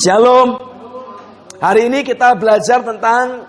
Shalom. 0.00 0.56
Hari 1.60 1.92
ini 1.92 2.00
kita 2.00 2.32
belajar 2.32 2.80
tentang 2.80 3.44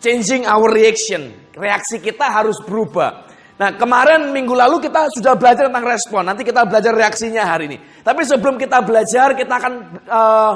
changing 0.00 0.48
our 0.48 0.72
reaction. 0.72 1.36
Reaksi 1.52 2.00
kita 2.00 2.32
harus 2.32 2.56
berubah. 2.64 3.28
Nah, 3.60 3.76
kemarin 3.76 4.32
minggu 4.32 4.56
lalu 4.56 4.80
kita 4.80 5.12
sudah 5.12 5.36
belajar 5.36 5.68
tentang 5.68 5.84
respon. 5.84 6.24
Nanti 6.24 6.48
kita 6.48 6.64
belajar 6.64 6.96
reaksinya 6.96 7.44
hari 7.44 7.68
ini. 7.68 7.76
Tapi 8.00 8.24
sebelum 8.24 8.56
kita 8.56 8.80
belajar, 8.88 9.36
kita 9.36 9.52
akan 9.52 9.72
uh, 10.08 10.54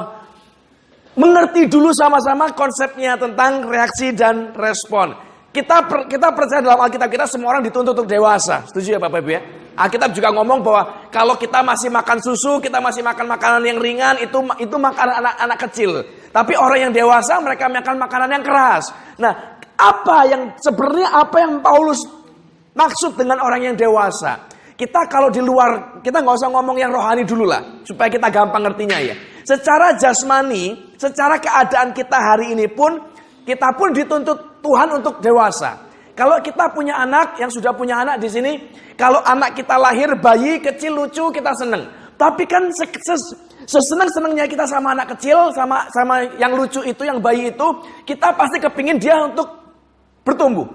mengerti 1.13 1.69
dulu 1.69 1.93
sama-sama 1.93 2.49
konsepnya 2.57 3.13
tentang 3.13 3.69
reaksi 3.69 4.17
dan 4.17 4.57
respon. 4.57 5.13
Kita 5.51 5.83
per, 5.83 6.07
kita 6.07 6.31
percaya 6.31 6.63
dalam 6.63 6.79
Alkitab 6.79 7.11
kita 7.11 7.27
semua 7.27 7.51
orang 7.55 7.63
dituntut 7.67 7.91
untuk 7.91 8.07
dewasa. 8.07 8.63
Setuju 8.71 8.95
ya 8.95 8.99
Bapak 9.03 9.19
Ibu 9.19 9.29
ya? 9.35 9.41
Alkitab 9.75 10.15
juga 10.15 10.31
ngomong 10.31 10.59
bahwa 10.63 11.11
kalau 11.11 11.35
kita 11.35 11.59
masih 11.59 11.91
makan 11.91 12.23
susu, 12.23 12.63
kita 12.63 12.79
masih 12.79 13.03
makan 13.03 13.27
makanan 13.27 13.63
yang 13.67 13.79
ringan, 13.79 14.15
itu 14.23 14.39
itu 14.63 14.75
makanan 14.75 15.19
anak-anak 15.19 15.57
kecil. 15.67 15.91
Tapi 16.31 16.55
orang 16.55 16.87
yang 16.87 16.93
dewasa 16.95 17.39
mereka 17.43 17.67
makan 17.67 17.95
makanan 17.99 18.29
yang 18.39 18.43
keras. 18.43 18.95
Nah, 19.19 19.59
apa 19.75 20.17
yang 20.27 20.41
sebenarnya 20.55 21.07
apa 21.19 21.37
yang 21.43 21.53
Paulus 21.59 21.99
maksud 22.71 23.19
dengan 23.19 23.43
orang 23.43 23.71
yang 23.71 23.75
dewasa? 23.75 24.47
Kita 24.75 25.07
kalau 25.11 25.27
di 25.27 25.43
luar, 25.43 25.99
kita 25.99 26.23
nggak 26.23 26.35
usah 26.41 26.49
ngomong 26.51 26.79
yang 26.79 26.95
rohani 26.95 27.27
dulu 27.27 27.43
lah, 27.43 27.83
supaya 27.83 28.07
kita 28.07 28.31
gampang 28.31 28.65
ngertinya 28.65 28.97
ya. 29.03 29.15
Secara 29.43 29.99
jasmani, 29.99 30.95
secara 30.95 31.37
keadaan 31.37 31.91
kita 31.91 32.17
hari 32.17 32.55
ini 32.55 32.65
pun, 32.71 32.97
kita 33.45 33.77
pun 33.77 33.93
dituntut 33.93 34.50
Tuhan 34.61 34.87
untuk 35.01 35.19
dewasa. 35.19 35.89
Kalau 36.13 36.37
kita 36.39 36.69
punya 36.69 37.01
anak 37.01 37.39
yang 37.41 37.49
sudah 37.49 37.73
punya 37.73 38.05
anak 38.05 38.21
di 38.21 38.29
sini, 38.29 38.53
kalau 38.93 39.19
anak 39.25 39.57
kita 39.57 39.73
lahir 39.79 40.13
bayi 40.21 40.61
kecil 40.61 41.01
lucu 41.01 41.33
kita 41.33 41.49
seneng. 41.57 41.89
Tapi 42.13 42.45
kan 42.45 42.69
seseneng-senengnya 43.65 44.45
kita 44.45 44.69
sama 44.69 44.93
anak 44.93 45.17
kecil, 45.17 45.49
sama 45.57 45.89
sama 45.89 46.21
yang 46.37 46.53
lucu 46.53 46.85
itu, 46.85 47.01
yang 47.01 47.17
bayi 47.17 47.49
itu, 47.49 47.67
kita 48.05 48.37
pasti 48.37 48.61
kepingin 48.61 49.01
dia 49.01 49.17
untuk 49.25 49.49
bertumbuh. 50.21 50.69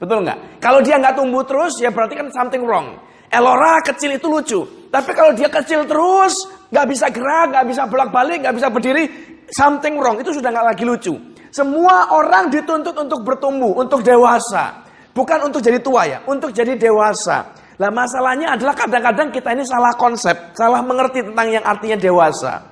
Betul 0.00 0.24
nggak? 0.24 0.64
Kalau 0.64 0.80
dia 0.80 0.96
nggak 0.96 1.20
tumbuh 1.20 1.44
terus, 1.44 1.76
ya 1.76 1.92
berarti 1.92 2.16
kan 2.16 2.32
something 2.32 2.64
wrong. 2.64 2.96
Elora 3.28 3.84
kecil 3.84 4.16
itu 4.16 4.26
lucu. 4.32 4.64
Tapi 4.88 5.10
kalau 5.12 5.36
dia 5.36 5.52
kecil 5.52 5.84
terus, 5.84 6.48
nggak 6.72 6.86
bisa 6.88 7.06
gerak, 7.12 7.52
nggak 7.52 7.66
bisa 7.68 7.82
bolak-balik, 7.84 8.40
nggak 8.40 8.56
bisa 8.56 8.72
berdiri, 8.72 9.04
something 9.52 10.00
wrong. 10.00 10.16
Itu 10.16 10.32
sudah 10.32 10.48
nggak 10.48 10.66
lagi 10.72 10.84
lucu. 10.88 11.14
Semua 11.50 12.14
orang 12.14 12.46
dituntut 12.46 12.94
untuk 12.94 13.26
bertumbuh, 13.26 13.74
untuk 13.74 14.06
dewasa. 14.06 14.86
Bukan 15.10 15.50
untuk 15.50 15.58
jadi 15.58 15.82
tua 15.82 16.06
ya, 16.06 16.18
untuk 16.30 16.54
jadi 16.54 16.78
dewasa. 16.78 17.50
Nah 17.82 17.90
masalahnya 17.90 18.54
adalah 18.54 18.78
kadang-kadang 18.78 19.34
kita 19.34 19.50
ini 19.56 19.66
salah 19.66 19.90
konsep, 19.98 20.54
salah 20.54 20.78
mengerti 20.84 21.26
tentang 21.26 21.48
yang 21.50 21.64
artinya 21.66 21.98
dewasa. 21.98 22.62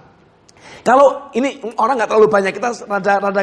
Kalau 0.86 1.32
ini 1.34 1.58
orang 1.74 1.98
nggak 1.98 2.10
terlalu 2.12 2.28
banyak, 2.30 2.52
kita 2.54 2.70
rada 2.86 3.12
rada 3.18 3.42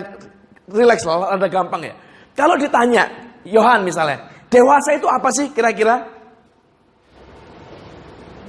relax 0.72 1.04
lah, 1.04 1.36
rada 1.36 1.48
gampang 1.52 1.82
ya. 1.84 1.94
Kalau 2.32 2.56
ditanya, 2.56 3.10
Yohan 3.44 3.84
misalnya, 3.84 4.24
dewasa 4.48 4.96
itu 4.96 5.08
apa 5.10 5.30
sih 5.36 5.52
kira-kira? 5.52 6.06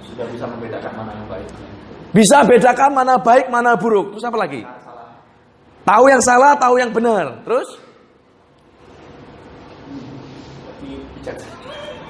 Sudah 0.07 0.27
bisa 0.31 0.45
membedakan 0.47 0.93
mana 0.95 1.11
yang 1.13 1.27
baik. 1.27 1.49
Bisa 2.15 2.39
bedakan 2.47 2.91
mana 2.97 3.15
baik, 3.21 3.51
mana 3.51 3.77
buruk. 3.77 4.17
Terus 4.17 4.25
apa 4.25 4.39
lagi? 4.41 4.61
Tahu 5.87 6.05
yang 6.11 6.19
salah, 6.19 6.59
tahu 6.59 6.83
yang 6.83 6.91
benar. 6.91 7.47
Terus? 7.47 7.69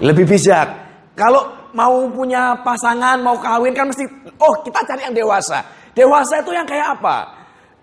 Lebih 0.00 0.24
bijak. 0.24 0.68
Kalau 1.12 1.52
mau 1.76 2.08
punya 2.08 2.56
pasangan, 2.64 3.20
mau 3.20 3.36
kawin 3.36 3.76
kan 3.76 3.92
mesti, 3.92 4.08
oh 4.40 4.64
kita 4.64 4.80
cari 4.84 5.04
yang 5.08 5.16
dewasa. 5.16 5.60
Dewasa 5.92 6.40
itu 6.40 6.52
yang 6.52 6.64
kayak 6.64 7.00
apa? 7.00 7.16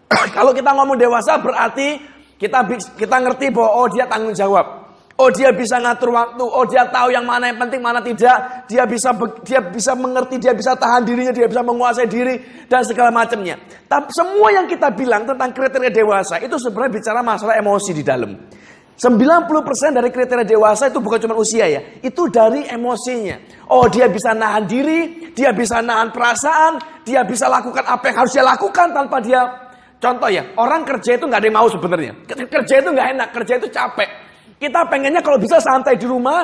Kalau 0.37 0.53
kita 0.53 0.69
ngomong 0.73 0.97
dewasa 0.97 1.37
berarti 1.41 1.97
kita 2.37 2.61
kita 2.93 3.17
ngerti 3.21 3.49
bahwa 3.49 3.69
oh 3.81 3.87
dia 3.89 4.05
tanggung 4.05 4.33
jawab. 4.33 4.82
Oh 5.13 5.29
dia 5.29 5.53
bisa 5.53 5.77
ngatur 5.77 6.09
waktu, 6.09 6.41
oh 6.41 6.65
dia 6.65 6.89
tahu 6.89 7.13
yang 7.13 7.21
mana 7.21 7.53
yang 7.53 7.61
penting, 7.61 7.77
mana 7.85 8.01
tidak. 8.01 8.65
Dia 8.65 8.81
bisa 8.89 9.13
dia 9.45 9.61
bisa 9.61 9.93
mengerti, 9.93 10.41
dia 10.41 10.57
bisa 10.57 10.73
tahan 10.73 11.05
dirinya, 11.05 11.29
dia 11.29 11.45
bisa 11.45 11.61
menguasai 11.61 12.09
diri 12.09 12.65
dan 12.65 12.81
segala 12.81 13.13
macamnya. 13.13 13.61
Tapi 13.85 14.09
semua 14.09 14.49
yang 14.49 14.65
kita 14.65 14.89
bilang 14.89 15.21
tentang 15.29 15.53
kriteria 15.53 15.93
dewasa 15.93 16.41
itu 16.41 16.57
sebenarnya 16.57 16.97
bicara 16.97 17.21
masalah 17.21 17.53
emosi 17.61 17.91
di 17.93 18.01
dalam. 18.01 18.33
90% 18.93 19.93
dari 19.93 20.09
kriteria 20.09 20.45
dewasa 20.45 20.89
itu 20.89 20.97
bukan 20.97 21.21
cuma 21.21 21.37
usia 21.37 21.69
ya, 21.69 21.81
itu 22.01 22.25
dari 22.33 22.65
emosinya. 22.65 23.69
Oh 23.69 23.85
dia 23.85 24.09
bisa 24.09 24.33
nahan 24.33 24.65
diri, 24.65 25.29
dia 25.37 25.53
bisa 25.53 25.77
nahan 25.77 26.09
perasaan, 26.09 27.05
dia 27.05 27.21
bisa 27.21 27.45
lakukan 27.45 27.85
apa 27.85 28.01
yang 28.09 28.17
harus 28.25 28.33
dia 28.33 28.45
lakukan 28.45 28.89
tanpa 28.89 29.21
dia 29.21 29.41
Contoh 30.03 30.27
ya, 30.27 30.43
orang 30.59 30.83
kerja 30.83 31.15
itu 31.15 31.23
nggak 31.23 31.39
ada 31.39 31.47
yang 31.47 31.55
mau 31.55 31.69
sebenarnya. 31.71 32.11
Kerja 32.27 32.75
itu 32.83 32.89
nggak 32.91 33.07
enak, 33.15 33.29
kerja 33.31 33.53
itu 33.55 33.71
capek. 33.71 34.22
Kita 34.63 34.87
pengennya 34.87 35.19
kalau 35.19 35.35
bisa 35.35 35.59
santai 35.59 35.99
di 35.99 36.07
rumah, 36.07 36.39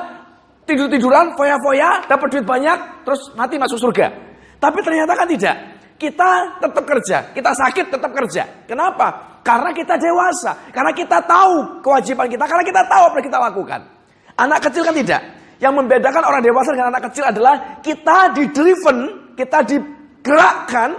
tidur-tiduran, 0.67 1.39
foya-foya, 1.39 2.03
dapat 2.03 2.27
duit 2.35 2.43
banyak, 2.43 3.07
terus 3.07 3.31
mati 3.39 3.55
masuk 3.55 3.79
surga. 3.79 4.11
Tapi 4.59 4.83
ternyata 4.83 5.15
kan 5.15 5.23
tidak. 5.23 5.55
Kita 5.95 6.59
tetap 6.59 6.83
kerja, 6.83 7.31
kita 7.31 7.51
sakit 7.55 7.95
tetap 7.95 8.11
kerja. 8.11 8.43
Kenapa? 8.67 9.39
Karena 9.39 9.71
kita 9.71 9.95
dewasa, 9.95 10.51
karena 10.75 10.91
kita 10.91 11.23
tahu 11.23 11.79
kewajiban 11.79 12.27
kita, 12.27 12.43
karena 12.43 12.63
kita 12.67 12.81
tahu 12.91 13.03
apa 13.07 13.15
yang 13.23 13.27
kita 13.31 13.39
lakukan. 13.39 13.79
Anak 14.35 14.59
kecil 14.67 14.83
kan 14.83 14.95
tidak. 14.99 15.21
Yang 15.63 15.73
membedakan 15.79 16.23
orang 16.23 16.43
dewasa 16.43 16.69
dengan 16.75 16.91
anak 16.91 17.03
kecil 17.11 17.23
adalah 17.23 17.55
kita 17.79 18.35
di-driven, 18.35 18.97
kita 19.39 19.63
digerakkan 19.63 20.91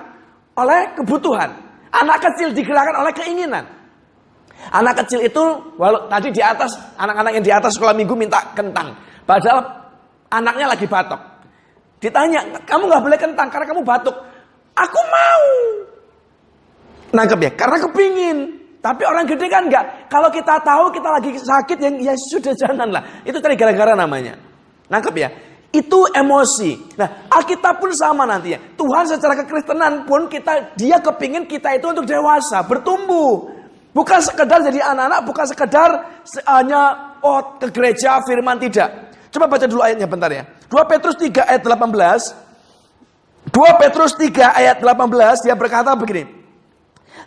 oleh 0.56 0.96
kebutuhan. 0.96 1.52
Anak 1.92 2.32
kecil 2.32 2.56
digerakkan 2.56 2.96
oleh 2.96 3.12
keinginan. 3.12 3.79
Anak 4.68 5.02
kecil 5.04 5.24
itu, 5.24 5.42
walau 5.80 6.04
tadi 6.06 6.28
di 6.28 6.44
atas, 6.44 6.76
anak-anak 7.00 7.32
yang 7.40 7.44
di 7.44 7.52
atas 7.52 7.74
sekolah 7.80 7.96
minggu 7.96 8.12
minta 8.12 8.38
kentang. 8.52 8.92
Padahal 9.24 9.64
anaknya 10.28 10.66
lagi 10.68 10.84
batuk. 10.84 11.18
Ditanya, 12.00 12.44
kamu 12.68 12.86
nggak 12.86 13.02
boleh 13.02 13.18
kentang 13.18 13.48
karena 13.48 13.66
kamu 13.66 13.82
batuk. 13.82 14.16
Aku 14.76 15.00
mau. 15.10 15.46
Nangkep 17.10 17.38
ya, 17.42 17.50
karena 17.56 17.76
kepingin. 17.82 18.38
Tapi 18.80 19.02
orang 19.04 19.28
gede 19.28 19.46
kan 19.52 19.68
enggak. 19.68 20.08
Kalau 20.08 20.32
kita 20.32 20.56
tahu 20.64 20.88
kita 20.88 21.08
lagi 21.12 21.30
sakit, 21.36 21.78
yang 21.84 21.94
ya 22.00 22.14
sudah 22.16 22.54
jangan 22.56 22.88
lah. 22.88 23.02
Itu 23.28 23.36
tadi 23.36 23.52
gara-gara 23.58 23.92
namanya. 23.92 24.40
Nangkep 24.88 25.14
ya? 25.20 25.28
Itu 25.70 26.08
emosi. 26.10 26.96
Nah, 26.96 27.28
Alkitab 27.30 27.78
pun 27.78 27.92
sama 27.92 28.24
nanti 28.24 28.56
ya. 28.56 28.58
Tuhan 28.74 29.04
secara 29.06 29.36
kekristenan 29.38 30.08
pun 30.08 30.26
kita 30.26 30.74
dia 30.74 30.98
kepingin 30.98 31.44
kita 31.44 31.76
itu 31.76 31.86
untuk 31.92 32.08
dewasa, 32.08 32.64
bertumbuh. 32.64 33.59
Bukan 33.90 34.22
sekedar 34.22 34.62
jadi 34.62 34.86
anak-anak, 34.94 35.20
bukan 35.26 35.46
sekedar 35.50 35.90
hanya 36.46 37.14
oh 37.26 37.58
ke 37.58 37.66
gereja 37.74 38.22
firman 38.22 38.58
tidak. 38.62 39.10
Coba 39.34 39.50
baca 39.50 39.66
dulu 39.66 39.82
ayatnya 39.82 40.06
bentar 40.06 40.30
ya. 40.30 40.46
2 40.70 40.90
Petrus 40.90 41.18
3 41.18 41.50
ayat 41.50 41.62
18. 41.66 43.50
2 43.50 43.80
Petrus 43.82 44.12
3 44.14 44.58
ayat 44.62 44.76
18 44.78 45.46
dia 45.46 45.54
berkata 45.58 45.94
begini. 45.98 46.26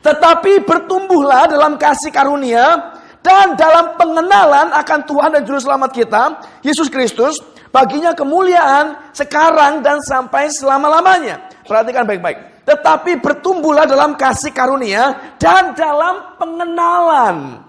Tetapi 0.03 0.63
bertumbuhlah 0.63 1.51
dalam 1.51 1.75
kasih 1.79 2.11
karunia 2.11 2.95
dan 3.23 3.55
dalam 3.55 3.95
pengenalan 3.95 4.71
akan 4.75 4.99
Tuhan 5.07 5.31
dan 5.31 5.43
Juru 5.47 5.59
Selamat 5.63 5.91
kita, 5.95 6.23
Yesus 6.59 6.91
Kristus, 6.91 7.39
baginya 7.71 8.11
kemuliaan 8.11 9.11
sekarang 9.15 9.79
dan 9.79 10.03
sampai 10.03 10.51
selama-lamanya. 10.51 11.39
Perhatikan 11.63 12.03
baik-baik. 12.03 12.52
Tetapi 12.63 13.19
bertumbuhlah 13.19 13.83
dalam 13.83 14.15
kasih 14.15 14.55
karunia 14.55 15.35
dan 15.35 15.75
dalam 15.75 16.39
pengenalan. 16.39 17.59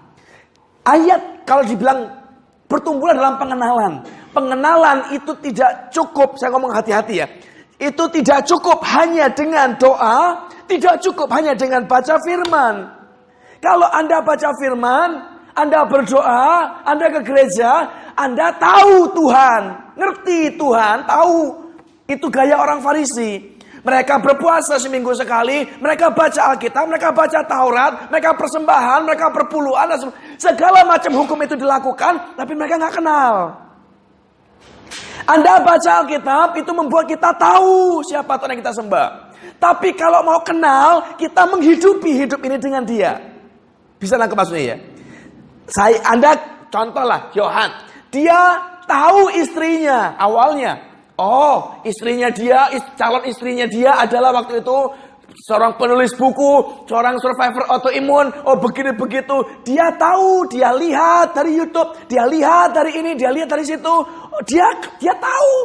Ayat 0.87 1.43
kalau 1.43 1.67
dibilang 1.67 2.07
bertumbuhlah 2.71 3.15
dalam 3.15 3.35
pengenalan. 3.35 3.93
Pengenalan 4.31 4.97
itu 5.15 5.31
tidak 5.43 5.91
cukup, 5.91 6.35
saya 6.39 6.51
ngomong 6.55 6.71
hati-hati 6.75 7.23
ya. 7.23 7.27
Itu 7.75 8.07
tidak 8.07 8.47
cukup 8.47 8.83
hanya 8.87 9.27
dengan 9.31 9.75
doa, 9.75 10.47
tidak 10.67 10.99
cukup 11.03 11.27
hanya 11.31 11.51
dengan 11.55 11.83
baca 11.87 12.15
firman. 12.23 12.87
Kalau 13.59 13.87
Anda 13.91 14.23
baca 14.23 14.51
firman, 14.59 15.09
Anda 15.55 15.87
berdoa, 15.87 16.83
Anda 16.83 17.11
ke 17.11 17.19
gereja, 17.23 17.71
Anda 18.15 18.55
tahu 18.59 19.11
Tuhan, 19.11 19.61
ngerti 19.95 20.55
Tuhan, 20.55 21.03
tahu 21.07 21.35
itu 22.11 22.27
gaya 22.27 22.59
orang 22.59 22.83
Farisi. 22.83 23.54
Mereka 23.85 24.17
berpuasa 24.17 24.81
seminggu 24.81 25.13
sekali, 25.13 25.61
mereka 25.77 26.09
baca 26.09 26.57
Alkitab, 26.57 26.89
mereka 26.89 27.13
baca 27.13 27.45
Taurat, 27.45 28.09
mereka 28.09 28.33
persembahan, 28.33 29.05
mereka 29.05 29.29
perpuluhan, 29.29 29.93
segala 30.41 30.81
macam 30.81 31.13
hukum 31.13 31.37
itu 31.45 31.53
dilakukan, 31.53 32.33
tapi 32.33 32.57
mereka 32.57 32.81
nggak 32.81 32.95
kenal. 32.97 33.53
Anda 35.29 35.61
baca 35.61 36.01
Alkitab 36.01 36.57
itu 36.57 36.71
membuat 36.73 37.05
kita 37.05 37.29
tahu 37.37 38.01
siapa 38.09 38.41
Tuhan 38.41 38.57
yang 38.57 38.61
kita 38.65 38.73
sembah. 38.73 39.07
Tapi 39.61 39.93
kalau 39.93 40.25
mau 40.25 40.41
kenal, 40.41 41.17
kita 41.21 41.45
menghidupi 41.45 42.25
hidup 42.25 42.41
ini 42.41 42.57
dengan 42.57 42.81
dia. 42.81 43.21
Bisa 44.01 44.17
nangkep 44.17 44.37
maksudnya 44.37 44.65
ya? 44.73 44.77
Saya, 45.69 45.97
Anda 46.05 46.33
contoh 46.69 47.05
lah, 47.05 47.29
Yohan. 47.33 47.69
Dia 48.09 48.57
tahu 48.85 49.33
istrinya 49.33 50.13
awalnya. 50.17 50.94
Oh, 51.15 51.79
istrinya 51.87 52.27
dia, 52.27 52.67
calon 52.99 53.23
istrinya 53.23 53.63
dia 53.71 53.95
adalah 54.03 54.35
waktu 54.35 54.59
itu 54.59 54.79
seorang 55.47 55.75
penulis 55.75 56.11
buku, 56.15 56.83
seorang 56.87 57.19
survivor 57.19 57.67
autoimun, 57.71 58.31
oh 58.43 58.59
begini 58.59 58.91
begitu. 58.95 59.43
Dia 59.63 59.95
tahu, 59.95 60.47
dia 60.51 60.75
lihat 60.75 61.31
dari 61.31 61.55
YouTube, 61.55 61.95
dia 62.11 62.27
lihat 62.27 62.75
dari 62.75 62.99
ini, 62.99 63.15
dia 63.15 63.31
lihat 63.31 63.47
dari 63.47 63.63
situ. 63.63 63.95
Oh, 63.95 64.41
dia 64.43 64.67
dia 64.99 65.15
tahu. 65.15 65.55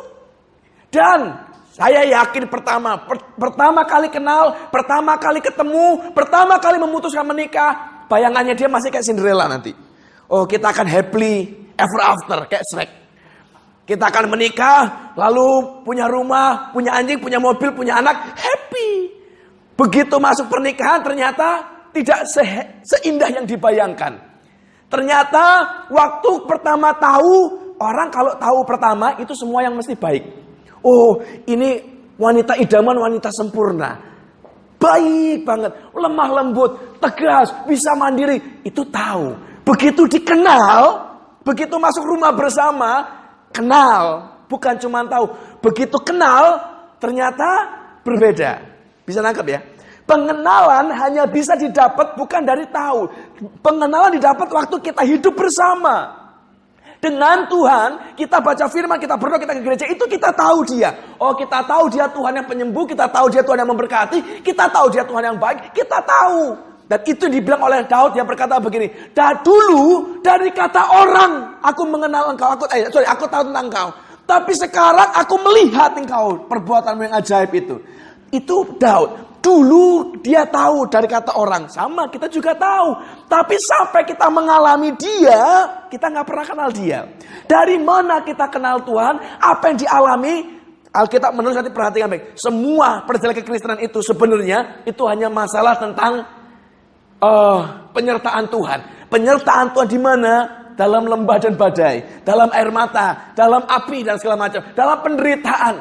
Dan 0.90 1.50
saya 1.74 2.02
yakin 2.02 2.50
pertama, 2.50 2.98
per, 3.06 3.18
pertama 3.38 3.86
kali 3.86 4.10
kenal, 4.10 4.70
pertama 4.70 5.18
kali 5.18 5.42
ketemu, 5.42 6.14
pertama 6.14 6.58
kali 6.58 6.76
memutuskan 6.78 7.26
menikah, 7.26 8.06
bayangannya 8.10 8.58
dia 8.58 8.66
masih 8.66 8.90
kayak 8.90 9.06
Cinderella 9.06 9.46
nanti. 9.46 9.74
Oh, 10.30 10.46
kita 10.46 10.70
akan 10.70 10.86
happily 10.86 11.66
ever 11.74 12.00
after 12.02 12.38
kayak 12.46 12.62
Shrek. 12.70 12.99
Kita 13.90 14.06
akan 14.06 14.30
menikah, 14.30 15.10
lalu 15.18 15.82
punya 15.82 16.06
rumah, 16.06 16.70
punya 16.70 16.94
anjing, 16.94 17.18
punya 17.18 17.42
mobil, 17.42 17.74
punya 17.74 17.98
anak, 17.98 18.38
happy. 18.38 19.10
Begitu 19.74 20.14
masuk 20.14 20.46
pernikahan 20.46 21.02
ternyata 21.02 21.66
tidak 21.90 22.22
se 22.30 22.38
seindah 22.86 23.34
yang 23.34 23.42
dibayangkan. 23.50 24.14
Ternyata 24.86 25.46
waktu 25.90 26.30
pertama 26.46 26.94
tahu, 27.02 27.34
orang 27.82 28.14
kalau 28.14 28.38
tahu 28.38 28.58
pertama 28.62 29.18
itu 29.18 29.34
semua 29.34 29.66
yang 29.66 29.74
mesti 29.74 29.98
baik. 29.98 30.22
Oh, 30.86 31.18
ini 31.50 31.82
wanita 32.14 32.62
idaman, 32.62 32.94
wanita 32.94 33.34
sempurna. 33.34 33.98
Baik 34.78 35.42
banget, 35.42 35.74
lemah 35.90 36.28
lembut, 36.30 37.02
tegas, 37.02 37.50
bisa 37.66 37.98
mandiri. 37.98 38.62
Itu 38.62 38.86
tahu. 38.86 39.34
Begitu 39.66 40.06
dikenal, 40.06 41.10
begitu 41.42 41.74
masuk 41.74 42.06
rumah 42.06 42.30
bersama, 42.30 43.19
kenal, 43.50 44.30
bukan 44.50 44.78
cuma 44.80 45.04
tahu. 45.06 45.30
Begitu 45.60 45.96
kenal, 46.02 46.58
ternyata 46.98 47.46
berbeda. 48.02 48.62
Bisa 49.04 49.20
nangkep 49.20 49.46
ya? 49.46 49.60
Pengenalan 50.06 50.90
hanya 50.90 51.22
bisa 51.30 51.54
didapat 51.54 52.18
bukan 52.18 52.42
dari 52.42 52.66
tahu. 52.66 53.06
Pengenalan 53.62 54.18
didapat 54.18 54.48
waktu 54.50 54.76
kita 54.82 55.06
hidup 55.06 55.38
bersama. 55.38 56.18
Dengan 57.00 57.48
Tuhan, 57.48 58.12
kita 58.12 58.44
baca 58.44 58.68
firman, 58.68 59.00
kita 59.00 59.16
berdoa, 59.16 59.40
kita 59.40 59.56
ke 59.56 59.62
gereja, 59.64 59.88
itu 59.88 60.04
kita 60.04 60.36
tahu 60.36 60.68
dia. 60.68 60.92
Oh, 61.16 61.32
kita 61.32 61.64
tahu 61.64 61.88
dia 61.88 62.04
Tuhan 62.12 62.36
yang 62.36 62.44
penyembuh, 62.44 62.84
kita 62.84 63.08
tahu 63.08 63.32
dia 63.32 63.40
Tuhan 63.40 63.64
yang 63.64 63.70
memberkati, 63.72 64.44
kita 64.44 64.68
tahu 64.68 64.92
dia 64.92 65.00
Tuhan 65.08 65.32
yang 65.32 65.38
baik, 65.40 65.72
kita 65.72 65.96
tahu. 66.04 66.69
Dan 66.90 67.06
itu 67.06 67.30
dibilang 67.30 67.62
oleh 67.62 67.86
Daud 67.86 68.18
yang 68.18 68.26
berkata 68.26 68.58
begini, 68.58 68.90
dah 69.14 69.38
dulu 69.46 70.18
dari 70.26 70.50
kata 70.50 70.90
orang 70.90 71.62
aku 71.62 71.86
mengenal 71.86 72.34
engkau, 72.34 72.50
aku 72.50 72.66
eh, 72.74 72.90
sorry, 72.90 73.06
aku 73.06 73.30
tahu 73.30 73.46
tentang 73.46 73.70
engkau. 73.70 73.88
Tapi 74.26 74.50
sekarang 74.58 75.06
aku 75.14 75.38
melihat 75.38 75.94
engkau 75.94 76.50
perbuatanmu 76.50 77.06
yang 77.06 77.14
ajaib 77.14 77.54
itu. 77.54 77.78
Itu 78.34 78.74
Daud. 78.74 79.38
Dulu 79.38 80.18
dia 80.18 80.42
tahu 80.50 80.90
dari 80.90 81.06
kata 81.06 81.38
orang, 81.38 81.70
sama 81.70 82.10
kita 82.10 82.26
juga 82.26 82.58
tahu. 82.58 82.98
Tapi 83.30 83.54
sampai 83.54 84.02
kita 84.02 84.26
mengalami 84.26 84.90
dia, 84.98 85.70
kita 85.94 86.10
nggak 86.10 86.26
pernah 86.26 86.44
kenal 86.44 86.68
dia. 86.74 87.06
Dari 87.46 87.78
mana 87.78 88.26
kita 88.26 88.50
kenal 88.50 88.82
Tuhan? 88.82 89.38
Apa 89.38 89.70
yang 89.70 89.78
dialami? 89.78 90.58
Alkitab 90.90 91.38
menulis 91.38 91.54
nanti 91.54 91.70
perhatikan 91.70 92.10
baik. 92.10 92.34
Semua 92.34 93.06
perjalanan 93.06 93.38
kekristenan 93.38 93.78
itu 93.78 94.02
sebenarnya 94.02 94.82
itu 94.82 95.06
hanya 95.06 95.30
masalah 95.30 95.78
tentang 95.78 96.39
uh, 97.20 97.60
penyertaan 97.92 98.48
Tuhan. 98.48 98.80
Penyertaan 99.12 99.66
Tuhan 99.76 99.88
di 99.88 100.00
mana? 100.00 100.34
Dalam 100.74 101.04
lembah 101.04 101.36
dan 101.36 101.60
badai, 101.60 102.24
dalam 102.24 102.48
air 102.56 102.72
mata, 102.72 103.36
dalam 103.36 103.60
api 103.68 104.00
dan 104.00 104.16
segala 104.16 104.48
macam, 104.48 104.64
dalam 104.72 104.96
penderitaan. 105.04 105.76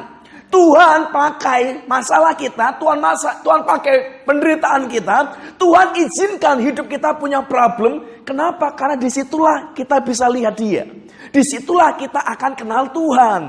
Tuhan 0.50 1.14
pakai 1.14 1.86
masalah 1.86 2.34
kita, 2.36 2.76
Tuhan 2.76 2.98
masa, 2.98 3.38
Tuhan 3.40 3.64
pakai 3.64 4.26
penderitaan 4.26 4.90
kita, 4.90 5.16
Tuhan 5.56 5.94
izinkan 5.94 6.58
hidup 6.58 6.90
kita 6.90 7.16
punya 7.16 7.40
problem. 7.40 8.02
Kenapa? 8.26 8.74
Karena 8.74 8.98
di 8.98 9.08
situlah 9.08 9.72
kita 9.72 10.02
bisa 10.02 10.26
lihat 10.28 10.58
Dia. 10.58 10.84
Di 11.30 11.42
situlah 11.46 11.94
kita 11.94 12.20
akan 12.36 12.52
kenal 12.58 12.90
Tuhan. 12.90 13.42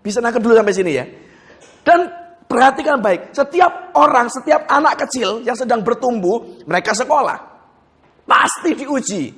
Bisa 0.00 0.24
nangkep 0.24 0.40
dulu 0.40 0.56
sampai 0.56 0.74
sini 0.74 0.92
ya. 0.96 1.04
Dan 1.84 2.08
Perhatikan 2.50 2.98
baik, 2.98 3.30
setiap 3.30 3.94
orang, 3.94 4.26
setiap 4.26 4.66
anak 4.66 5.06
kecil 5.06 5.38
yang 5.46 5.54
sedang 5.54 5.86
bertumbuh, 5.86 6.66
mereka 6.66 6.90
sekolah. 6.90 7.38
Pasti 8.26 8.74
diuji. 8.74 9.30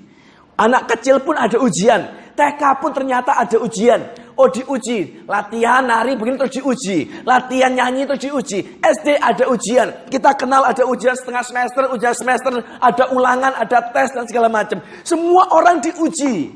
Anak 0.57 0.89
kecil 0.97 1.21
pun 1.21 1.37
ada 1.37 1.61
ujian. 1.61 2.01
TK 2.33 2.63
pun 2.81 2.89
ternyata 2.97 3.37
ada 3.37 3.61
ujian. 3.61 4.01
Oh 4.33 4.49
diuji, 4.49 5.29
latihan 5.29 5.85
nari 5.85 6.17
begini 6.17 6.41
terus 6.41 6.57
diuji, 6.57 7.21
latihan 7.29 7.69
nyanyi 7.77 8.09
terus 8.09 8.25
diuji. 8.25 8.81
SD 8.81 9.21
ada 9.21 9.45
ujian, 9.53 10.09
kita 10.09 10.33
kenal 10.33 10.65
ada 10.65 10.89
ujian 10.89 11.13
setengah 11.13 11.45
semester, 11.45 11.93
ujian 11.93 12.17
semester, 12.17 12.65
ada 12.81 13.13
ulangan, 13.13 13.53
ada 13.61 13.93
tes 13.93 14.09
dan 14.17 14.25
segala 14.25 14.49
macam. 14.49 14.81
Semua 15.05 15.53
orang 15.53 15.85
diuji. 15.85 16.49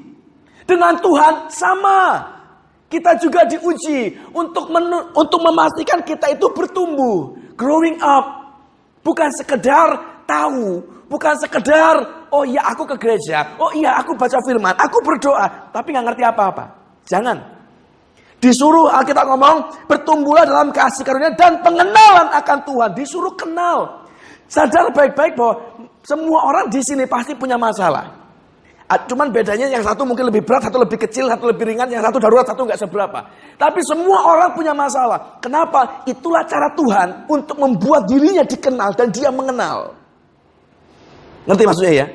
Dengan 0.64 0.96
Tuhan 0.98 1.52
sama. 1.52 2.00
Kita 2.86 3.18
juga 3.18 3.42
diuji 3.42 4.14
untuk 4.30 4.70
untuk 5.14 5.40
memastikan 5.42 6.06
kita 6.06 6.30
itu 6.30 6.46
bertumbuh, 6.54 7.34
growing 7.58 7.98
up. 7.98 8.46
Bukan 9.02 9.30
sekedar 9.34 10.22
tahu, 10.26 10.82
bukan 11.10 11.34
sekedar 11.38 12.26
oh 12.30 12.42
iya 12.46 12.62
aku 12.70 12.86
ke 12.86 12.94
gereja, 12.98 13.58
oh 13.58 13.70
iya 13.74 13.98
aku 13.98 14.14
baca 14.14 14.38
firman, 14.42 14.74
aku 14.74 14.98
berdoa, 15.02 15.70
tapi 15.74 15.94
nggak 15.94 16.06
ngerti 16.10 16.22
apa-apa. 16.26 16.64
Jangan. 17.06 17.38
Disuruh 18.36 18.92
Alkitab 18.92 19.26
ngomong, 19.32 19.88
bertumbuhlah 19.88 20.44
dalam 20.44 20.68
kasih 20.68 21.02
karunia 21.02 21.32
dan 21.34 21.56
pengenalan 21.64 22.28
akan 22.36 22.58
Tuhan. 22.68 22.90
Disuruh 22.92 23.32
kenal. 23.32 24.04
Sadar 24.46 24.92
baik-baik 24.94 25.34
bahwa 25.34 25.58
semua 26.06 26.38
orang 26.44 26.70
di 26.70 26.78
sini 26.84 27.08
pasti 27.08 27.34
punya 27.34 27.58
masalah. 27.58 28.25
Ah, 28.86 29.02
cuman 29.02 29.34
bedanya 29.34 29.66
yang 29.66 29.82
satu 29.82 30.06
mungkin 30.06 30.30
lebih 30.30 30.46
berat, 30.46 30.70
satu 30.70 30.78
lebih 30.78 30.94
kecil, 30.94 31.26
satu 31.26 31.50
lebih 31.50 31.74
ringan, 31.74 31.90
yang 31.90 32.06
satu 32.06 32.22
darurat, 32.22 32.46
satu 32.46 32.62
nggak 32.62 32.78
seberapa. 32.78 33.18
Tapi 33.58 33.82
semua 33.82 34.22
orang 34.30 34.54
punya 34.54 34.70
masalah. 34.70 35.42
Kenapa? 35.42 36.06
Itulah 36.06 36.46
cara 36.46 36.70
Tuhan 36.70 37.26
untuk 37.26 37.58
membuat 37.58 38.06
dirinya 38.06 38.46
dikenal 38.46 38.94
dan 38.94 39.10
dia 39.10 39.34
mengenal. 39.34 39.90
Ngerti 41.50 41.62
maksudnya 41.66 41.94
ya? 41.98 42.06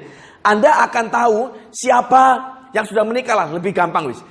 Anda 0.48 0.88
akan 0.88 1.06
tahu 1.12 1.38
siapa 1.76 2.24
yang 2.72 2.88
sudah 2.88 3.04
menikah 3.04 3.36
lah, 3.36 3.52
lebih 3.52 3.76
gampang 3.76 4.08
wis. 4.08 4.24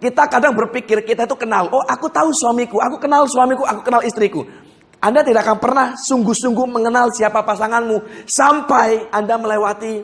Kita 0.00 0.26
kadang 0.32 0.56
berpikir 0.56 1.04
kita 1.04 1.28
itu 1.28 1.36
kenal. 1.36 1.68
Oh, 1.76 1.84
aku 1.84 2.08
tahu 2.08 2.32
suamiku, 2.32 2.80
aku 2.80 3.04
kenal 3.04 3.28
suamiku, 3.28 3.68
aku 3.68 3.84
kenal 3.84 4.00
istriku. 4.00 4.48
Anda 4.96 5.20
tidak 5.20 5.44
akan 5.44 5.58
pernah 5.60 5.86
sungguh-sungguh 5.92 6.66
mengenal 6.72 7.12
siapa 7.12 7.44
pasanganmu 7.44 8.24
sampai 8.24 9.12
Anda 9.12 9.36
melewati 9.36 10.02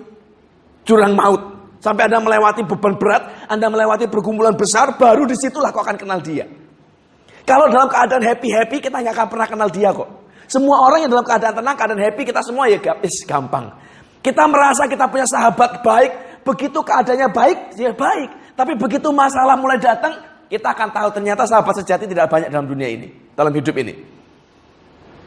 jurang 0.85 1.17
maut. 1.17 1.58
Sampai 1.79 2.11
Anda 2.11 2.19
melewati 2.19 2.67
beban 2.67 2.99
berat, 2.99 3.47
Anda 3.47 3.71
melewati 3.71 4.11
pergumulan 4.11 4.59
besar, 4.59 4.99
baru 4.99 5.27
di 5.31 5.39
situlah 5.39 5.71
kau 5.71 5.83
akan 5.83 5.95
kenal 5.95 6.19
dia. 6.19 6.43
Kalau 7.47 7.71
dalam 7.71 7.87
keadaan 7.87 8.21
happy-happy, 8.21 8.83
kita 8.83 8.99
nggak 8.99 9.15
akan 9.15 9.29
pernah 9.31 9.47
kenal 9.47 9.69
dia 9.71 9.95
kok. 9.95 10.11
Semua 10.51 10.85
orang 10.85 11.07
yang 11.07 11.11
dalam 11.13 11.25
keadaan 11.25 11.55
tenang, 11.55 11.77
keadaan 11.77 12.03
happy, 12.03 12.23
kita 12.27 12.41
semua 12.43 12.67
ya 12.67 12.81
is 13.05 13.23
gampang. 13.25 13.71
Kita 14.19 14.45
merasa 14.51 14.91
kita 14.91 15.07
punya 15.07 15.25
sahabat 15.25 15.81
baik, 15.81 16.43
begitu 16.43 16.83
keadaannya 16.83 17.29
baik, 17.31 17.59
ya 17.79 17.95
baik. 17.95 18.59
Tapi 18.59 18.73
begitu 18.75 19.09
masalah 19.15 19.55
mulai 19.55 19.79
datang, 19.79 20.19
kita 20.51 20.75
akan 20.75 20.89
tahu 20.91 21.09
ternyata 21.15 21.47
sahabat 21.47 21.79
sejati 21.79 22.11
tidak 22.11 22.27
banyak 22.27 22.51
dalam 22.51 22.67
dunia 22.67 22.89
ini, 22.91 23.09
dalam 23.39 23.55
hidup 23.55 23.77
ini. 23.79 23.95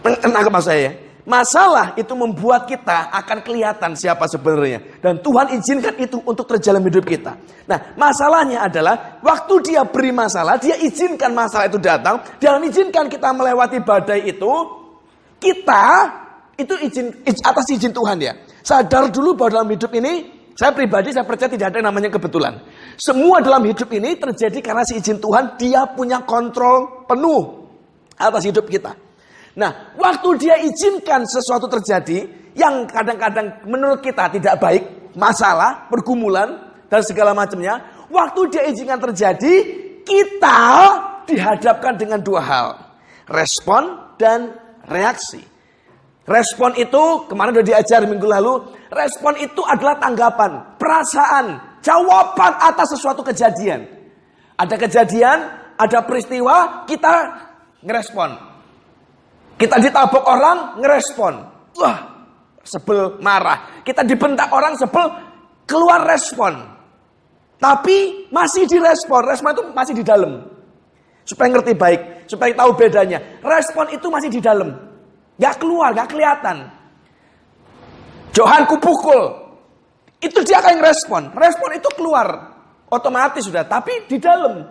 Menangkap 0.01 0.57
saya 0.59 0.89
ya? 0.89 0.93
Masalah 1.31 1.95
itu 1.95 2.11
membuat 2.11 2.67
kita 2.67 3.07
akan 3.07 3.39
kelihatan 3.39 3.95
siapa 3.95 4.27
sebenarnya. 4.27 4.99
Dan 4.99 5.23
Tuhan 5.23 5.55
izinkan 5.55 5.95
itu 5.95 6.19
untuk 6.27 6.43
terjalan 6.43 6.83
hidup 6.83 7.07
kita. 7.07 7.39
Nah, 7.71 7.95
masalahnya 7.95 8.67
adalah 8.67 9.23
waktu 9.23 9.71
dia 9.71 9.87
beri 9.87 10.11
masalah, 10.11 10.59
dia 10.59 10.75
izinkan 10.75 11.31
masalah 11.31 11.71
itu 11.71 11.79
datang. 11.79 12.19
Dia 12.35 12.59
izinkan 12.59 13.07
kita 13.07 13.31
melewati 13.31 13.79
badai 13.79 14.27
itu. 14.27 14.51
Kita 15.39 15.85
itu 16.59 16.75
izin 16.83 17.23
atas 17.23 17.63
izin 17.71 17.95
Tuhan 17.95 18.19
ya. 18.19 18.35
Sadar 18.59 19.07
dulu 19.07 19.31
bahwa 19.39 19.63
dalam 19.63 19.71
hidup 19.71 19.87
ini, 19.95 20.27
saya 20.51 20.75
pribadi 20.75 21.15
saya 21.15 21.23
percaya 21.23 21.47
tidak 21.47 21.71
ada 21.71 21.79
yang 21.79 21.87
namanya 21.95 22.11
kebetulan. 22.11 22.59
Semua 22.99 23.39
dalam 23.39 23.63
hidup 23.63 23.87
ini 23.95 24.19
terjadi 24.19 24.59
karena 24.59 24.83
si 24.83 24.99
izin 24.99 25.23
Tuhan, 25.23 25.55
dia 25.55 25.87
punya 25.95 26.27
kontrol 26.27 27.07
penuh 27.07 27.71
atas 28.19 28.43
hidup 28.43 28.67
kita. 28.67 29.10
Nah, 29.55 29.95
waktu 29.99 30.29
dia 30.39 30.55
izinkan 30.63 31.27
sesuatu 31.27 31.67
terjadi 31.67 32.23
yang 32.55 32.87
kadang-kadang 32.87 33.67
menurut 33.67 33.99
kita 33.99 34.31
tidak 34.31 34.55
baik, 34.63 34.83
masalah, 35.15 35.91
pergumulan, 35.91 36.71
dan 36.87 37.01
segala 37.03 37.35
macamnya, 37.35 38.07
waktu 38.07 38.41
dia 38.51 38.63
izinkan 38.71 38.99
terjadi, 38.99 39.53
kita 40.07 40.59
dihadapkan 41.27 41.95
dengan 41.99 42.19
dua 42.23 42.41
hal. 42.43 42.67
Respon 43.27 44.15
dan 44.19 44.55
reaksi. 44.87 45.39
Respon 46.27 46.75
itu, 46.79 47.27
kemarin 47.27 47.59
sudah 47.59 47.67
diajar 47.75 47.99
minggu 48.07 48.27
lalu, 48.27 48.71
respon 48.91 49.35
itu 49.39 49.59
adalah 49.67 49.99
tanggapan, 49.99 50.79
perasaan, 50.79 51.45
jawaban 51.83 52.53
atas 52.61 52.95
sesuatu 52.95 53.19
kejadian. 53.23 53.83
Ada 54.55 54.75
kejadian, 54.79 55.37
ada 55.75 55.99
peristiwa, 56.05 56.85
kita 56.85 57.13
ngerespon 57.81 58.50
Kita 59.61 59.77
ditabok 59.77 60.25
orang, 60.25 60.81
ngerespon. 60.81 61.33
Wah, 61.77 61.97
sebel, 62.65 63.21
marah. 63.21 63.85
Kita 63.85 64.01
dibentak 64.01 64.49
orang, 64.49 64.73
sebel, 64.73 65.05
keluar 65.69 66.01
respon. 66.01 66.57
Tapi 67.61 68.25
masih 68.33 68.65
direspon, 68.65 69.21
respon 69.21 69.53
itu 69.53 69.63
masih 69.69 69.93
di 69.93 70.01
dalam. 70.01 70.49
Supaya 71.21 71.53
ngerti 71.53 71.77
baik, 71.77 72.25
supaya 72.25 72.49
tahu 72.57 72.73
bedanya. 72.73 73.21
Respon 73.45 73.85
itu 73.93 74.09
masih 74.09 74.33
di 74.33 74.41
dalam. 74.41 74.73
Gak 75.37 75.61
keluar, 75.61 75.93
gak 75.93 76.09
kelihatan. 76.09 76.65
Johan 78.33 78.65
kupukul. 78.65 79.45
Itu 80.17 80.41
dia 80.41 80.57
akan 80.57 80.81
respon. 80.81 81.21
Respon 81.37 81.77
itu 81.77 81.89
keluar. 81.93 82.57
Otomatis 82.89 83.45
sudah. 83.45 83.69
Tapi 83.69 84.09
di 84.09 84.17
dalam. 84.17 84.65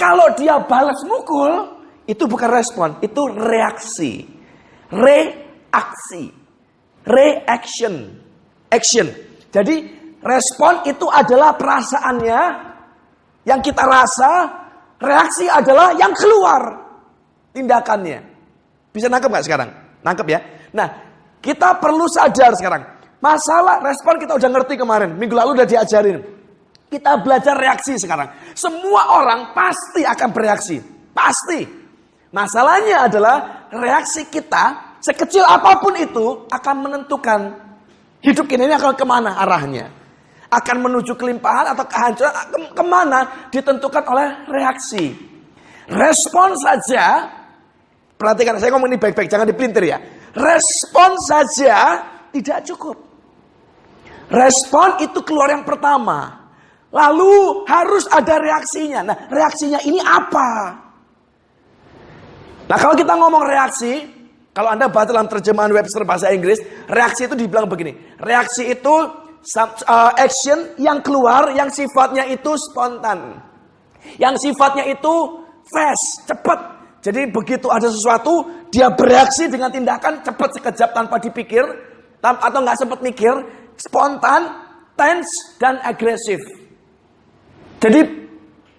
Kalau 0.00 0.32
dia 0.32 0.56
balas 0.64 0.96
mukul, 1.04 1.77
itu 2.08 2.24
bukan 2.24 2.48
respon. 2.48 2.88
Itu 3.04 3.28
reaksi. 3.28 4.24
Reaksi. 4.88 6.24
Reaction. 7.04 7.94
Action. 8.72 9.06
Jadi 9.52 9.76
respon 10.24 10.88
itu 10.88 11.04
adalah 11.12 11.54
perasaannya 11.60 12.40
yang 13.44 13.60
kita 13.60 13.84
rasa 13.84 14.30
Reaksi 14.98 15.46
adalah 15.46 15.94
yang 15.94 16.10
keluar 16.10 16.62
tindakannya. 17.54 18.18
Bisa 18.90 19.06
nangkep 19.06 19.30
nggak 19.30 19.46
sekarang? 19.46 19.70
Nangkep 20.02 20.26
ya. 20.26 20.40
Nah, 20.74 20.88
kita 21.38 21.78
perlu 21.78 22.10
sadar 22.10 22.58
sekarang. 22.58 22.82
Masalah 23.22 23.78
respon 23.78 24.18
kita 24.18 24.34
udah 24.34 24.50
ngerti 24.50 24.74
kemarin. 24.74 25.14
Minggu 25.14 25.38
lalu 25.38 25.54
udah 25.54 25.66
diajarin. 25.70 26.18
Kita 26.90 27.22
belajar 27.22 27.54
reaksi 27.54 27.94
sekarang. 27.94 28.26
Semua 28.58 29.22
orang 29.22 29.54
pasti 29.54 30.02
akan 30.02 30.28
bereaksi. 30.34 30.82
Pasti. 31.14 31.77
Masalahnya 32.28 33.08
adalah 33.08 33.68
reaksi 33.72 34.28
kita 34.28 34.96
sekecil 35.00 35.46
apa 35.46 35.80
pun 35.80 35.96
itu 35.96 36.44
akan 36.52 36.76
menentukan 36.84 37.40
hidup 38.20 38.44
kita 38.44 38.68
ini 38.68 38.74
akan 38.76 38.92
ke 38.92 39.06
mana 39.06 39.38
arahnya 39.40 39.88
akan 40.48 40.76
menuju 40.80 41.12
kelimpahan 41.16 41.76
atau 41.76 41.84
kehancuran 41.84 42.32
ke 42.32 42.58
ke 42.72 42.84
mana 42.84 43.48
ditentukan 43.52 44.04
oleh 44.08 44.28
reaksi. 44.48 45.12
Respon 45.88 46.56
saja, 46.56 47.28
perhatikan 48.16 48.56
saya 48.60 48.72
ngomong 48.76 48.92
ini 48.92 49.00
baik-baik, 49.00 49.28
jangan 49.28 49.48
dipelintir 49.48 49.88
ya. 49.88 50.00
Respon 50.36 51.16
saja 51.24 52.04
tidak 52.32 52.64
cukup. 52.64 52.96
Respon 54.28 55.00
itu 55.00 55.20
keluar 55.24 55.48
yang 55.52 55.64
pertama. 55.64 56.48
Lalu 56.92 57.64
harus 57.68 58.08
ada 58.08 58.40
reaksinya. 58.40 59.00
Nah 59.04 59.16
reaksinya 59.28 59.80
ini 59.84 60.00
apa? 60.00 60.48
Nah 62.68 62.76
kalau 62.76 62.94
kita 62.94 63.16
ngomong 63.16 63.48
reaksi, 63.48 64.04
kalau 64.52 64.68
Anda 64.76 64.92
baca 64.92 65.08
dalam 65.08 65.24
terjemahan 65.30 65.72
Webster 65.72 66.04
bahasa 66.04 66.28
Inggris, 66.28 66.60
reaksi 66.84 67.24
itu 67.24 67.34
dibilang 67.34 67.64
begini. 67.64 67.96
Reaksi 68.20 68.68
itu 68.68 68.94
uh, 69.56 70.12
action 70.20 70.76
yang 70.76 71.00
keluar 71.00 71.56
yang 71.56 71.72
sifatnya 71.72 72.28
itu 72.28 72.52
spontan. 72.60 73.40
Yang 74.20 74.50
sifatnya 74.50 74.84
itu 74.84 75.14
fast, 75.64 76.28
cepat. 76.28 76.60
Jadi 77.00 77.30
begitu 77.30 77.72
ada 77.72 77.88
sesuatu, 77.88 78.44
dia 78.68 78.92
bereaksi 78.92 79.48
dengan 79.48 79.72
tindakan 79.72 80.20
cepat 80.20 80.60
sekejap 80.60 80.90
tanpa 80.92 81.16
dipikir 81.16 81.64
atau 82.20 82.58
nggak 82.60 82.76
sempat 82.76 83.00
mikir, 83.00 83.32
spontan, 83.78 84.50
tense 84.98 85.56
dan 85.56 85.78
agresif. 85.86 86.42
Jadi 87.78 88.00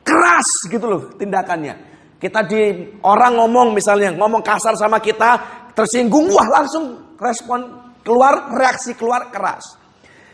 keras 0.03 0.49
gitu 0.67 0.85
loh 0.85 1.01
tindakannya. 1.15 1.88
Kita 2.19 2.43
di 2.43 2.83
orang 3.07 3.39
ngomong 3.39 3.71
misalnya 3.71 4.11
ngomong 4.11 4.43
kasar 4.43 4.75
sama 4.75 4.99
kita, 4.99 5.39
tersinggung, 5.71 6.27
wah 6.35 6.47
langsung 6.51 7.15
respon 7.15 7.89
keluar 8.03 8.51
reaksi 8.51 8.91
keluar 8.91 9.31
keras. 9.31 9.79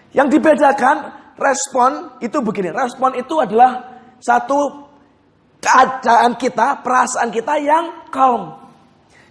Yang 0.10 0.39
dibedakan 0.39 1.13
respon 1.38 2.18
itu 2.25 2.42
begini. 2.42 2.74
Respon 2.74 3.13
itu 3.13 3.38
adalah 3.38 4.01
satu 4.18 4.89
keadaan 5.62 6.34
kita, 6.42 6.82
perasaan 6.82 7.30
kita 7.30 7.54
yang 7.62 8.10
calm. 8.10 8.65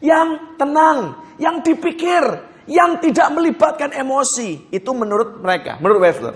Yang 0.04 0.28
tenang, 0.60 0.98
yang 1.40 1.58
dipikir, 1.64 2.22
yang 2.68 3.00
tidak 3.00 3.32
melibatkan 3.32 3.90
emosi. 3.96 4.68
Itu 4.70 4.92
menurut 4.92 5.40
mereka, 5.40 5.80
menurut 5.80 6.04
Webster. 6.04 6.34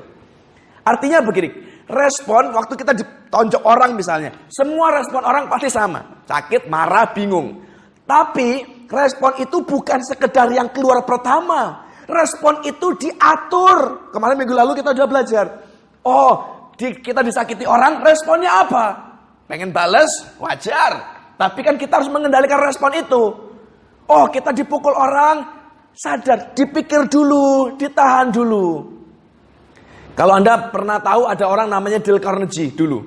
Artinya 0.82 1.20
begini, 1.20 1.67
respon 1.88 2.52
waktu 2.52 2.76
kita 2.76 2.92
ditonjok 2.92 3.64
orang 3.64 3.96
misalnya, 3.96 4.30
semua 4.52 4.94
respon 5.00 5.24
orang 5.24 5.48
pasti 5.48 5.72
sama. 5.72 6.24
Sakit, 6.28 6.68
marah, 6.68 7.10
bingung. 7.16 7.64
Tapi 8.04 8.84
respon 8.88 9.36
itu 9.40 9.64
bukan 9.64 10.00
sekedar 10.04 10.48
yang 10.52 10.72
keluar 10.72 11.04
pertama, 11.04 11.88
Respon 12.08 12.64
itu 12.64 12.96
diatur. 12.96 14.08
Kemarin 14.08 14.40
minggu 14.40 14.56
lalu 14.56 14.80
kita 14.80 14.96
sudah 14.96 15.08
belajar. 15.12 15.44
Oh, 16.08 16.32
di, 16.72 16.96
kita 17.04 17.20
disakiti 17.20 17.68
orang, 17.68 18.00
responnya 18.00 18.64
apa? 18.64 18.84
Pengen 19.44 19.76
bales, 19.76 20.08
wajar. 20.40 21.20
Tapi 21.36 21.60
kan 21.60 21.76
kita 21.76 22.00
harus 22.00 22.08
mengendalikan 22.08 22.64
respon 22.64 22.96
itu. 22.96 23.22
Oh, 24.08 24.24
kita 24.32 24.56
dipukul 24.56 24.96
orang, 24.96 25.44
sadar, 25.92 26.56
dipikir 26.56 27.04
dulu, 27.12 27.76
ditahan 27.76 28.32
dulu. 28.32 28.97
Kalau 30.18 30.34
Anda 30.34 30.58
pernah 30.74 30.98
tahu 30.98 31.30
ada 31.30 31.46
orang 31.46 31.70
namanya 31.70 32.02
Dale 32.02 32.18
Carnegie 32.18 32.74
dulu. 32.74 33.06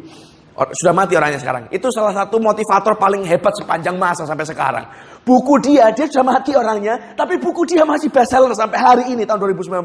Sudah 0.71 0.95
mati 0.95 1.19
orangnya 1.19 1.43
sekarang. 1.43 1.67
Itu 1.67 1.91
salah 1.91 2.15
satu 2.15 2.39
motivator 2.39 2.95
paling 2.95 3.27
hebat 3.27 3.51
sepanjang 3.59 3.99
masa 3.99 4.23
sampai 4.23 4.47
sekarang. 4.47 4.85
Buku 5.27 5.59
dia, 5.59 5.91
dia 5.91 6.07
sudah 6.07 6.23
mati 6.23 6.55
orangnya, 6.55 7.15
tapi 7.19 7.35
buku 7.35 7.67
dia 7.67 7.83
masih 7.83 8.07
bestseller 8.07 8.55
sampai 8.55 8.79
hari 8.79 9.03
ini 9.11 9.27
tahun 9.27 9.43
2019. 9.43 9.83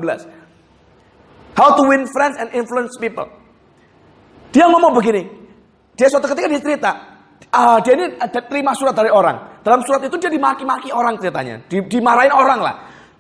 How 1.59 1.75
to 1.75 1.83
win 1.91 2.07
friends 2.15 2.39
and 2.39 2.47
influence 2.55 2.95
people. 2.95 3.27
Dia 4.55 4.71
ngomong 4.71 4.95
begini. 4.95 5.27
Dia 5.99 6.07
suatu 6.07 6.29
ketika 6.31 6.47
dia 6.47 6.61
cerita, 6.63 6.91
uh, 7.51 7.79
dia 7.81 7.93
ini 7.97 8.07
ada 8.21 8.39
terima 8.45 8.71
surat 8.77 8.95
dari 8.95 9.11
orang. 9.11 9.65
Dalam 9.67 9.83
surat 9.83 10.05
itu 10.05 10.15
dia 10.21 10.31
dimaki-maki 10.31 10.95
orang 10.95 11.19
ceritanya, 11.19 11.59
di, 11.67 11.83
dimarahin 11.91 12.31
orang 12.31 12.61
lah. 12.61 12.75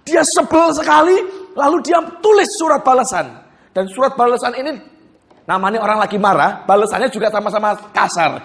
Dia 0.06 0.22
sebel 0.22 0.70
sekali, 0.76 1.16
lalu 1.56 1.76
dia 1.82 1.98
tulis 2.20 2.46
surat 2.54 2.84
balasan. 2.84 3.45
Dan 3.76 3.84
surat 3.92 4.16
balasan 4.16 4.56
ini 4.56 4.72
namanya 5.44 5.84
orang 5.84 6.00
lagi 6.00 6.16
marah, 6.16 6.64
balasannya 6.64 7.12
juga 7.12 7.28
sama-sama 7.28 7.76
kasar. 7.92 8.40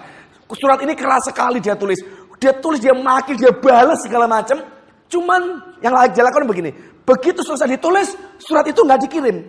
Surat 0.52 0.76
ini 0.84 0.92
keras 0.92 1.32
sekali 1.32 1.56
dia 1.56 1.72
tulis. 1.72 1.96
Dia 2.36 2.52
tulis, 2.60 2.76
dia 2.76 2.92
maki, 2.92 3.40
dia 3.40 3.48
balas 3.48 4.04
segala 4.04 4.28
macam. 4.28 4.60
Cuman 5.08 5.40
yang 5.80 5.96
lagi 5.96 6.20
dilakukan 6.20 6.44
begini. 6.44 6.70
Begitu 7.08 7.40
selesai 7.40 7.64
ditulis, 7.80 8.12
surat 8.36 8.68
itu 8.68 8.84
nggak 8.84 9.08
dikirim. 9.08 9.40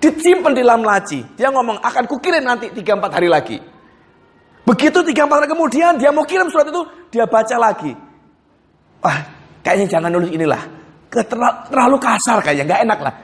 Disimpan 0.00 0.56
di 0.56 0.64
dalam 0.64 0.80
laci. 0.80 1.20
Dia 1.36 1.52
ngomong, 1.52 1.76
akan 1.84 2.04
kukirim 2.08 2.40
nanti 2.40 2.72
3-4 2.72 3.12
hari 3.12 3.28
lagi. 3.28 3.60
Begitu 4.64 5.04
3-4 5.04 5.36
hari 5.36 5.48
kemudian, 5.52 6.00
dia 6.00 6.08
mau 6.08 6.24
kirim 6.24 6.48
surat 6.48 6.64
itu, 6.72 6.80
dia 7.12 7.28
baca 7.28 7.56
lagi. 7.60 7.92
Wah, 9.04 9.20
kayaknya 9.60 10.00
jangan 10.00 10.08
nulis 10.16 10.32
inilah. 10.32 10.64
Terlalu 11.12 12.00
kasar 12.00 12.40
kayaknya, 12.40 12.64
nggak 12.72 12.82
enak 12.88 12.98
lah. 13.04 13.14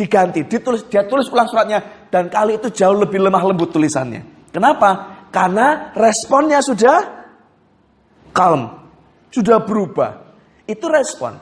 Diganti, 0.00 0.48
ditulis, 0.48 0.88
dia 0.88 1.04
tulis 1.04 1.28
ulang 1.28 1.44
suratnya. 1.44 2.08
Dan 2.08 2.32
kali 2.32 2.56
itu 2.56 2.72
jauh 2.72 2.96
lebih 2.96 3.20
lemah 3.20 3.44
lembut 3.44 3.68
tulisannya. 3.68 4.48
Kenapa? 4.48 5.20
Karena 5.28 5.92
responnya 5.92 6.64
sudah 6.64 7.04
calm, 8.32 8.80
sudah 9.28 9.60
berubah. 9.60 10.32
Itu 10.64 10.88
respon. 10.88 11.36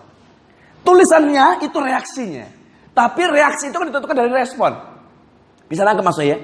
Tulisannya 0.83 1.63
itu 1.63 1.79
reaksinya. 1.79 2.51
Tapi 2.91 3.23
reaksi 3.31 3.71
itu 3.71 3.79
kan 3.79 3.87
ditentukan 3.95 4.17
dari 4.27 4.33
respon. 4.35 4.75
Bisa 5.71 5.87
nangkep 5.87 6.03
maksudnya 6.03 6.35
ya? 6.35 6.39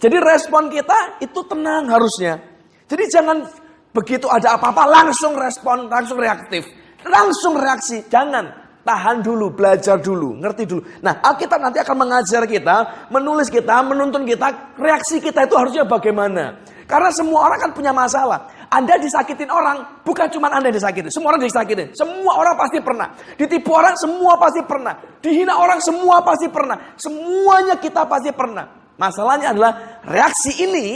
Jadi 0.00 0.16
respon 0.24 0.72
kita 0.72 1.20
itu 1.20 1.40
tenang 1.44 1.84
harusnya. 1.92 2.40
Jadi 2.88 3.04
jangan 3.12 3.44
begitu 3.92 4.24
ada 4.24 4.56
apa-apa 4.56 4.88
langsung 4.88 5.36
respon, 5.36 5.92
langsung 5.92 6.16
reaktif. 6.16 6.64
Langsung 7.04 7.60
reaksi. 7.60 8.08
Jangan. 8.08 8.67
Tahan 8.88 9.20
dulu, 9.20 9.52
belajar 9.52 10.00
dulu, 10.00 10.40
ngerti 10.40 10.64
dulu. 10.64 10.80
Nah, 11.04 11.20
Alkitab 11.20 11.60
nanti 11.60 11.76
akan 11.76 12.08
mengajar 12.08 12.48
kita, 12.48 12.76
menulis 13.12 13.52
kita, 13.52 13.84
menuntun 13.84 14.24
kita, 14.24 14.72
reaksi 14.80 15.20
kita 15.20 15.44
itu 15.44 15.52
harusnya 15.60 15.84
bagaimana. 15.84 16.56
Karena 16.88 17.12
semua 17.12 17.52
orang 17.52 17.68
kan 17.68 17.70
punya 17.76 17.92
masalah. 17.92 18.48
Anda 18.72 18.96
disakitin 18.96 19.52
orang, 19.52 20.00
bukan 20.08 20.32
cuma 20.32 20.48
Anda 20.48 20.72
disakitin. 20.72 21.12
Semua 21.12 21.36
orang 21.36 21.44
disakitin. 21.44 21.92
Semua 21.92 22.40
orang 22.40 22.56
pasti 22.56 22.80
pernah. 22.80 23.12
Ditipu 23.36 23.76
orang, 23.76 23.92
semua 24.00 24.40
pasti 24.40 24.64
pernah. 24.64 24.94
Dihina 25.20 25.52
orang, 25.60 25.84
semua 25.84 26.24
pasti 26.24 26.48
pernah. 26.48 26.76
Semuanya 26.96 27.76
kita 27.76 28.08
pasti 28.08 28.32
pernah. 28.32 28.72
Masalahnya 28.96 29.52
adalah 29.52 30.00
reaksi 30.08 30.64
ini 30.64 30.86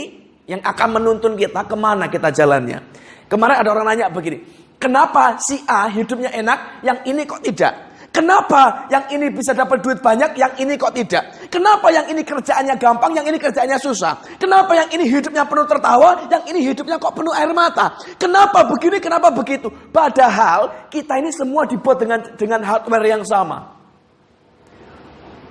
yang 0.49 0.65
akan 0.65 0.97
menuntun 0.97 1.37
kita 1.37 1.61
ke 1.69 1.77
mana 1.77 2.09
kita 2.09 2.33
jalannya. 2.33 2.81
Kemarin 3.29 3.55
ada 3.61 3.69
orang 3.69 3.85
nanya 3.85 4.09
begini, 4.13 4.62
kenapa 4.83 5.39
si 5.39 5.63
A 5.63 5.87
hidupnya 5.87 6.35
enak, 6.35 6.83
yang 6.83 6.99
ini 7.07 7.23
kok 7.23 7.39
tidak? 7.39 7.95
Kenapa 8.13 8.85
yang 8.93 9.09
ini 9.09 9.33
bisa 9.33 9.57
dapat 9.57 9.81
duit 9.81 9.97
banyak, 9.97 10.37
yang 10.37 10.53
ini 10.61 10.77
kok 10.77 10.93
tidak? 10.93 11.49
Kenapa 11.49 11.89
yang 11.89 12.05
ini 12.13 12.21
kerjaannya 12.21 12.77
gampang, 12.77 13.09
yang 13.17 13.25
ini 13.25 13.41
kerjaannya 13.41 13.73
susah? 13.81 14.37
Kenapa 14.37 14.77
yang 14.77 14.85
ini 14.93 15.09
hidupnya 15.09 15.41
penuh 15.49 15.65
tertawa, 15.65 16.21
yang 16.29 16.45
ini 16.45 16.61
hidupnya 16.61 17.01
kok 17.01 17.17
penuh 17.17 17.33
air 17.33 17.49
mata? 17.57 17.97
Kenapa 18.21 18.69
begini, 18.69 19.01
kenapa 19.01 19.33
begitu? 19.33 19.65
Padahal 19.89 20.85
kita 20.93 21.17
ini 21.17 21.33
semua 21.33 21.65
dibuat 21.65 21.97
dengan 21.97 22.21
dengan 22.37 22.61
hardware 22.61 23.17
yang 23.17 23.25
sama. 23.25 23.81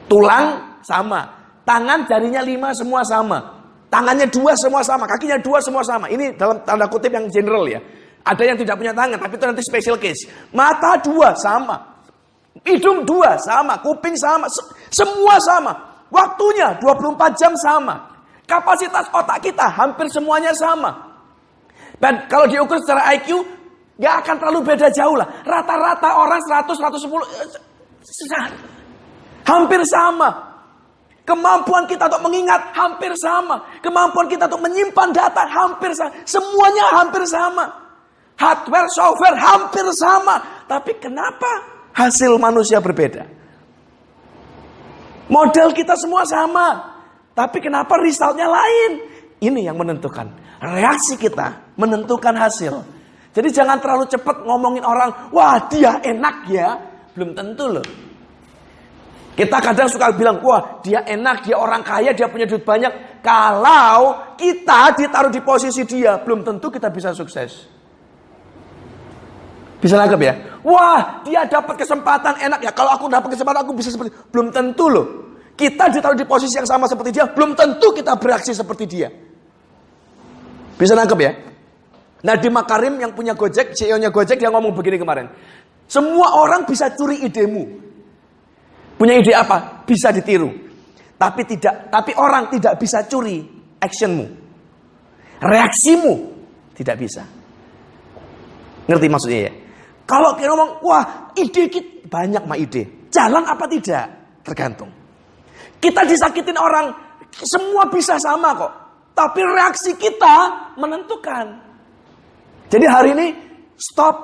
Tulang 0.06 0.78
sama, 0.86 1.34
tangan 1.66 2.06
jarinya 2.06 2.46
lima 2.46 2.70
semua 2.78 3.02
sama, 3.02 3.42
tangannya 3.90 4.30
dua 4.30 4.54
semua 4.54 4.86
sama, 4.86 5.10
kakinya 5.10 5.42
dua 5.42 5.58
semua 5.58 5.82
sama. 5.82 6.06
Ini 6.06 6.38
dalam 6.38 6.62
tanda 6.62 6.86
kutip 6.86 7.10
yang 7.10 7.26
general 7.26 7.66
ya. 7.66 7.82
Ada 8.22 8.42
yang 8.54 8.58
tidak 8.58 8.78
punya 8.78 8.94
tangan, 8.94 9.18
tapi 9.18 9.34
itu 9.34 9.44
nanti 9.46 9.62
special 9.66 9.98
case. 9.98 10.30
Mata 10.54 10.94
dua 11.02 11.34
sama, 11.34 11.74
hidung 12.62 13.02
dua 13.02 13.34
sama, 13.42 13.82
kuping 13.82 14.14
sama, 14.14 14.46
semua 14.90 15.42
sama. 15.42 15.72
Waktunya 16.12 16.76
24 16.76 17.40
jam 17.40 17.56
sama. 17.56 17.96
Kapasitas 18.44 19.08
otak 19.10 19.40
kita 19.40 19.64
hampir 19.64 20.06
semuanya 20.12 20.52
sama. 20.52 20.92
Dan 21.96 22.28
kalau 22.28 22.44
diukur 22.44 22.76
secara 22.84 23.16
IQ, 23.16 23.40
nggak 23.96 24.14
akan 24.20 24.34
terlalu 24.36 24.60
beda 24.60 24.92
jauh 24.92 25.16
lah. 25.16 25.24
Rata-rata 25.42 26.20
orang 26.20 26.42
100, 26.44 26.76
110, 26.76 27.24
hampir 29.48 29.80
sama. 29.88 30.52
Kemampuan 31.22 31.86
kita 31.86 32.10
untuk 32.10 32.28
mengingat 32.28 32.60
hampir 32.74 33.14
sama. 33.14 33.62
Kemampuan 33.78 34.26
kita 34.26 34.50
untuk 34.50 34.68
menyimpan 34.68 35.08
data 35.14 35.46
hampir 35.46 35.94
sama. 35.94 36.10
Semuanya 36.26 36.98
hampir 36.98 37.22
sama. 37.30 37.70
Hardware, 38.36 38.88
software 38.90 39.38
hampir 39.38 39.86
sama. 39.94 40.64
Tapi 40.66 40.98
kenapa 40.98 41.48
hasil 41.94 42.36
manusia 42.40 42.80
berbeda? 42.80 43.28
Model 45.30 45.72
kita 45.72 45.96
semua 45.96 46.26
sama. 46.28 46.92
Tapi 47.32 47.64
kenapa 47.64 47.96
resultnya 47.96 48.44
lain? 48.44 49.00
Ini 49.40 49.72
yang 49.72 49.80
menentukan. 49.80 50.28
Reaksi 50.60 51.16
kita 51.16 51.74
menentukan 51.80 52.36
hasil. 52.36 52.84
Jadi 53.32 53.48
jangan 53.48 53.80
terlalu 53.80 54.04
cepat 54.12 54.44
ngomongin 54.44 54.84
orang, 54.84 55.32
wah 55.32 55.56
dia 55.72 55.98
enak 56.04 56.36
ya. 56.52 56.76
Belum 57.16 57.32
tentu 57.32 57.64
loh. 57.68 57.86
Kita 59.32 59.64
kadang 59.64 59.88
suka 59.88 60.12
bilang, 60.12 60.44
wah 60.44 60.84
dia 60.84 61.00
enak, 61.08 61.48
dia 61.48 61.56
orang 61.56 61.80
kaya, 61.80 62.12
dia 62.12 62.28
punya 62.28 62.44
duit 62.44 62.60
banyak. 62.68 63.24
Kalau 63.24 64.36
kita 64.36 64.92
ditaruh 64.92 65.32
di 65.32 65.40
posisi 65.40 65.88
dia, 65.88 66.20
belum 66.20 66.44
tentu 66.44 66.68
kita 66.68 66.92
bisa 66.92 67.16
sukses. 67.16 67.71
Bisa 69.82 69.98
nangkep 69.98 70.20
ya? 70.22 70.32
Wah, 70.62 71.26
dia 71.26 71.42
dapat 71.50 71.74
kesempatan 71.74 72.38
enak 72.38 72.62
ya. 72.62 72.70
Kalau 72.70 72.94
aku 72.94 73.10
dapat 73.10 73.34
kesempatan 73.34 73.66
aku 73.66 73.74
bisa 73.74 73.90
seperti 73.90 74.14
belum 74.30 74.54
tentu 74.54 74.86
loh. 74.86 75.06
Kita 75.58 75.90
ditaruh 75.90 76.14
di 76.14 76.22
posisi 76.22 76.54
yang 76.54 76.70
sama 76.70 76.86
seperti 76.86 77.10
dia, 77.18 77.26
belum 77.26 77.58
tentu 77.58 77.90
kita 77.90 78.14
bereaksi 78.14 78.54
seperti 78.54 78.84
dia. 78.86 79.10
Bisa 80.78 80.94
nangkep 80.94 81.18
ya? 81.18 81.32
Nah 82.22 82.34
di 82.38 82.48
Makarim 82.48 82.94
yang 83.02 83.10
punya 83.10 83.34
Gojek, 83.34 83.74
CEO-nya 83.74 84.14
Gojek 84.14 84.38
dia 84.38 84.54
ngomong 84.54 84.70
begini 84.70 85.02
kemarin. 85.02 85.26
Semua 85.90 86.38
orang 86.38 86.62
bisa 86.62 86.94
curi 86.94 87.26
idemu. 87.26 87.66
Punya 88.94 89.18
ide 89.18 89.34
apa? 89.34 89.82
Bisa 89.82 90.14
ditiru. 90.14 90.46
Tapi 91.18 91.42
tidak, 91.42 91.90
tapi 91.90 92.14
orang 92.14 92.46
tidak 92.54 92.78
bisa 92.78 93.02
curi 93.10 93.42
actionmu. 93.82 94.26
Reaksimu 95.42 96.14
tidak 96.78 97.02
bisa. 97.02 97.26
Ngerti 98.86 99.06
maksudnya 99.10 99.40
ya? 99.50 99.52
Kalau 100.12 100.36
kita 100.36 100.52
ngomong, 100.52 100.84
wah 100.84 101.32
ide 101.32 101.72
kita 101.72 102.04
banyak 102.12 102.44
mah 102.44 102.60
ide. 102.60 103.08
Jalan 103.08 103.48
apa 103.48 103.64
tidak? 103.64 104.36
Tergantung. 104.44 104.92
Kita 105.80 106.04
disakitin 106.04 106.60
orang, 106.60 106.92
semua 107.32 107.88
bisa 107.88 108.20
sama 108.20 108.52
kok. 108.52 108.72
Tapi 109.16 109.40
reaksi 109.40 109.96
kita 109.96 110.68
menentukan. 110.76 111.64
Jadi 112.68 112.84
hari 112.84 113.16
ini 113.16 113.26
stop 113.80 114.16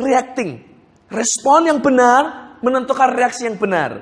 reacting. 0.00 0.64
Respon 1.12 1.68
yang 1.68 1.84
benar 1.84 2.56
menentukan 2.64 3.12
reaksi 3.12 3.44
yang 3.44 3.60
benar. 3.60 4.00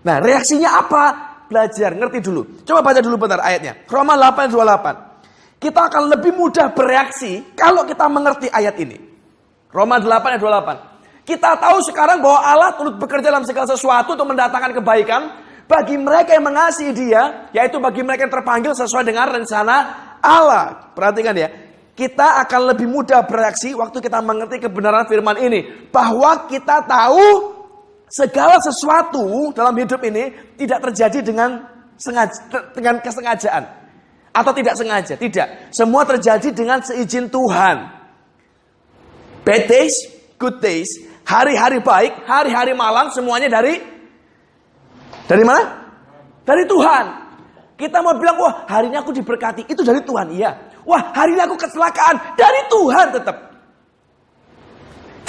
Nah, 0.00 0.16
reaksinya 0.24 0.80
apa? 0.80 1.04
Belajar, 1.44 1.92
ngerti 1.92 2.24
dulu. 2.24 2.64
Coba 2.64 2.80
baca 2.80 3.04
dulu 3.04 3.20
bentar 3.20 3.44
ayatnya. 3.44 3.84
Roma 3.84 4.16
8 4.16 4.48
28. 4.48 5.60
Kita 5.60 5.92
akan 5.92 6.08
lebih 6.08 6.32
mudah 6.32 6.72
bereaksi 6.72 7.52
kalau 7.52 7.84
kita 7.84 8.08
mengerti 8.08 8.48
ayat 8.48 8.80
ini. 8.80 9.13
Roma 9.74 9.98
8 9.98 10.38
ayat 10.38 10.40
28. 10.40 11.26
Kita 11.26 11.58
tahu 11.58 11.82
sekarang 11.82 12.22
bahwa 12.22 12.38
Allah 12.46 12.70
turut 12.78 12.94
bekerja 12.94 13.34
dalam 13.34 13.42
segala 13.42 13.66
sesuatu 13.66 14.14
untuk 14.14 14.30
mendatangkan 14.30 14.70
kebaikan 14.78 15.22
bagi 15.66 15.98
mereka 15.98 16.36
yang 16.38 16.46
mengasihi 16.46 16.94
Dia, 16.94 17.50
yaitu 17.50 17.82
bagi 17.82 18.06
mereka 18.06 18.30
yang 18.30 18.34
terpanggil 18.38 18.70
sesuai 18.70 19.02
dengan 19.02 19.34
rencana 19.34 19.76
Allah. 20.22 20.94
Perhatikan 20.94 21.34
ya, 21.34 21.48
kita 21.98 22.44
akan 22.46 22.70
lebih 22.70 22.86
mudah 22.86 23.26
bereaksi 23.26 23.74
waktu 23.74 23.98
kita 23.98 24.22
mengerti 24.22 24.62
kebenaran 24.62 25.10
firman 25.10 25.40
ini, 25.42 25.90
bahwa 25.90 26.46
kita 26.46 26.86
tahu 26.86 27.56
segala 28.06 28.60
sesuatu 28.62 29.50
dalam 29.56 29.74
hidup 29.74 29.98
ini 30.06 30.54
tidak 30.54 30.86
terjadi 30.92 31.18
dengan 31.24 31.50
sengaja, 31.98 32.70
dengan 32.76 33.00
kesengajaan 33.02 33.64
atau 34.30 34.52
tidak 34.54 34.76
sengaja, 34.76 35.18
tidak. 35.18 35.72
Semua 35.74 36.06
terjadi 36.06 36.52
dengan 36.52 36.78
seizin 36.84 37.26
Tuhan. 37.32 38.03
Bad 39.44 39.68
days, 39.68 39.94
good 40.40 40.56
days, 40.64 40.88
hari-hari 41.28 41.84
baik, 41.84 42.24
hari-hari 42.24 42.72
malam 42.72 43.12
semuanya 43.12 43.60
dari 43.60 43.76
dari 45.28 45.44
mana? 45.44 45.84
Dari 46.48 46.64
Tuhan. 46.64 47.04
Kita 47.76 48.00
mau 48.00 48.16
bilang, 48.16 48.40
wah 48.40 48.64
hari 48.64 48.88
ini 48.88 48.96
aku 48.96 49.12
diberkati, 49.12 49.68
itu 49.68 49.84
dari 49.84 50.00
Tuhan, 50.00 50.32
iya. 50.32 50.50
Wah 50.88 51.12
hari 51.12 51.36
ini 51.36 51.42
aku 51.44 51.60
kecelakaan, 51.60 52.36
dari 52.40 52.60
Tuhan 52.72 53.06
tetap. 53.12 53.36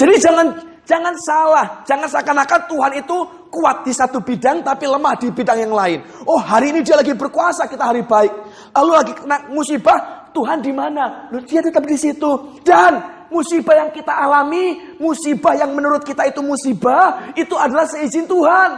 Jadi 0.00 0.14
jangan 0.20 0.46
Jangan 0.86 1.18
salah, 1.18 1.82
jangan 1.82 2.06
seakan-akan 2.06 2.60
Tuhan 2.70 2.92
itu 3.02 3.16
kuat 3.50 3.82
di 3.82 3.90
satu 3.90 4.22
bidang 4.22 4.62
tapi 4.62 4.86
lemah 4.86 5.18
di 5.18 5.34
bidang 5.34 5.66
yang 5.66 5.74
lain. 5.74 5.98
Oh, 6.30 6.38
hari 6.38 6.70
ini 6.70 6.86
dia 6.86 6.94
lagi 6.94 7.10
berkuasa, 7.10 7.66
kita 7.66 7.90
hari 7.90 8.06
baik. 8.06 8.30
Lalu 8.70 8.92
lagi 8.94 9.12
kena 9.18 9.50
musibah, 9.50 10.30
Tuhan 10.30 10.62
di 10.62 10.70
mana? 10.70 11.26
Loh, 11.34 11.42
dia 11.42 11.58
tetap 11.58 11.82
di 11.82 11.98
situ. 11.98 12.62
Dan 12.62 13.02
musibah 13.30 13.74
yang 13.74 13.90
kita 13.92 14.12
alami, 14.12 14.96
musibah 15.00 15.54
yang 15.56 15.72
menurut 15.72 16.02
kita 16.02 16.26
itu 16.26 16.40
musibah, 16.42 17.32
itu 17.34 17.54
adalah 17.56 17.86
seizin 17.86 18.26
Tuhan. 18.26 18.70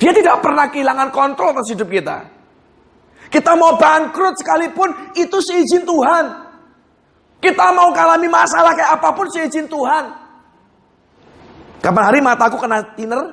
Dia 0.00 0.12
tidak 0.16 0.40
pernah 0.40 0.66
kehilangan 0.72 1.12
kontrol 1.12 1.52
atas 1.52 1.72
hidup 1.76 1.88
kita. 1.92 2.24
Kita 3.30 3.54
mau 3.54 3.76
bangkrut 3.76 4.40
sekalipun, 4.40 5.12
itu 5.14 5.38
seizin 5.44 5.84
Tuhan. 5.84 6.24
Kita 7.40 7.72
mau 7.72 7.92
kalami 7.92 8.28
masalah 8.28 8.76
kayak 8.76 9.00
apa 9.00 9.08
pun 9.16 9.26
seizin 9.32 9.64
Tuhan. 9.68 10.04
Kapan 11.80 12.04
hari 12.04 12.20
mataku 12.20 12.60
kena 12.60 12.84
thinner, 12.92 13.32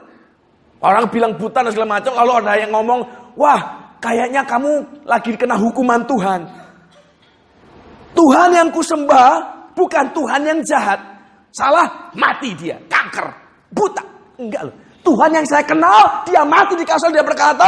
orang 0.79 1.12
bilang 1.12 1.36
buta 1.36 1.63
dan 1.63 1.71
segala 1.75 1.99
macam, 1.99 2.15
lalu 2.15 2.31
ada 2.39 2.53
yang 2.55 2.71
ngomong, 2.71 3.03
wah 3.36 3.60
kayaknya 3.99 4.47
kamu 4.47 5.03
lagi 5.03 5.36
kena 5.36 5.60
hukuman 5.60 6.07
Tuhan. 6.07 6.57
Tuhan 8.13 8.50
yang 8.54 8.70
kusembah 8.72 9.30
bukan 9.76 10.06
Tuhan 10.13 10.41
yang 10.46 10.60
jahat. 10.63 11.00
Salah, 11.52 12.12
mati 12.13 12.54
dia, 12.54 12.78
kanker, 12.86 13.28
buta. 13.74 14.04
Enggak 14.38 14.70
loh. 14.70 14.76
Tuhan 15.02 15.32
yang 15.32 15.46
saya 15.48 15.63
kenal, 15.63 16.28
dia 16.28 16.43
mati 16.43 16.76
di 16.76 16.84
kasal, 16.84 17.10
dia 17.15 17.24
berkata, 17.24 17.65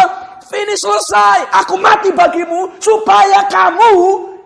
finish 0.52 0.84
selesai, 0.84 1.48
aku 1.56 1.80
mati 1.80 2.12
bagimu, 2.12 2.68
supaya 2.84 3.48
kamu 3.48 3.92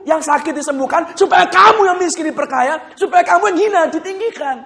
yang 0.06 0.22
sakit 0.22 0.54
disembuhkan, 0.54 1.02
supaya 1.18 1.50
kamu 1.50 1.90
yang 1.90 1.98
miskin 1.98 2.30
diperkaya, 2.30 2.78
supaya 2.94 3.26
kamu 3.26 3.50
yang 3.50 3.58
hina 3.66 3.82
ditinggikan. 3.90 4.62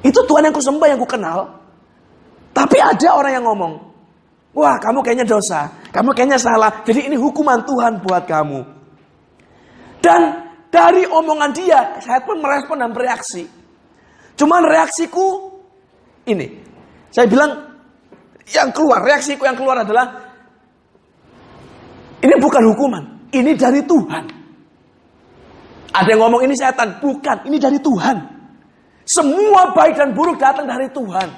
Itu 0.00 0.24
Tuhan 0.24 0.48
yang 0.48 0.56
kusembah, 0.56 0.86
yang 0.88 0.98
ku 1.02 1.04
kenal. 1.04 1.52
Tapi 2.56 2.80
ada 2.80 3.08
orang 3.12 3.32
yang 3.36 3.44
ngomong, 3.44 3.72
wah 4.56 4.80
kamu 4.80 5.04
kayaknya 5.04 5.28
dosa, 5.28 5.68
kamu 5.92 6.16
kayaknya 6.16 6.40
salah. 6.40 6.72
Jadi 6.88 7.12
ini 7.12 7.16
hukuman 7.20 7.60
Tuhan 7.68 8.00
buat 8.00 8.24
kamu. 8.24 8.75
Dan 10.06 10.22
dari 10.70 11.02
omongan 11.02 11.50
dia, 11.50 11.98
saya 11.98 12.22
pun 12.22 12.38
merespon 12.38 12.78
dan 12.78 12.94
bereaksi. 12.94 13.42
Cuman 14.38 14.62
reaksiku 14.62 15.50
ini. 16.30 16.62
Saya 17.10 17.26
bilang, 17.26 17.50
yang 18.46 18.70
keluar, 18.70 19.02
reaksiku 19.02 19.42
yang 19.42 19.58
keluar 19.58 19.82
adalah, 19.82 20.06
ini 22.22 22.34
bukan 22.38 22.62
hukuman, 22.70 23.02
ini 23.34 23.58
dari 23.58 23.82
Tuhan. 23.82 24.24
Ada 25.90 26.08
yang 26.14 26.20
ngomong 26.22 26.46
ini 26.46 26.54
setan, 26.54 27.02
bukan, 27.02 27.42
ini 27.50 27.58
dari 27.58 27.82
Tuhan. 27.82 28.16
Semua 29.02 29.74
baik 29.74 29.98
dan 29.98 30.14
buruk 30.14 30.38
datang 30.38 30.70
dari 30.70 30.86
Tuhan. 30.92 31.28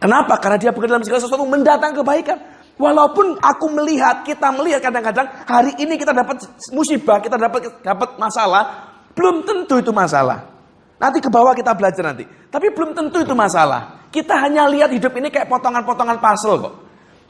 Kenapa? 0.00 0.40
Karena 0.40 0.56
dia 0.56 0.72
bekerja 0.72 0.96
dalam 0.96 1.04
segala 1.04 1.20
sesuatu 1.20 1.44
mendatang 1.44 1.92
kebaikan. 1.92 2.38
Walaupun 2.80 3.36
aku 3.44 3.66
melihat, 3.76 4.24
kita 4.24 4.48
melihat 4.56 4.80
kadang-kadang 4.88 5.28
hari 5.44 5.76
ini 5.76 6.00
kita 6.00 6.16
dapat 6.16 6.40
musibah, 6.72 7.20
kita 7.20 7.36
dapat 7.36 7.84
dapat 7.84 8.16
masalah, 8.16 8.88
belum 9.12 9.44
tentu 9.44 9.84
itu 9.84 9.92
masalah. 9.92 10.48
Nanti 10.96 11.20
ke 11.20 11.28
bawah 11.28 11.52
kita 11.52 11.76
belajar 11.76 12.08
nanti. 12.08 12.24
Tapi 12.24 12.72
belum 12.72 12.96
tentu 12.96 13.20
itu 13.20 13.36
masalah. 13.36 14.08
Kita 14.08 14.32
hanya 14.40 14.64
lihat 14.64 14.88
hidup 14.96 15.12
ini 15.12 15.28
kayak 15.28 15.52
potongan-potongan 15.52 16.16
puzzle 16.24 16.56
kok. 16.56 16.74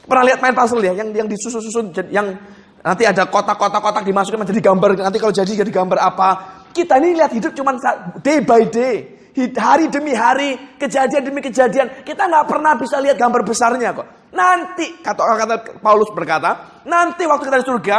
Pernah 0.07 0.23
lihat 0.31 0.39
main 0.39 0.55
puzzle 0.55 0.79
ya, 0.87 0.95
yang 0.95 1.11
yang 1.11 1.27
disusun-susun, 1.27 1.91
yang 2.15 2.31
nanti 2.79 3.03
ada 3.03 3.27
kotak-kotak-kotak 3.27 4.07
dimasukin 4.07 4.39
menjadi 4.39 4.71
gambar. 4.71 5.03
Nanti 5.03 5.19
kalau 5.19 5.35
jadi 5.35 5.51
jadi 5.67 5.71
gambar 5.71 5.99
apa? 5.99 6.29
Kita 6.71 6.95
ini 6.95 7.19
lihat 7.19 7.35
hidup 7.35 7.51
cuma 7.51 7.75
day 8.23 8.39
by 8.39 8.63
day 8.71 9.19
hari 9.55 9.87
demi 9.87 10.11
hari, 10.11 10.55
kejadian 10.75 11.23
demi 11.23 11.39
kejadian. 11.39 12.03
Kita 12.03 12.27
nggak 12.27 12.45
pernah 12.47 12.75
bisa 12.75 12.99
lihat 12.99 13.15
gambar 13.15 13.41
besarnya 13.47 13.95
kok. 13.95 14.20
Nanti, 14.31 15.03
kata 15.03 15.21
kata 15.21 15.55
Paulus 15.83 16.07
berkata, 16.15 16.83
nanti 16.87 17.27
waktu 17.27 17.51
kita 17.51 17.59
di 17.59 17.67
surga, 17.67 17.97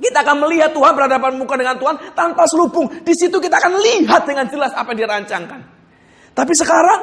kita 0.00 0.18
akan 0.24 0.36
melihat 0.48 0.72
Tuhan 0.72 0.92
berhadapan 0.96 1.36
muka 1.36 1.54
dengan 1.60 1.76
Tuhan 1.76 2.16
tanpa 2.16 2.48
selubung. 2.48 2.88
Di 3.04 3.12
situ 3.12 3.36
kita 3.36 3.60
akan 3.60 3.76
lihat 3.78 4.24
dengan 4.24 4.48
jelas 4.48 4.72
apa 4.72 4.96
yang 4.96 5.06
dirancangkan. 5.06 5.60
Tapi 6.32 6.52
sekarang, 6.56 7.00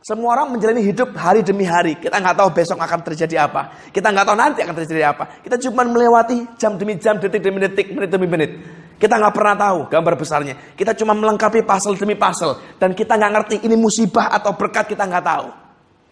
semua 0.00 0.32
orang 0.32 0.56
menjalani 0.56 0.80
hidup 0.80 1.12
hari 1.12 1.44
demi 1.44 1.68
hari. 1.68 2.00
Kita 2.00 2.16
nggak 2.16 2.40
tahu 2.40 2.48
besok 2.56 2.80
akan 2.80 3.04
terjadi 3.04 3.44
apa. 3.44 3.92
Kita 3.92 4.08
nggak 4.08 4.26
tahu 4.32 4.36
nanti 4.36 4.64
akan 4.64 4.74
terjadi 4.80 5.12
apa. 5.12 5.44
Kita 5.44 5.60
cuma 5.68 5.84
melewati 5.84 6.56
jam 6.56 6.80
demi 6.80 6.96
jam, 6.96 7.20
detik 7.20 7.44
demi 7.44 7.60
detik, 7.60 7.92
menit 7.92 8.08
demi 8.08 8.24
menit. 8.24 8.50
Kita 8.96 9.20
nggak 9.20 9.32
pernah 9.36 9.54
tahu 9.60 9.78
gambar 9.92 10.14
besarnya. 10.16 10.54
Kita 10.72 10.96
cuma 10.96 11.12
melengkapi 11.12 11.68
pasal 11.68 12.00
demi 12.00 12.16
pasal. 12.16 12.80
Dan 12.80 12.96
kita 12.96 13.20
nggak 13.20 13.32
ngerti 13.36 13.56
ini 13.68 13.76
musibah 13.76 14.32
atau 14.32 14.56
berkat 14.56 14.88
kita 14.88 15.04
nggak 15.04 15.24
tahu. 15.24 15.48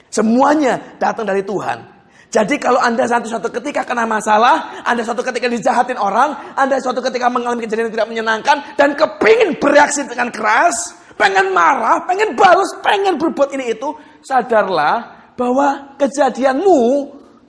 Semuanya 0.09 0.97
datang 0.97 1.29
dari 1.29 1.45
Tuhan. 1.45 1.99
Jadi 2.29 2.61
kalau 2.61 2.77
Anda 2.77 3.09
satu 3.09 3.25
suatu 3.25 3.49
ketika 3.49 3.89
kena 3.89 4.05
masalah, 4.05 4.85
Anda 4.85 5.01
suatu 5.01 5.25
ketika 5.25 5.49
dijahatin 5.49 5.97
orang, 5.97 6.57
Anda 6.57 6.77
suatu 6.77 7.01
ketika 7.01 7.33
mengalami 7.33 7.65
kejadian 7.65 7.89
yang 7.89 7.95
tidak 7.97 8.09
menyenangkan, 8.13 8.57
dan 8.77 8.93
kepingin 8.93 9.57
bereaksi 9.57 10.05
dengan 10.05 10.29
keras, 10.29 10.93
pengen 11.17 11.57
marah, 11.57 12.05
pengen 12.05 12.37
balas, 12.37 12.69
pengen 12.85 13.17
berbuat 13.17 13.57
ini 13.57 13.73
itu, 13.73 13.97
sadarlah 14.21 15.33
bahwa 15.41 15.97
kejadianmu 15.97 16.81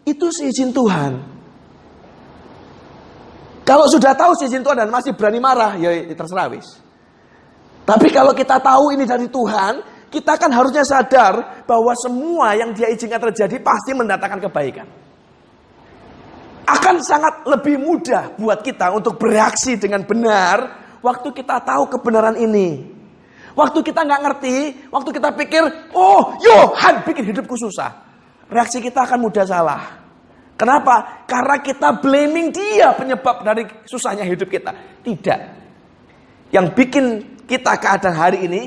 itu 0.08 0.32
seizin 0.32 0.72
Tuhan. 0.72 1.40
Kalau 3.68 3.86
sudah 3.86 4.18
tahu 4.18 4.34
izin 4.34 4.66
Tuhan 4.66 4.82
dan 4.82 4.90
masih 4.90 5.14
berani 5.14 5.38
marah, 5.38 5.78
ya, 5.78 5.94
ya 5.94 6.16
terserah 6.18 6.50
wis. 6.50 6.66
Tapi 7.86 8.10
kalau 8.10 8.34
kita 8.34 8.58
tahu 8.58 8.98
ini 8.98 9.06
dari 9.06 9.30
Tuhan, 9.30 9.99
kita 10.10 10.42
kan 10.42 10.50
harusnya 10.50 10.82
sadar 10.82 11.66
bahwa 11.70 11.94
semua 11.94 12.58
yang 12.58 12.74
dia 12.74 12.90
izinkan 12.90 13.22
terjadi 13.30 13.62
pasti 13.62 13.94
mendatangkan 13.94 14.42
kebaikan. 14.50 14.88
Akan 16.66 17.02
sangat 17.02 17.46
lebih 17.46 17.78
mudah 17.78 18.34
buat 18.38 18.62
kita 18.66 18.94
untuk 18.94 19.22
bereaksi 19.22 19.78
dengan 19.78 20.06
benar 20.06 20.58
waktu 21.06 21.30
kita 21.30 21.62
tahu 21.62 21.90
kebenaran 21.98 22.38
ini. 22.42 22.98
Waktu 23.54 23.82
kita 23.82 24.06
nggak 24.06 24.22
ngerti, 24.24 24.56
waktu 24.94 25.10
kita 25.14 25.30
pikir, 25.34 25.64
oh 25.94 26.38
Yohan 26.42 27.06
bikin 27.06 27.34
hidupku 27.34 27.58
susah. 27.58 27.92
Reaksi 28.50 28.82
kita 28.82 29.06
akan 29.06 29.20
mudah 29.30 29.46
salah. 29.46 29.82
Kenapa? 30.58 31.26
Karena 31.30 31.62
kita 31.62 32.02
blaming 32.02 32.50
dia 32.50 32.92
penyebab 32.98 33.46
dari 33.46 33.64
susahnya 33.86 34.26
hidup 34.26 34.50
kita. 34.50 34.74
Tidak. 35.06 35.40
Yang 36.50 36.66
bikin 36.74 37.06
kita 37.46 37.78
keadaan 37.78 38.16
hari 38.18 38.46
ini 38.50 38.62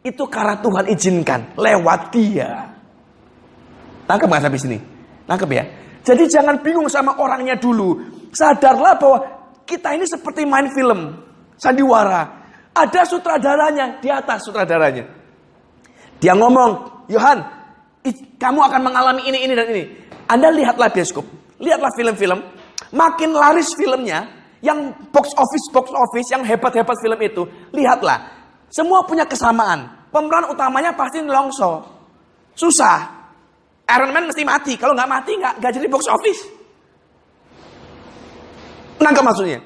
itu 0.00 0.24
karena 0.28 0.56
Tuhan 0.60 0.84
izinkan 0.88 1.40
lewat 1.60 2.00
dia. 2.12 2.72
Tangkap 4.08 4.26
nggak 4.26 4.42
sampai 4.48 4.60
sini? 4.60 4.78
Tangkap 5.28 5.48
ya. 5.52 5.64
Jadi 6.00 6.24
jangan 6.26 6.56
bingung 6.64 6.88
sama 6.88 7.14
orangnya 7.20 7.54
dulu. 7.60 8.00
Sadarlah 8.32 8.96
bahwa 8.96 9.18
kita 9.68 9.92
ini 9.94 10.08
seperti 10.08 10.48
main 10.48 10.72
film 10.72 11.14
sandiwara. 11.60 12.40
Ada 12.72 13.04
sutradaranya 13.04 14.00
di 14.00 14.08
atas 14.08 14.48
sutradaranya. 14.48 15.04
Dia 16.16 16.32
ngomong, 16.36 17.04
Yohan, 17.12 17.38
kamu 18.40 18.60
akan 18.60 18.80
mengalami 18.80 19.28
ini, 19.28 19.38
ini 19.44 19.52
dan 19.52 19.68
ini. 19.68 19.84
Anda 20.30 20.48
lihatlah 20.48 20.88
bioskop, 20.88 21.26
lihatlah 21.60 21.90
film-film, 21.98 22.40
makin 22.94 23.30
laris 23.34 23.74
filmnya, 23.74 24.28
yang 24.60 24.92
box 25.10 25.32
office 25.34 25.66
box 25.72 25.90
office, 25.90 26.28
yang 26.30 26.44
hebat-hebat 26.44 26.96
film 27.00 27.18
itu, 27.20 27.42
lihatlah, 27.72 28.39
semua 28.70 29.02
punya 29.02 29.26
kesamaan. 29.26 29.90
Pemeran 30.10 30.50
utamanya 30.50 30.90
pasti 30.94 31.22
nelongso, 31.22 31.86
susah. 32.54 33.18
Iron 33.90 34.14
Man 34.14 34.30
mesti 34.30 34.42
mati, 34.46 34.78
kalau 34.78 34.94
nggak 34.94 35.10
mati 35.10 35.34
nggak 35.34 35.58
nggak 35.58 35.72
jadi 35.74 35.86
box 35.90 36.06
office. 36.06 36.40
Nangkep 39.02 39.22
maksudnya? 39.22 39.58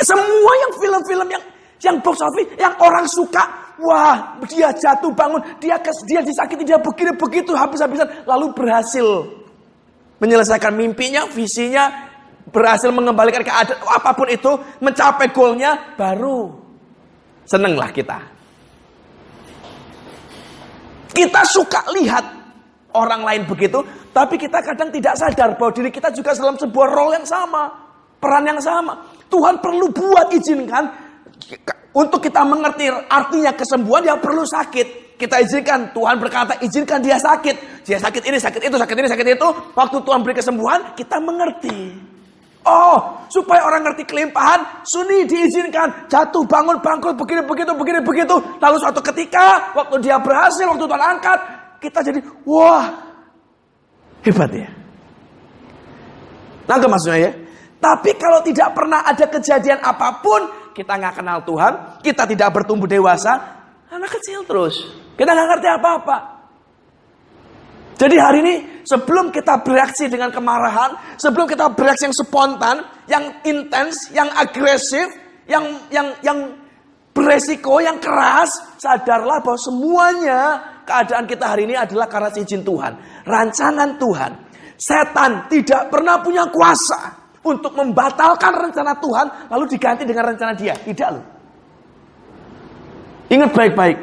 Semua 0.00 0.52
yang 0.56 0.72
film-film 0.76 1.28
yang 1.28 1.44
yang 1.80 1.96
box 2.00 2.20
office, 2.20 2.48
yang 2.60 2.72
orang 2.80 3.08
suka, 3.08 3.44
wah 3.80 4.36
dia 4.48 4.72
jatuh 4.72 5.12
bangun, 5.12 5.40
dia 5.60 5.80
kes, 5.80 6.04
dia 6.04 6.20
disakiti, 6.20 6.64
dia 6.64 6.76
begini 6.80 7.16
begitu 7.16 7.56
habis-habisan, 7.56 8.24
lalu 8.28 8.52
berhasil 8.52 9.24
menyelesaikan 10.20 10.76
mimpinya, 10.76 11.24
visinya, 11.32 12.12
berhasil 12.52 12.92
mengembalikan 12.92 13.40
keadaan 13.40 13.80
apa 13.84 14.12
pun 14.12 14.28
itu, 14.28 14.52
mencapai 14.80 15.32
goalnya, 15.32 15.96
baru 15.96 16.59
senenglah 17.50 17.90
kita. 17.90 18.18
Kita 21.10 21.42
suka 21.42 21.90
lihat 21.90 22.22
orang 22.94 23.26
lain 23.26 23.42
begitu, 23.50 23.82
tapi 24.14 24.38
kita 24.38 24.62
kadang 24.62 24.94
tidak 24.94 25.18
sadar 25.18 25.58
bahwa 25.58 25.74
diri 25.74 25.90
kita 25.90 26.14
juga 26.14 26.30
dalam 26.38 26.54
sebuah 26.54 26.86
role 26.86 27.18
yang 27.18 27.26
sama, 27.26 27.66
peran 28.22 28.46
yang 28.46 28.62
sama. 28.62 29.02
Tuhan 29.26 29.58
perlu 29.58 29.90
buat 29.90 30.30
izinkan 30.30 30.86
untuk 31.90 32.22
kita 32.22 32.46
mengerti 32.46 32.86
artinya 33.10 33.50
kesembuhan 33.58 34.06
yang 34.06 34.22
perlu 34.22 34.46
sakit. 34.46 35.18
Kita 35.18 35.36
izinkan, 35.42 35.92
Tuhan 35.92 36.16
berkata 36.16 36.56
izinkan 36.64 37.02
dia 37.02 37.18
sakit. 37.18 37.84
Dia 37.84 37.98
sakit 38.00 38.22
ini, 38.24 38.38
sakit 38.40 38.62
itu, 38.70 38.76
sakit 38.78 38.96
ini, 38.96 39.08
sakit 39.10 39.26
itu. 39.36 39.48
Waktu 39.76 39.96
Tuhan 40.00 40.24
beri 40.24 40.38
kesembuhan, 40.38 40.96
kita 40.96 41.20
mengerti. 41.20 41.92
Oh, 42.60 43.24
supaya 43.32 43.64
orang 43.64 43.88
ngerti 43.88 44.04
kelimpahan, 44.04 44.84
suni 44.84 45.24
diizinkan. 45.24 46.12
Jatuh, 46.12 46.44
bangun, 46.44 46.76
bangkrut, 46.84 47.16
begini, 47.16 47.40
begitu, 47.48 47.72
begini, 47.72 48.00
begitu. 48.04 48.36
Lalu 48.60 48.76
suatu 48.76 49.00
ketika, 49.00 49.72
waktu 49.72 49.96
dia 50.04 50.20
berhasil, 50.20 50.68
waktu 50.68 50.84
Tuhan 50.84 51.04
angkat, 51.16 51.38
kita 51.80 51.98
jadi, 52.04 52.20
wah, 52.44 52.84
hebat 54.20 54.50
ya. 54.52 54.68
Nangkep 56.68 56.88
maksudnya 56.92 57.18
ya? 57.18 57.32
Tapi 57.80 58.10
kalau 58.20 58.44
tidak 58.44 58.76
pernah 58.76 59.00
ada 59.08 59.24
kejadian 59.24 59.80
apa 59.80 60.20
pun, 60.20 60.40
kita 60.76 61.00
nggak 61.00 61.24
kenal 61.24 61.40
Tuhan, 61.40 61.72
kita 62.04 62.28
tidak 62.28 62.48
bertumbuh 62.52 62.84
dewasa, 62.84 63.40
anak 63.88 64.20
kecil 64.20 64.44
terus. 64.44 64.84
Kita 65.16 65.32
nggak 65.32 65.48
ngerti 65.56 65.68
apa-apa. 65.80 66.16
Jadi 68.00 68.16
hari 68.16 68.38
ini 68.40 68.54
sebelum 68.80 69.28
kita 69.28 69.60
bereaksi 69.60 70.08
dengan 70.08 70.32
kemarahan, 70.32 71.20
sebelum 71.20 71.44
kita 71.44 71.76
bereaksi 71.76 72.08
yang 72.08 72.16
spontan, 72.16 72.80
yang 73.04 73.24
intens, 73.44 74.08
yang 74.16 74.24
agresif, 74.32 75.04
yang 75.44 75.68
yang 75.92 76.08
yang 76.24 76.48
beresiko, 77.12 77.76
yang 77.84 78.00
keras, 78.00 78.48
sadarlah 78.80 79.44
bahwa 79.44 79.60
semuanya 79.60 80.40
keadaan 80.88 81.28
kita 81.28 81.44
hari 81.44 81.68
ini 81.68 81.76
adalah 81.76 82.08
karena 82.08 82.32
izin 82.32 82.64
Tuhan, 82.64 82.92
rancangan 83.28 84.00
Tuhan. 84.00 84.32
Setan 84.80 85.44
tidak 85.52 85.92
pernah 85.92 86.24
punya 86.24 86.48
kuasa 86.48 87.20
untuk 87.44 87.76
membatalkan 87.76 88.64
rencana 88.64 88.96
Tuhan 88.96 89.26
lalu 89.52 89.76
diganti 89.76 90.08
dengan 90.08 90.32
rencana 90.32 90.56
dia. 90.56 90.72
Tidak 90.72 91.08
loh. 91.12 91.24
Ingat 93.28 93.52
baik-baik. 93.52 93.98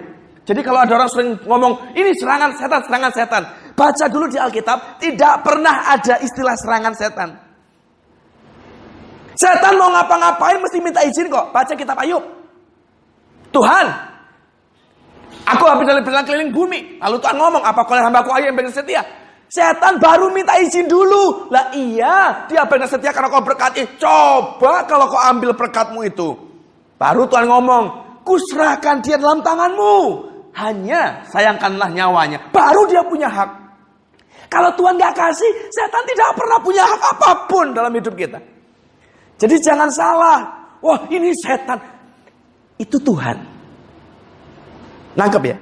Jadi 0.47 0.61
kalau 0.63 0.79
ada 0.79 0.95
orang 0.95 1.11
sering 1.11 1.29
ngomong, 1.43 1.91
ini 1.91 2.15
serangan 2.15 2.55
setan, 2.55 2.79
serangan 2.87 3.11
setan. 3.11 3.43
Baca 3.77 4.09
dulu 4.09 4.25
di 4.25 4.41
Alkitab, 4.41 4.97
tidak 4.97 5.45
pernah 5.45 5.93
ada 5.93 6.17
istilah 6.17 6.57
serangan 6.57 6.97
setan. 6.97 7.29
Setan 9.37 9.77
mau 9.77 9.93
ngapa-ngapain 9.93 10.57
mesti 10.57 10.81
minta 10.81 11.05
izin 11.05 11.29
kok. 11.29 11.53
Baca 11.53 11.77
kitab 11.77 11.93
Ayub. 12.01 12.25
Tuhan, 13.53 13.85
aku 15.45 15.63
habis 15.69 15.85
dari 15.85 16.01
berjalan 16.01 16.25
keliling 16.25 16.49
bumi. 16.49 16.79
Lalu 16.97 17.21
Tuhan 17.21 17.37
ngomong, 17.37 17.61
apa 17.61 17.85
kau 17.85 17.93
hambaku 17.93 18.33
Ayub 18.33 18.57
yang 18.57 18.73
setia? 18.73 19.05
Setan 19.45 20.01
baru 20.01 20.33
minta 20.33 20.57
izin 20.57 20.89
dulu. 20.89 21.53
Lah 21.53 21.69
iya, 21.77 22.49
dia 22.49 22.65
benar 22.65 22.89
setia 22.89 23.13
karena 23.13 23.29
kau 23.29 23.45
berkati. 23.45 23.85
Coba 24.01 24.89
kalau 24.89 25.05
kau 25.05 25.21
ambil 25.21 25.53
berkatmu 25.53 26.01
itu. 26.01 26.33
Baru 26.97 27.29
Tuhan 27.29 27.45
ngomong, 27.45 27.83
kuserahkan 28.25 29.05
dia 29.05 29.21
dalam 29.21 29.45
tanganmu. 29.45 30.25
Hanya 30.57 31.21
sayangkanlah 31.29 31.93
nyawanya. 31.93 32.49
Baru 32.49 32.89
dia 32.89 33.05
punya 33.05 33.29
hak. 33.29 33.66
Kalau 34.47 34.71
Tuhan 34.79 34.95
gak 34.95 35.15
kasih, 35.15 35.51
setan 35.71 36.03
tidak 36.07 36.31
pernah 36.39 36.57
punya 36.63 36.83
hak 36.87 37.03
apa 37.15 37.31
pun 37.51 37.75
dalam 37.75 37.91
hidup 37.91 38.15
kita. 38.15 38.39
Jadi 39.37 39.55
jangan 39.59 39.91
salah. 39.91 40.39
Wah 40.79 41.03
ini 41.11 41.35
setan. 41.35 41.77
Itu 42.79 42.97
Tuhan. 43.01 43.37
Nangkep 45.17 45.43
ya? 45.43 45.57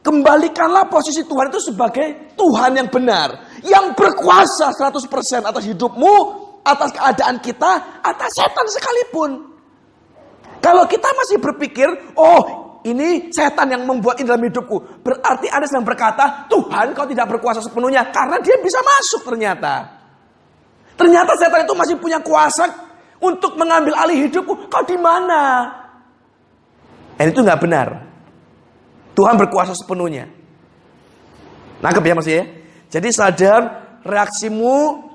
Kembalikanlah 0.00 0.86
posisi 0.86 1.26
Tuhan 1.26 1.50
itu 1.50 1.60
sebagai 1.60 2.34
Tuhan 2.38 2.78
yang 2.78 2.88
benar. 2.88 3.58
Yang 3.66 3.98
berkuasa 3.98 4.70
100% 4.70 5.42
atas 5.42 5.66
hidupmu, 5.66 6.14
atas 6.62 6.94
keadaan 6.94 7.42
kita, 7.42 8.02
atas 8.06 8.30
setan 8.30 8.66
sekalipun. 8.70 9.30
Kalau 10.62 10.86
kita 10.86 11.10
masih 11.10 11.38
berpikir, 11.42 11.90
oh 12.14 12.65
ini 12.86 13.34
setan 13.34 13.66
yang 13.66 13.82
membuat 13.82 14.22
ini 14.22 14.30
dalam 14.30 14.46
hidupku. 14.46 15.02
Berarti 15.02 15.50
ada 15.50 15.66
yang 15.66 15.82
berkata, 15.82 16.46
Tuhan 16.46 16.94
kau 16.94 17.02
tidak 17.02 17.26
berkuasa 17.34 17.58
sepenuhnya. 17.58 18.06
Karena 18.14 18.38
dia 18.38 18.54
bisa 18.62 18.78
masuk 18.78 19.26
ternyata. 19.26 19.90
Ternyata 20.94 21.34
setan 21.34 21.66
itu 21.66 21.74
masih 21.74 21.98
punya 21.98 22.22
kuasa 22.22 22.70
untuk 23.18 23.58
mengambil 23.58 23.98
alih 23.98 24.30
hidupku. 24.30 24.70
Kau 24.70 24.86
di 24.86 24.94
mana? 24.94 25.66
Dan 27.18 27.34
itu 27.34 27.42
nggak 27.42 27.60
benar. 27.60 27.88
Tuhan 29.18 29.34
berkuasa 29.34 29.74
sepenuhnya. 29.74 30.30
Nangkep 31.82 32.04
ya 32.06 32.14
masih 32.14 32.34
ya? 32.38 32.44
Jadi 32.86 33.08
sadar 33.10 33.60
reaksimu 34.06 35.05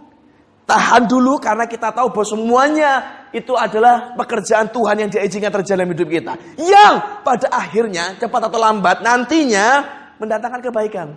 tahan 0.71 1.03
dulu 1.03 1.35
karena 1.35 1.67
kita 1.67 1.91
tahu 1.91 2.15
bahwa 2.15 2.23
semuanya 2.23 2.91
itu 3.35 3.51
adalah 3.59 4.15
pekerjaan 4.15 4.71
Tuhan 4.71 4.95
yang 5.03 5.09
diizinkan 5.11 5.51
terjadi 5.51 5.83
dalam 5.83 5.91
hidup 5.91 6.07
kita. 6.07 6.33
Yang 6.55 6.93
pada 7.27 7.47
akhirnya 7.51 8.15
cepat 8.15 8.47
atau 8.47 8.55
lambat 8.55 9.03
nantinya 9.03 9.83
mendatangkan 10.15 10.63
kebaikan. 10.63 11.11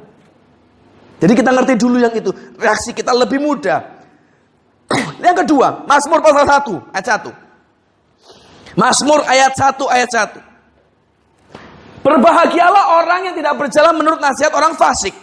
Jadi 1.22 1.32
kita 1.38 1.54
ngerti 1.54 1.78
dulu 1.78 2.02
yang 2.02 2.10
itu. 2.10 2.34
Reaksi 2.58 2.90
kita 2.90 3.14
lebih 3.14 3.38
mudah. 3.38 3.78
yang 5.26 5.38
kedua, 5.38 5.86
Mazmur 5.86 6.18
pasal 6.18 6.42
1 6.42 6.90
ayat 6.90 7.06
1. 7.22 8.74
Mazmur 8.74 9.22
ayat 9.22 9.52
1 9.54 9.94
ayat 9.94 10.10
1. 10.34 12.02
Berbahagialah 12.02 13.00
orang 13.00 13.30
yang 13.30 13.34
tidak 13.38 13.54
berjalan 13.54 13.94
menurut 13.94 14.18
nasihat 14.18 14.50
orang 14.52 14.74
fasik. 14.74 15.14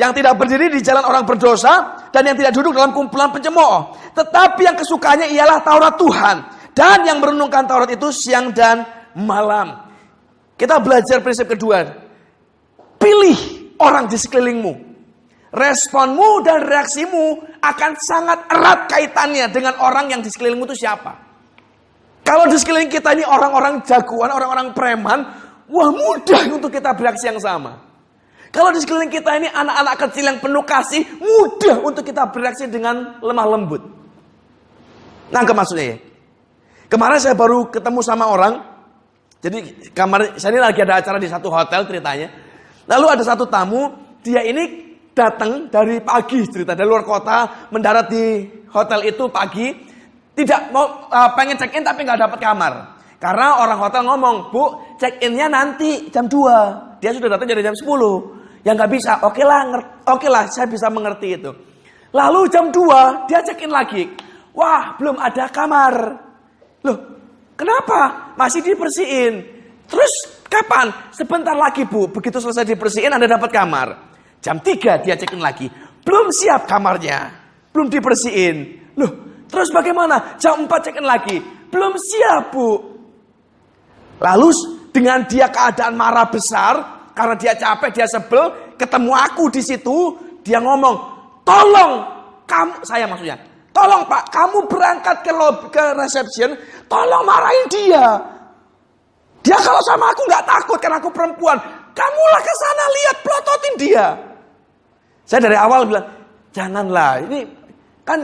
Yang 0.00 0.24
tidak 0.24 0.34
berdiri 0.40 0.72
di 0.72 0.80
jalan 0.80 1.04
orang 1.04 1.28
berdosa. 1.28 2.08
Dan 2.08 2.32
yang 2.32 2.36
tidak 2.40 2.56
duduk 2.56 2.72
dalam 2.72 2.96
kumpulan 2.96 3.28
pencemooh. 3.28 3.92
Tetapi 4.16 4.60
yang 4.64 4.76
kesukaannya 4.80 5.28
ialah 5.36 5.60
Taurat 5.60 5.94
Tuhan. 6.00 6.36
Dan 6.72 7.04
yang 7.04 7.20
merenungkan 7.20 7.68
Taurat 7.68 7.92
itu 7.92 8.08
siang 8.08 8.48
dan 8.56 8.80
malam. 9.12 9.92
Kita 10.56 10.80
belajar 10.80 11.20
prinsip 11.20 11.52
kedua. 11.52 11.84
Pilih 12.96 13.76
orang 13.76 14.08
di 14.08 14.16
sekelilingmu. 14.16 14.88
Responmu 15.52 16.46
dan 16.46 16.64
reaksimu 16.64 17.58
akan 17.60 17.92
sangat 18.00 18.48
erat 18.48 18.88
kaitannya 18.88 19.50
dengan 19.52 19.76
orang 19.82 20.08
yang 20.08 20.24
di 20.24 20.30
sekelilingmu 20.32 20.64
itu 20.72 20.86
siapa. 20.86 21.12
Kalau 22.24 22.46
di 22.46 22.56
sekeliling 22.56 22.92
kita 22.92 23.12
ini 23.18 23.26
orang-orang 23.26 23.82
jagoan, 23.82 24.30
orang-orang 24.30 24.70
preman, 24.70 25.20
Wah 25.70 25.88
mudah 25.94 26.50
untuk 26.50 26.74
kita 26.74 26.90
bereaksi 26.98 27.30
yang 27.30 27.38
sama. 27.38 27.78
Kalau 28.50 28.74
di 28.74 28.82
sekeliling 28.82 29.14
kita 29.14 29.30
ini 29.38 29.46
anak-anak 29.46 29.94
kecil 30.06 30.24
yang 30.26 30.38
penuh 30.42 30.66
kasih, 30.66 31.06
mudah 31.22 31.86
untuk 31.86 32.02
kita 32.02 32.26
bereaksi 32.34 32.66
dengan 32.66 33.22
lemah 33.22 33.46
lembut. 33.46 33.82
Nah, 35.30 35.42
maksudnya 35.46 35.94
ya. 35.94 35.96
Kemarin 36.90 37.22
saya 37.22 37.38
baru 37.38 37.70
ketemu 37.70 38.02
sama 38.02 38.26
orang. 38.26 38.66
Jadi 39.38 39.88
kamar 39.94 40.34
saya 40.36 40.58
ini 40.58 40.60
lagi 40.60 40.82
ada 40.82 40.98
acara 40.98 41.22
di 41.22 41.30
satu 41.30 41.46
hotel 41.46 41.86
ceritanya. 41.86 42.28
Lalu 42.90 43.06
ada 43.06 43.22
satu 43.22 43.46
tamu, 43.46 43.94
dia 44.26 44.42
ini 44.42 44.98
datang 45.14 45.70
dari 45.70 46.02
pagi 46.02 46.42
cerita 46.50 46.74
dari 46.74 46.90
luar 46.90 47.06
kota, 47.06 47.70
mendarat 47.70 48.10
di 48.10 48.50
hotel 48.74 49.06
itu 49.06 49.30
pagi, 49.30 49.70
tidak 50.34 50.74
mau 50.74 51.06
uh, 51.06 51.30
pengen 51.38 51.54
check 51.54 51.70
in 51.78 51.86
tapi 51.86 52.02
nggak 52.02 52.26
dapat 52.26 52.38
kamar. 52.42 52.72
Karena 53.22 53.62
orang 53.62 53.78
hotel 53.78 54.02
ngomong, 54.10 54.36
Bu, 54.50 54.64
check 54.98 55.22
innya 55.22 55.46
nanti 55.46 56.10
jam 56.10 56.26
2. 56.26 56.98
Dia 57.04 57.12
sudah 57.12 57.36
datang 57.36 57.46
dari 57.52 57.62
jam 57.62 57.76
10. 57.76 58.39
Yang 58.60 58.74
nggak 58.76 58.92
bisa, 58.92 59.12
oke 59.24 59.40
lah, 59.40 59.60
oke 60.04 60.28
lah, 60.28 60.44
saya 60.52 60.68
bisa 60.68 60.92
mengerti 60.92 61.28
itu. 61.32 61.50
Lalu 62.12 62.40
jam 62.52 62.68
2, 62.68 63.30
dia 63.30 63.40
check 63.40 63.64
in 63.64 63.72
lagi. 63.72 64.04
Wah, 64.52 64.98
belum 64.98 65.16
ada 65.16 65.48
kamar. 65.48 65.94
Loh, 66.84 66.98
kenapa? 67.56 68.34
Masih 68.36 68.60
dibersihin. 68.60 69.46
Terus 69.86 70.12
kapan? 70.50 70.90
Sebentar 71.14 71.56
lagi 71.56 71.86
bu, 71.86 72.10
begitu 72.10 72.42
selesai 72.42 72.66
dibersihin 72.66 73.14
Anda 73.14 73.30
dapat 73.30 73.48
kamar. 73.48 73.88
Jam 74.44 74.60
3 74.60 75.04
dia 75.06 75.16
check 75.16 75.32
in 75.32 75.40
lagi. 75.40 75.70
Belum 76.04 76.28
siap 76.28 76.68
kamarnya. 76.68 77.30
Belum 77.70 77.86
dibersihin. 77.88 78.56
Loh, 78.98 79.44
terus 79.46 79.70
bagaimana? 79.72 80.36
Jam 80.36 80.66
4 80.66 80.84
check 80.84 80.98
in 80.98 81.06
lagi. 81.06 81.40
Belum 81.70 81.94
siap 81.96 82.52
bu. 82.52 82.68
Lalu 84.20 84.48
dengan 84.90 85.24
dia 85.24 85.48
keadaan 85.48 85.96
marah 85.96 86.28
besar 86.28 86.99
karena 87.20 87.36
dia 87.36 87.52
capek, 87.52 87.90
dia 87.92 88.06
sebel, 88.08 88.48
ketemu 88.80 89.12
aku 89.12 89.52
di 89.52 89.60
situ, 89.60 90.16
dia 90.40 90.56
ngomong, 90.56 90.96
"Tolong 91.44 91.92
kamu 92.48 92.80
saya 92.80 93.04
maksudnya. 93.04 93.36
Tolong 93.76 94.08
Pak, 94.08 94.32
kamu 94.32 94.66
berangkat 94.66 95.16
ke 95.22 95.30
lobby, 95.30 95.68
ke 95.68 95.84
reception, 96.00 96.56
tolong 96.88 97.22
marahin 97.22 97.66
dia. 97.68 98.18
Dia 99.44 99.56
kalau 99.60 99.78
sama 99.84 100.08
aku 100.10 100.24
nggak 100.26 100.44
takut 100.48 100.78
karena 100.80 100.96
aku 100.96 101.12
perempuan. 101.12 101.60
Kamulah 101.92 102.40
ke 102.40 102.52
sana 102.56 102.84
lihat 102.88 103.16
plototin 103.20 103.74
dia." 103.76 104.06
Saya 105.28 105.40
dari 105.44 105.56
awal 105.60 105.86
bilang, 105.86 106.08
"Janganlah, 106.56 107.20
ini 107.28 107.44
kan 108.02 108.18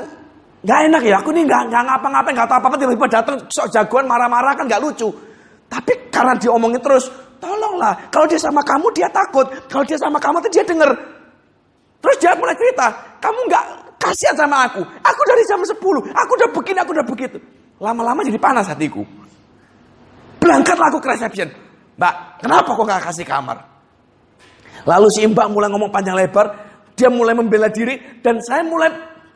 nggak 0.65 0.79
enak 0.91 1.03
ya. 1.05 1.21
Aku 1.21 1.31
ini 1.37 1.45
nggak 1.45 1.63
nggak 1.69 1.83
ngapa-ngapain, 1.85 2.33
nggak 2.33 2.49
tahu 2.49 2.59
apa-apa 2.59 2.77
tiba-tiba 2.81 3.07
datang 3.13 3.37
sok 3.53 3.69
jagoan 3.71 4.09
marah-marah 4.09 4.57
kan 4.57 4.65
nggak 4.65 4.81
lucu." 4.81 5.13
Tapi 5.67 5.93
karena 6.15 6.35
diomongin 6.39 6.81
terus, 6.81 7.11
tolonglah. 7.43 7.95
Kalau 8.09 8.27
dia 8.27 8.41
sama 8.41 8.63
kamu 8.63 8.87
dia 8.95 9.09
takut. 9.11 9.47
Kalau 9.67 9.85
dia 9.85 9.99
sama 9.99 10.17
kamu 10.17 10.39
tuh 10.47 10.51
dia 10.53 10.65
denger. 10.65 10.91
Terus 12.01 12.17
dia 12.23 12.33
mulai 12.39 12.55
cerita, 12.55 12.87
kamu 13.19 13.39
nggak 13.51 13.65
kasihan 13.99 14.37
sama 14.39 14.69
aku. 14.69 14.81
Aku 14.85 15.21
dari 15.27 15.43
jam 15.49 15.59
10, 15.59 15.75
aku 16.15 16.31
udah 16.39 16.49
begini, 16.55 16.79
aku 16.79 16.91
udah 16.95 17.07
begitu. 17.07 17.39
Lama-lama 17.83 18.23
jadi 18.23 18.39
panas 18.39 18.71
hatiku. 18.71 19.03
Berangkatlah 20.39 20.87
aku 20.93 20.99
ke 21.03 21.09
reception. 21.11 21.49
Mbak, 21.97 22.15
kenapa 22.45 22.71
kok 22.77 22.85
gak 22.87 23.03
kasih 23.09 23.27
kamar? 23.27 23.57
Lalu 24.85 25.09
si 25.11 25.25
mbak 25.27 25.49
mulai 25.51 25.73
ngomong 25.73 25.91
panjang 25.91 26.15
lebar, 26.15 26.47
dia 26.95 27.11
mulai 27.11 27.35
membela 27.35 27.67
diri, 27.73 27.99
dan 28.23 28.39
saya 28.45 28.63
mulai 28.63 28.93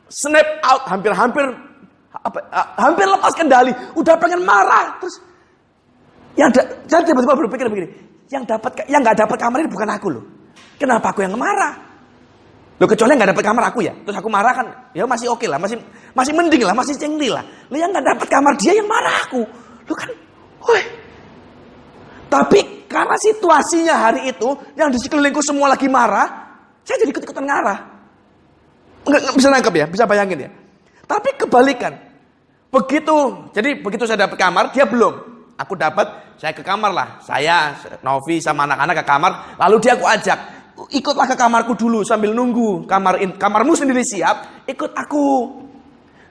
snap 0.07 0.47
out, 0.63 0.87
hampir-hampir 0.87 1.43
apa, 2.15 2.39
hampir 2.79 3.07
lepas 3.09 3.33
kendali, 3.35 3.73
udah 3.97 4.15
pengen 4.21 4.45
marah. 4.45 4.95
Terus 5.03 5.17
yang 6.39 6.51
saya 6.87 7.03
tiba-tiba 7.03 7.35
berpikir 7.35 7.67
begini, 7.67 7.89
yang 8.31 8.47
dapat 8.47 8.87
yang 8.87 9.03
nggak 9.03 9.19
dapat 9.27 9.37
kamar 9.39 9.59
ini 9.63 9.71
bukan 9.71 9.89
aku 9.91 10.09
loh. 10.11 10.25
Kenapa 10.79 11.11
aku 11.11 11.27
yang 11.27 11.35
marah? 11.37 11.75
Lo 12.81 12.89
kecuali 12.89 13.13
nggak 13.13 13.37
dapat 13.37 13.45
kamar 13.45 13.65
aku 13.69 13.85
ya, 13.85 13.93
terus 13.93 14.17
aku 14.17 14.33
marah 14.33 14.57
kan, 14.57 14.67
ya 14.97 15.05
masih 15.05 15.29
oke 15.29 15.45
okay 15.45 15.49
lah, 15.53 15.61
masih 15.61 15.77
masih 16.17 16.33
mending 16.33 16.65
lah, 16.65 16.73
masih 16.73 16.97
cengli 16.97 17.29
lah. 17.29 17.45
Lo 17.69 17.77
yang 17.77 17.93
nggak 17.93 18.17
dapat 18.17 18.27
kamar 18.33 18.57
dia 18.57 18.73
yang 18.73 18.89
marah 18.89 19.15
aku, 19.29 19.45
lo 19.85 19.93
kan, 19.93 20.09
woi. 20.65 20.83
Tapi 22.33 22.89
karena 22.89 23.21
situasinya 23.21 23.95
hari 24.01 24.33
itu 24.33 24.49
yang 24.81 24.89
di 24.89 24.97
sekelilingku 24.97 25.45
semua 25.45 25.69
lagi 25.69 25.93
marah, 25.93 26.57
saya 26.81 27.05
jadi 27.05 27.13
ikut-ikutan 27.13 27.45
ngarah. 27.45 27.79
Nggak, 29.05 29.21
nggak 29.29 29.37
bisa 29.37 29.49
nangkep 29.53 29.75
ya, 29.77 29.87
bisa 29.91 30.05
bayangin 30.09 30.39
ya. 30.49 30.51
Tapi 31.05 31.37
kebalikan, 31.37 31.93
begitu, 32.73 33.17
jadi 33.53 33.77
begitu 33.77 34.09
saya 34.09 34.25
dapat 34.25 34.41
kamar, 34.41 34.73
dia 34.73 34.89
belum. 34.89 35.30
Aku 35.61 35.77
dapat, 35.77 36.41
saya 36.41 36.57
ke 36.57 36.65
kamar 36.65 36.89
lah. 36.89 37.09
Saya, 37.21 37.77
Novi 38.01 38.41
sama 38.41 38.65
anak-anak 38.65 38.97
ke 38.97 39.05
kamar. 39.05 39.33
Lalu 39.61 39.77
dia 39.85 39.93
aku 39.93 40.09
ajak, 40.09 40.39
ikutlah 40.89 41.29
ke 41.29 41.37
kamarku 41.37 41.77
dulu 41.77 42.01
sambil 42.01 42.33
nunggu. 42.33 42.89
Kamar 42.89 43.21
in, 43.21 43.37
kamarmu 43.37 43.77
sendiri 43.77 44.01
siap, 44.01 44.65
ikut 44.65 44.97
aku. 44.97 45.61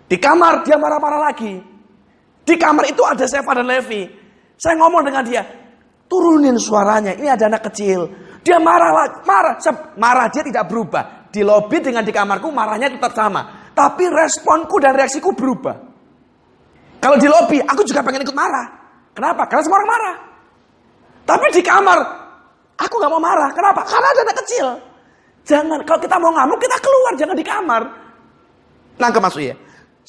Di 0.09 0.17
kamar 0.17 0.65
dia 0.65 0.81
marah-marah 0.81 1.29
lagi. 1.29 1.61
Di 2.41 2.57
kamar 2.57 2.89
itu 2.89 3.05
ada 3.05 3.29
Seva 3.29 3.53
dan 3.53 3.69
Levi. 3.69 4.09
Saya 4.57 4.81
ngomong 4.81 5.05
dengan 5.05 5.21
dia, 5.21 5.45
turunin 6.09 6.57
suaranya. 6.57 7.13
Ini 7.13 7.29
ada 7.29 7.45
anak 7.53 7.69
kecil. 7.69 8.09
Dia 8.41 8.57
marah 8.57 8.89
lagi, 8.89 9.15
marah, 9.29 9.53
marah 9.93 10.27
dia 10.33 10.41
tidak 10.41 10.65
berubah. 10.65 11.29
Di 11.29 11.45
lobi 11.45 11.77
dengan 11.85 12.01
di 12.01 12.09
kamarku 12.09 12.49
marahnya 12.49 12.89
tetap 12.89 13.13
sama. 13.13 13.69
Tapi 13.77 14.09
responku 14.09 14.81
dan 14.81 14.97
reaksiku 14.97 15.37
berubah. 15.37 15.77
Kalau 16.97 17.15
di 17.21 17.29
lobi, 17.29 17.61
aku 17.61 17.85
juga 17.85 18.01
pengen 18.01 18.25
ikut 18.25 18.33
marah. 18.33 18.78
Kenapa? 19.13 19.45
Karena 19.50 19.63
semua 19.65 19.78
orang 19.84 19.91
marah. 19.91 20.15
Tapi 21.30 21.45
di 21.54 21.62
kamar, 21.62 22.00
aku 22.80 22.93
gak 22.98 23.12
mau 23.12 23.22
marah. 23.22 23.50
Kenapa? 23.54 23.86
Karena 23.86 24.08
ada 24.10 24.22
anak 24.26 24.38
kecil. 24.45 24.67
Jangan, 25.45 25.80
kalau 25.86 26.00
kita 26.02 26.15
mau 26.17 26.32
ngamuk, 26.34 26.58
kita 26.62 26.78
keluar, 26.82 27.13
jangan 27.17 27.36
di 27.38 27.45
kamar. 27.45 27.82
Nangkep 29.00 29.22
maksudnya? 29.22 29.56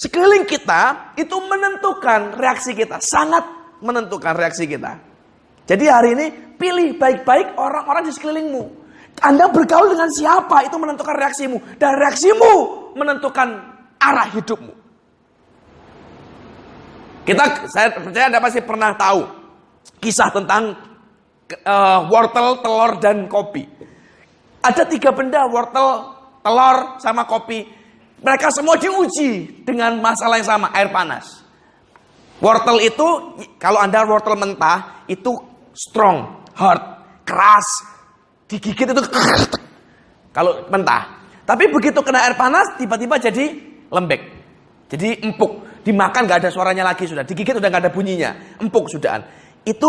Sekeliling 0.00 0.48
kita 0.48 1.12
itu 1.20 1.36
menentukan 1.36 2.40
reaksi 2.40 2.72
kita. 2.72 2.96
Sangat 3.04 3.44
menentukan 3.84 4.32
reaksi 4.32 4.64
kita. 4.64 4.96
Jadi 5.68 5.84
hari 5.86 6.16
ini 6.16 6.26
pilih 6.56 6.96
baik-baik 6.96 7.54
orang-orang 7.60 8.08
di 8.08 8.12
sekelilingmu. 8.16 8.64
Anda 9.20 9.52
bergaul 9.52 9.92
dengan 9.92 10.08
siapa 10.08 10.64
itu 10.64 10.80
menentukan 10.80 11.14
reaksimu. 11.14 11.76
Dan 11.76 12.00
reaksimu 12.00 12.52
menentukan 12.96 13.48
arah 14.00 14.28
hidupmu. 14.32 14.79
Kita 17.30 17.44
saya 17.70 17.94
percaya 17.94 18.26
Anda 18.26 18.42
pasti 18.42 18.60
pernah 18.66 18.90
tahu 18.98 19.22
kisah 20.02 20.34
tentang 20.34 20.74
uh, 21.62 22.00
wortel, 22.10 22.58
telur 22.58 22.98
dan 22.98 23.30
kopi. 23.30 23.62
Ada 24.60 24.82
tiga 24.90 25.14
benda 25.14 25.46
wortel, 25.46 26.10
telur 26.42 26.98
sama 26.98 27.22
kopi. 27.30 27.62
Mereka 28.20 28.50
semua 28.52 28.76
diuji 28.76 29.62
dengan 29.64 29.96
masalah 30.02 30.42
yang 30.42 30.48
sama, 30.48 30.74
air 30.74 30.90
panas. 30.90 31.40
Wortel 32.42 32.82
itu 32.82 33.08
kalau 33.62 33.78
Anda 33.78 34.02
wortel 34.04 34.34
mentah 34.34 35.06
itu 35.06 35.30
strong, 35.72 36.44
hard, 36.58 36.82
keras, 37.22 37.68
digigit 38.50 38.90
itu 38.90 39.02
kalau 40.36 40.66
mentah. 40.66 41.22
Tapi 41.46 41.70
begitu 41.70 42.02
kena 42.02 42.26
air 42.26 42.34
panas, 42.34 42.74
tiba-tiba 42.74 43.22
jadi 43.22 43.54
lembek. 43.86 44.22
Jadi 44.90 45.22
empuk. 45.22 45.69
Dimakan 45.80 46.28
gak 46.28 46.44
ada 46.44 46.50
suaranya 46.52 46.84
lagi 46.84 47.08
sudah. 47.08 47.24
Digigit 47.24 47.56
udah 47.56 47.68
gak 47.72 47.88
ada 47.88 47.92
bunyinya. 47.92 48.60
Empuk 48.60 48.92
sudahan. 48.92 49.24
Itu 49.64 49.88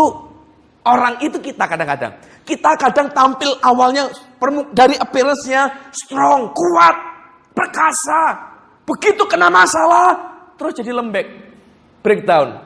orang 0.88 1.20
itu 1.20 1.36
kita 1.38 1.68
kadang-kadang. 1.68 2.16
Kita 2.42 2.74
kadang 2.80 3.12
tampil 3.12 3.54
awalnya 3.62 4.08
dari 4.72 4.96
appearance-nya 4.98 5.92
strong, 5.94 6.50
kuat, 6.50 6.96
perkasa. 7.54 8.50
Begitu 8.82 9.22
kena 9.30 9.46
masalah, 9.46 10.16
terus 10.58 10.74
jadi 10.74 10.90
lembek. 10.90 11.26
Breakdown. 12.02 12.58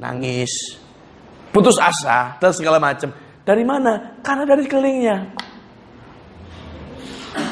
Nangis. 0.00 0.80
Putus 1.52 1.78
asa, 1.78 2.34
dan 2.42 2.50
segala 2.50 2.82
macam. 2.82 3.12
Dari 3.44 3.62
mana? 3.62 4.18
Karena 4.24 4.42
dari 4.48 4.64
kelilingnya. 4.66 5.16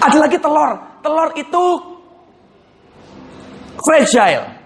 Ada 0.03 0.19
lagi 0.27 0.39
telur. 0.41 0.73
Telur 1.05 1.31
itu 1.39 1.65
fragile. 3.83 4.62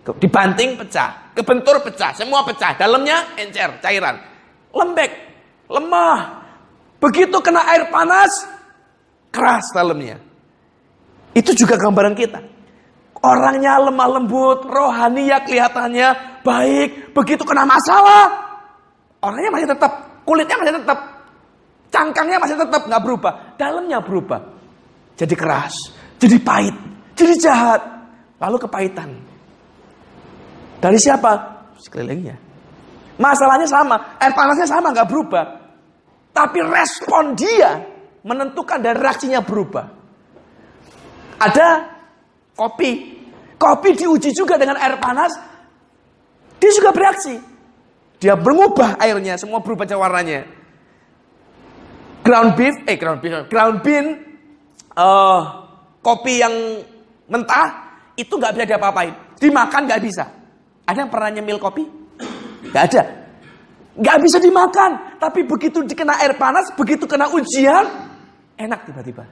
Dibanting 0.00 0.80
pecah, 0.80 1.32
kebentur 1.36 1.76
pecah, 1.84 2.16
semua 2.16 2.40
pecah. 2.42 2.72
Dalamnya 2.74 3.36
encer, 3.36 3.68
cairan. 3.84 4.16
Lembek, 4.72 5.12
lemah. 5.68 6.40
Begitu 7.00 7.36
kena 7.44 7.64
air 7.68 7.88
panas, 7.92 8.32
keras 9.28 9.68
dalamnya. 9.76 10.16
Itu 11.36 11.52
juga 11.52 11.76
gambaran 11.76 12.16
kita. 12.16 12.40
Orangnya 13.20 13.76
lemah 13.76 14.08
lembut, 14.16 14.64
rohani 14.64 15.28
ya 15.28 15.44
kelihatannya 15.44 16.40
baik. 16.40 17.12
Begitu 17.12 17.44
kena 17.44 17.68
masalah, 17.68 18.32
orangnya 19.20 19.50
masih 19.52 19.68
tetap, 19.68 19.92
kulitnya 20.24 20.56
masih 20.56 20.74
tetap, 20.80 20.98
Cangkangnya 21.90 22.38
masih 22.38 22.54
tetap 22.54 22.86
nggak 22.86 23.02
berubah, 23.02 23.32
dalamnya 23.58 23.98
berubah. 23.98 24.40
Jadi 25.18 25.34
keras, 25.34 25.74
jadi 26.22 26.38
pahit, 26.38 26.72
jadi 27.18 27.34
jahat. 27.36 27.82
Lalu 28.40 28.56
kepahitan. 28.56 29.29
Dari 30.80 30.98
siapa? 30.98 31.32
Sekelilingnya. 31.76 32.36
Masalahnya 33.20 33.68
sama, 33.68 34.16
air 34.16 34.32
panasnya 34.32 34.68
sama 34.68 34.96
nggak 34.96 35.08
berubah. 35.08 35.44
Tapi 36.32 36.58
respon 36.64 37.36
dia 37.36 37.84
menentukan 38.24 38.80
dan 38.80 38.96
reaksinya 38.96 39.44
berubah. 39.44 39.84
Ada 41.36 41.68
kopi. 42.56 43.20
Kopi 43.60 43.92
diuji 43.92 44.32
juga 44.32 44.56
dengan 44.56 44.80
air 44.80 44.96
panas. 44.96 45.36
Dia 46.56 46.70
juga 46.72 46.96
bereaksi. 46.96 47.36
Dia 48.20 48.36
mengubah 48.36 48.96
airnya, 49.00 49.36
semua 49.36 49.60
berubah 49.60 49.84
warnanya 49.96 50.60
ground 52.30 52.54
beef, 52.56 52.74
eh 52.86 52.96
ground 52.96 53.20
beef, 53.20 53.34
ground 53.48 53.76
bean, 53.82 54.06
uh, 54.94 55.40
kopi 56.04 56.40
yang 56.40 56.54
mentah 57.26 57.98
itu 58.14 58.30
nggak 58.36 58.52
bisa 58.54 58.66
diapa-apain, 58.70 59.12
dimakan 59.40 59.82
nggak 59.88 60.02
bisa. 60.04 60.24
Ada 60.90 61.06
yang 61.06 61.10
pernah 61.14 61.30
nyemil 61.30 61.62
kopi? 61.62 61.86
Nggak 62.74 62.84
ada. 62.90 63.02
Nggak 63.94 64.16
bisa 64.26 64.42
dimakan, 64.42 64.90
tapi 65.22 65.46
begitu 65.46 65.86
dikena 65.86 66.18
air 66.18 66.34
panas, 66.34 66.74
begitu 66.74 67.06
kena 67.06 67.30
ujian, 67.30 67.86
enak 68.58 68.90
tiba-tiba. 68.90 69.22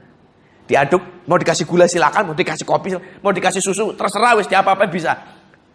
Diaduk, 0.63 1.27
mau 1.27 1.35
dikasih 1.35 1.67
gula 1.67 1.83
silakan, 1.83 2.31
mau 2.31 2.35
dikasih 2.37 2.63
kopi, 2.63 2.95
mau 3.19 3.35
dikasih 3.35 3.59
susu, 3.59 3.91
terserah 3.91 4.39
wis 4.39 4.47
apa 4.55 4.71
apa 4.71 4.87
bisa. 4.87 5.11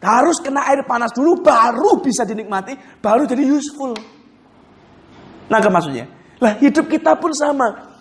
Harus 0.01 0.41
kena 0.41 0.65
air 0.73 0.89
panas 0.89 1.13
dulu, 1.13 1.45
baru 1.45 2.01
bisa 2.01 2.25
dinikmati, 2.25 3.05
baru 3.05 3.29
jadi 3.29 3.45
useful. 3.45 3.93
Nah, 5.53 5.61
maksudnya? 5.61 6.09
Lah 6.41 6.57
hidup 6.65 6.89
kita 6.89 7.13
pun 7.21 7.37
sama. 7.37 7.93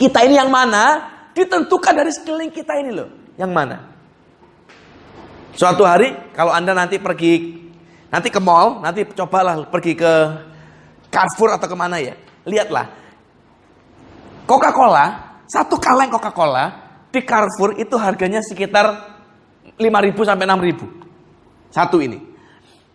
Kita 0.00 0.24
ini 0.24 0.40
yang 0.40 0.48
mana? 0.48 1.12
Ditentukan 1.36 1.92
dari 1.92 2.12
sekeliling 2.12 2.52
kita 2.52 2.80
ini 2.80 2.90
loh. 2.96 3.08
Yang 3.36 3.52
mana? 3.52 3.91
Suatu 5.52 5.84
hari 5.84 6.32
kalau 6.32 6.52
Anda 6.52 6.72
nanti 6.72 6.96
pergi 6.96 7.60
nanti 8.08 8.28
ke 8.28 8.40
mall, 8.40 8.80
nanti 8.80 9.04
cobalah 9.04 9.68
pergi 9.68 9.92
ke 9.96 10.12
Carrefour 11.12 11.52
atau 11.56 11.68
ke 11.68 11.76
mana 11.76 12.00
ya. 12.00 12.16
Lihatlah. 12.48 12.88
Coca-Cola, 14.48 15.38
satu 15.46 15.76
kaleng 15.76 16.10
Coca-Cola 16.12 16.64
di 17.12 17.20
Carrefour 17.20 17.76
itu 17.76 17.94
harganya 18.00 18.40
sekitar 18.40 19.12
5.000 19.76 20.28
sampai 20.28 20.46
6.000. 20.48 21.72
Satu 21.72 22.00
ini. 22.00 22.18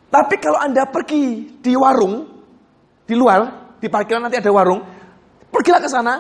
Tapi 0.10 0.36
kalau 0.42 0.58
Anda 0.62 0.86
pergi 0.90 1.58
di 1.62 1.74
warung, 1.78 2.26
di 3.06 3.14
luar, 3.14 3.74
di 3.78 3.88
parkiran 3.88 4.26
nanti 4.26 4.38
ada 4.42 4.50
warung. 4.50 4.82
Pergilah 5.54 5.82
ke 5.82 5.90
sana. 5.90 6.14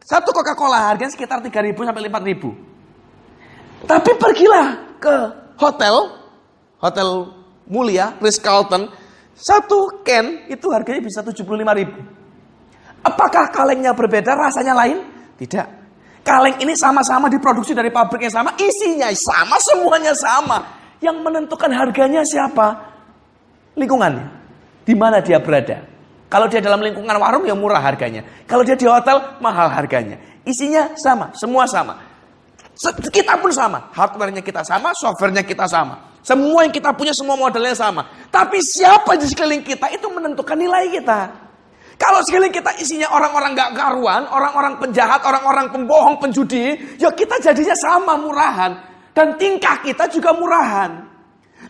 Satu 0.00 0.32
Coca-Cola 0.32 0.88
harganya 0.92 1.12
sekitar 1.12 1.44
3.000 1.44 1.76
sampai 1.76 2.08
4.000. 2.08 3.86
Tapi 3.86 4.10
pergilah 4.16 4.68
ke 4.96 5.45
hotel, 5.58 6.16
hotel 6.80 7.08
mulia, 7.66 8.14
Ritz 8.22 8.38
Carlton, 8.40 8.88
satu 9.36 10.00
can 10.00 10.48
itu 10.48 10.70
harganya 10.72 11.04
bisa 11.04 11.20
75.000. 11.20 11.44
Apakah 13.04 13.52
kalengnya 13.52 13.92
berbeda, 13.92 14.32
rasanya 14.34 14.72
lain? 14.72 15.04
Tidak. 15.36 15.66
Kaleng 16.26 16.58
ini 16.58 16.74
sama-sama 16.74 17.30
diproduksi 17.30 17.70
dari 17.70 17.92
pabrik 17.92 18.26
yang 18.26 18.34
sama, 18.34 18.50
isinya 18.58 19.06
sama, 19.14 19.56
semuanya 19.62 20.10
sama. 20.16 20.58
Yang 20.98 21.16
menentukan 21.22 21.70
harganya 21.70 22.26
siapa? 22.26 22.74
Lingkungannya. 23.78 24.26
Di 24.82 24.94
mana 24.96 25.22
dia 25.22 25.38
berada. 25.38 25.86
Kalau 26.26 26.50
dia 26.50 26.58
dalam 26.58 26.82
lingkungan 26.82 27.14
warung 27.14 27.46
ya 27.46 27.54
murah 27.54 27.78
harganya. 27.78 28.26
Kalau 28.50 28.66
dia 28.66 28.74
di 28.74 28.88
hotel 28.90 29.38
mahal 29.38 29.70
harganya. 29.70 30.18
Isinya 30.42 30.90
sama, 30.98 31.30
semua 31.38 31.68
sama. 31.70 32.02
Kita 33.08 33.40
pun 33.40 33.48
sama, 33.48 33.88
hardware-nya 33.96 34.44
kita 34.44 34.60
sama, 34.60 34.92
software-nya 34.92 35.48
kita 35.48 35.64
sama. 35.64 36.12
Semua 36.20 36.68
yang 36.68 36.74
kita 36.74 36.92
punya 36.92 37.16
semua 37.16 37.32
modelnya 37.32 37.72
sama. 37.72 38.04
Tapi 38.28 38.60
siapa 38.60 39.16
di 39.16 39.24
sekeliling 39.24 39.64
kita 39.64 39.88
itu 39.96 40.04
menentukan 40.12 40.58
nilai 40.60 40.92
kita. 40.92 41.32
Kalau 41.96 42.20
sekeliling 42.20 42.52
kita 42.52 42.76
isinya 42.76 43.08
orang-orang 43.08 43.56
gak 43.56 43.72
karuan, 43.72 44.28
orang-orang 44.28 44.76
penjahat, 44.76 45.24
orang-orang 45.24 45.72
pembohong, 45.72 46.20
penjudi, 46.20 46.76
ya 47.00 47.08
kita 47.08 47.40
jadinya 47.40 47.72
sama 47.72 48.20
murahan. 48.20 48.76
Dan 49.16 49.40
tingkah 49.40 49.80
kita 49.80 50.04
juga 50.12 50.36
murahan. 50.36 51.08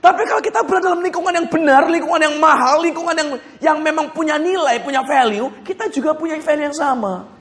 Tapi 0.03 0.23
kalau 0.27 0.42
kita 0.42 0.66
berada 0.66 0.90
dalam 0.90 1.01
lingkungan 1.07 1.31
yang 1.31 1.47
benar, 1.47 1.87
lingkungan 1.87 2.19
yang 2.19 2.37
mahal, 2.42 2.83
lingkungan 2.83 3.14
yang 3.14 3.31
yang 3.62 3.77
memang 3.79 4.11
punya 4.11 4.35
nilai, 4.35 4.83
punya 4.83 5.07
value, 5.07 5.47
kita 5.62 5.87
juga 5.95 6.19
punya 6.19 6.35
value 6.42 6.66
yang 6.66 6.75
sama. 6.75 7.36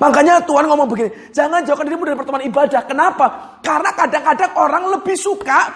Makanya 0.00 0.40
Tuhan 0.48 0.64
ngomong 0.64 0.88
begini, 0.88 1.12
jangan 1.30 1.60
jauhkan 1.60 1.84
dirimu 1.84 2.08
dari 2.08 2.16
pertemuan 2.16 2.44
ibadah. 2.48 2.82
Kenapa? 2.88 3.26
Karena 3.60 3.90
kadang-kadang 3.92 4.52
orang 4.56 4.84
lebih 4.96 5.12
suka 5.12 5.68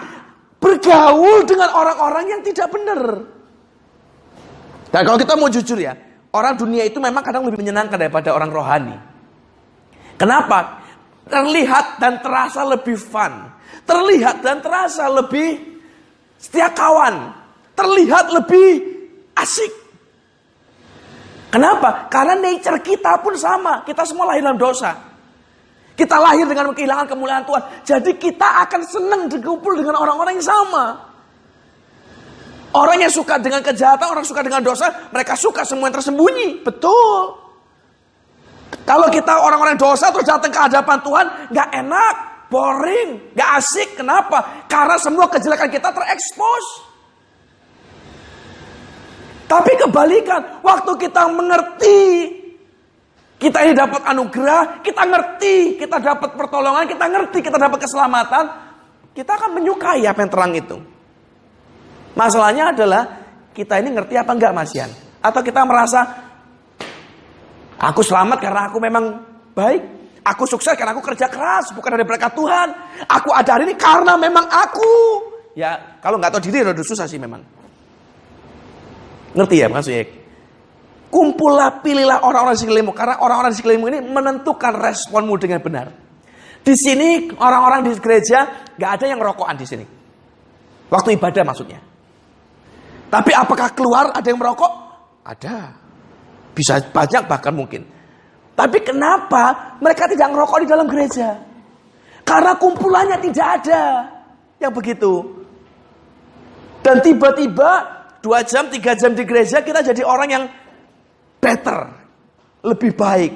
bergaul 0.56 1.44
dengan 1.44 1.68
orang-orang 1.76 2.24
yang 2.32 2.40
tidak 2.40 2.72
benar. 2.72 3.00
Dan 4.88 5.00
kalau 5.04 5.18
kita 5.20 5.36
mau 5.36 5.52
jujur 5.52 5.76
ya, 5.76 5.92
orang 6.32 6.56
dunia 6.56 6.88
itu 6.88 6.96
memang 6.96 7.20
kadang 7.20 7.44
lebih 7.44 7.60
menyenangkan 7.60 8.00
daripada 8.00 8.32
orang 8.32 8.48
rohani. 8.48 8.96
Kenapa? 10.16 10.80
Terlihat 11.28 12.00
dan 12.00 12.24
terasa 12.24 12.64
lebih 12.64 12.96
fun 12.96 13.54
terlihat 13.84 14.40
dan 14.40 14.64
terasa 14.64 15.08
lebih 15.12 15.80
setia 16.40 16.72
kawan, 16.72 17.32
terlihat 17.76 18.32
lebih 18.32 18.68
asik. 19.36 19.83
Kenapa? 21.54 22.10
Karena 22.10 22.34
nature 22.34 22.82
kita 22.82 23.22
pun 23.22 23.38
sama. 23.38 23.86
Kita 23.86 24.02
semua 24.02 24.34
lahir 24.34 24.42
dalam 24.42 24.58
dosa. 24.58 24.90
Kita 25.94 26.18
lahir 26.18 26.50
dengan 26.50 26.74
kehilangan 26.74 27.06
kemuliaan 27.06 27.46
Tuhan. 27.46 27.62
Jadi 27.86 28.10
kita 28.18 28.66
akan 28.66 28.80
senang 28.82 29.22
dikumpul 29.30 29.78
dengan 29.78 29.94
orang-orang 30.02 30.34
yang 30.42 30.48
sama. 30.50 31.14
Orang 32.74 32.98
yang 32.98 33.12
suka 33.14 33.38
dengan 33.38 33.62
kejahatan, 33.62 34.10
orang 34.10 34.26
suka 34.26 34.42
dengan 34.42 34.58
dosa, 34.66 34.90
mereka 35.14 35.38
suka 35.38 35.62
semua 35.62 35.86
yang 35.86 35.94
tersembunyi. 35.94 36.66
Betul. 36.66 37.38
Kalau 38.82 39.06
kita 39.06 39.38
orang-orang 39.38 39.78
dosa 39.78 40.10
terus 40.10 40.26
datang 40.26 40.50
ke 40.50 40.58
hadapan 40.58 40.98
Tuhan, 41.06 41.26
nggak 41.54 41.68
enak 41.70 42.16
boring, 42.54 43.34
gak 43.34 43.50
asik. 43.58 43.98
Kenapa? 43.98 44.66
Karena 44.70 44.94
semua 44.98 45.26
kejelekan 45.30 45.70
kita 45.70 45.90
terekspos. 45.90 46.93
Tapi 49.44 49.70
kebalikan, 49.76 50.64
waktu 50.64 50.92
kita 50.96 51.28
mengerti, 51.28 52.00
kita 53.36 53.58
ini 53.60 53.72
dapat 53.76 54.00
anugerah, 54.08 54.80
kita 54.80 55.02
ngerti, 55.04 55.76
kita 55.76 56.00
dapat 56.00 56.32
pertolongan, 56.32 56.88
kita 56.88 57.04
ngerti, 57.12 57.38
kita 57.44 57.60
dapat 57.60 57.78
keselamatan, 57.84 58.44
kita 59.12 59.30
akan 59.36 59.50
menyukai 59.52 60.00
apa 60.08 60.18
yang 60.24 60.30
terang 60.32 60.52
itu. 60.56 60.76
Masalahnya 62.16 62.72
adalah 62.72 63.02
kita 63.52 63.84
ini 63.84 63.92
ngerti 63.92 64.14
apa 64.16 64.32
enggak 64.32 64.52
Mas 64.54 64.72
Yan? 64.72 64.90
Atau 65.20 65.44
kita 65.44 65.60
merasa 65.66 66.00
aku 67.76 68.00
selamat 68.00 68.38
karena 68.40 68.60
aku 68.70 68.78
memang 68.80 69.04
baik. 69.52 69.82
Aku 70.24 70.48
sukses 70.48 70.72
karena 70.72 70.96
aku 70.96 71.04
kerja 71.04 71.28
keras, 71.28 71.68
bukan 71.76 72.00
dari 72.00 72.06
berkat 72.08 72.32
Tuhan. 72.32 72.68
Aku 73.12 73.28
ada 73.28 73.60
hari 73.60 73.68
ini 73.68 73.76
karena 73.76 74.16
memang 74.16 74.48
aku. 74.48 75.20
Ya, 75.52 76.00
kalau 76.00 76.16
nggak 76.16 76.32
tahu 76.32 76.48
diri 76.48 76.64
udah 76.64 76.80
susah 76.80 77.04
sih 77.04 77.20
memang. 77.20 77.44
Ngerti 79.34 79.56
ya 79.58 79.66
maksudnya? 79.66 80.06
Kumpullah, 81.10 81.78
pilihlah 81.82 82.26
orang-orang 82.26 82.58
di 82.58 82.60
sekelilingmu. 82.66 82.94
Karena 82.94 83.22
orang-orang 83.22 83.50
di 83.54 83.58
sekelilingmu 83.58 83.86
ini 83.90 84.00
menentukan 84.02 84.72
responmu 84.74 85.34
dengan 85.38 85.62
benar. 85.62 85.86
Di 86.64 86.74
sini 86.74 87.30
orang-orang 87.38 87.86
di 87.86 87.90
gereja 88.00 88.70
nggak 88.74 88.90
ada 88.98 89.04
yang 89.06 89.20
rokokan 89.20 89.54
di 89.54 89.66
sini. 89.66 89.84
Waktu 90.90 91.18
ibadah 91.18 91.42
maksudnya. 91.46 91.78
Tapi 93.12 93.30
apakah 93.30 93.70
keluar 93.76 94.10
ada 94.10 94.26
yang 94.26 94.40
merokok? 94.42 94.72
Ada. 95.22 95.70
Bisa 96.50 96.82
banyak 96.90 97.30
bahkan 97.30 97.54
mungkin. 97.54 97.86
Tapi 98.54 98.82
kenapa 98.82 99.76
mereka 99.78 100.10
tidak 100.10 100.30
merokok 100.34 100.62
di 100.62 100.68
dalam 100.70 100.86
gereja? 100.86 101.38
Karena 102.26 102.58
kumpulannya 102.58 103.18
tidak 103.22 103.48
ada 103.62 103.82
yang 104.58 104.72
begitu. 104.74 105.44
Dan 106.82 106.98
tiba-tiba 107.04 107.93
dua 108.24 108.40
jam, 108.40 108.72
tiga 108.72 108.96
jam 108.96 109.12
di 109.12 109.28
gereja 109.28 109.60
kita 109.60 109.84
jadi 109.84 110.00
orang 110.00 110.28
yang 110.32 110.44
better, 111.44 111.92
lebih 112.64 112.96
baik. 112.96 113.32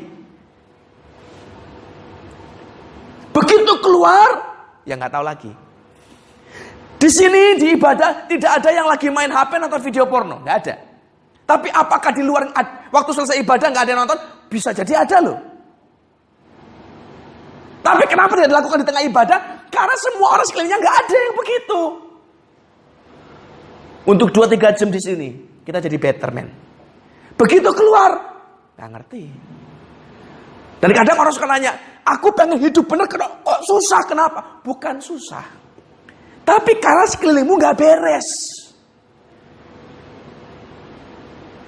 Begitu 3.36 3.72
keluar, 3.84 4.28
ya 4.88 4.96
nggak 4.96 5.12
tahu 5.12 5.24
lagi. 5.28 5.52
Di 6.98 7.06
sini 7.12 7.60
di 7.60 7.76
ibadah 7.76 8.24
tidak 8.26 8.64
ada 8.64 8.70
yang 8.72 8.88
lagi 8.88 9.12
main 9.12 9.28
HP 9.28 9.60
atau 9.60 9.78
video 9.84 10.08
porno, 10.08 10.40
nggak 10.40 10.56
ada. 10.64 10.74
Tapi 11.44 11.68
apakah 11.68 12.10
di 12.16 12.24
luar 12.24 12.48
waktu 12.88 13.10
selesai 13.12 13.44
ibadah 13.44 13.68
nggak 13.68 13.84
ada 13.84 13.92
yang 13.92 14.00
nonton? 14.08 14.20
Bisa 14.48 14.72
jadi 14.72 15.04
ada 15.04 15.16
loh. 15.20 15.38
Tapi 17.84 18.04
kenapa 18.08 18.32
tidak 18.40 18.56
dilakukan 18.56 18.80
di 18.80 18.86
tengah 18.88 19.04
ibadah? 19.04 19.38
Karena 19.68 19.96
semua 20.00 20.28
orang 20.40 20.46
sekelilingnya 20.48 20.80
nggak 20.80 20.96
ada 20.96 21.16
yang 21.20 21.34
begitu. 21.36 21.80
Untuk 24.08 24.32
2-3 24.32 24.72
jam 24.72 24.88
di 24.88 25.00
sini, 25.04 25.28
kita 25.60 25.84
jadi 25.84 26.00
better 26.00 26.32
man. 26.32 26.48
Begitu 27.36 27.68
keluar, 27.76 28.16
nggak 28.80 28.88
ngerti. 28.88 29.22
Dan 30.80 30.90
kadang 30.96 31.20
orang 31.20 31.34
suka 31.36 31.44
nanya, 31.44 31.76
aku 32.08 32.32
pengen 32.32 32.56
hidup 32.56 32.88
benar, 32.88 33.04
kok 33.04 33.60
susah, 33.68 34.00
kenapa? 34.08 34.64
Bukan 34.64 34.96
susah. 34.96 35.44
Tapi 36.40 36.80
karena 36.80 37.04
sekelilingmu 37.04 37.52
nggak 37.60 37.76
beres. 37.76 38.28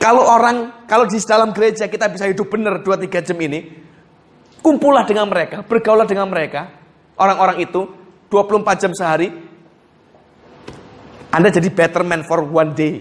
Kalau 0.01 0.25
orang, 0.25 0.89
kalau 0.89 1.05
di 1.05 1.21
dalam 1.21 1.53
gereja 1.53 1.85
kita 1.93 2.09
bisa 2.09 2.25
hidup 2.25 2.49
benar 2.49 2.81
2-3 2.81 3.21
jam 3.21 3.37
ini, 3.37 3.61
kumpullah 4.65 5.05
dengan 5.05 5.29
mereka, 5.29 5.61
bergaulah 5.61 6.09
dengan 6.09 6.25
mereka, 6.25 6.73
orang-orang 7.21 7.69
itu, 7.69 7.85
24 8.33 8.81
jam 8.81 8.93
sehari, 8.97 9.29
Anda 11.31 11.49
jadi 11.55 11.71
better 11.71 12.03
man 12.03 12.27
for 12.27 12.43
one 12.43 12.75
day. 12.75 12.99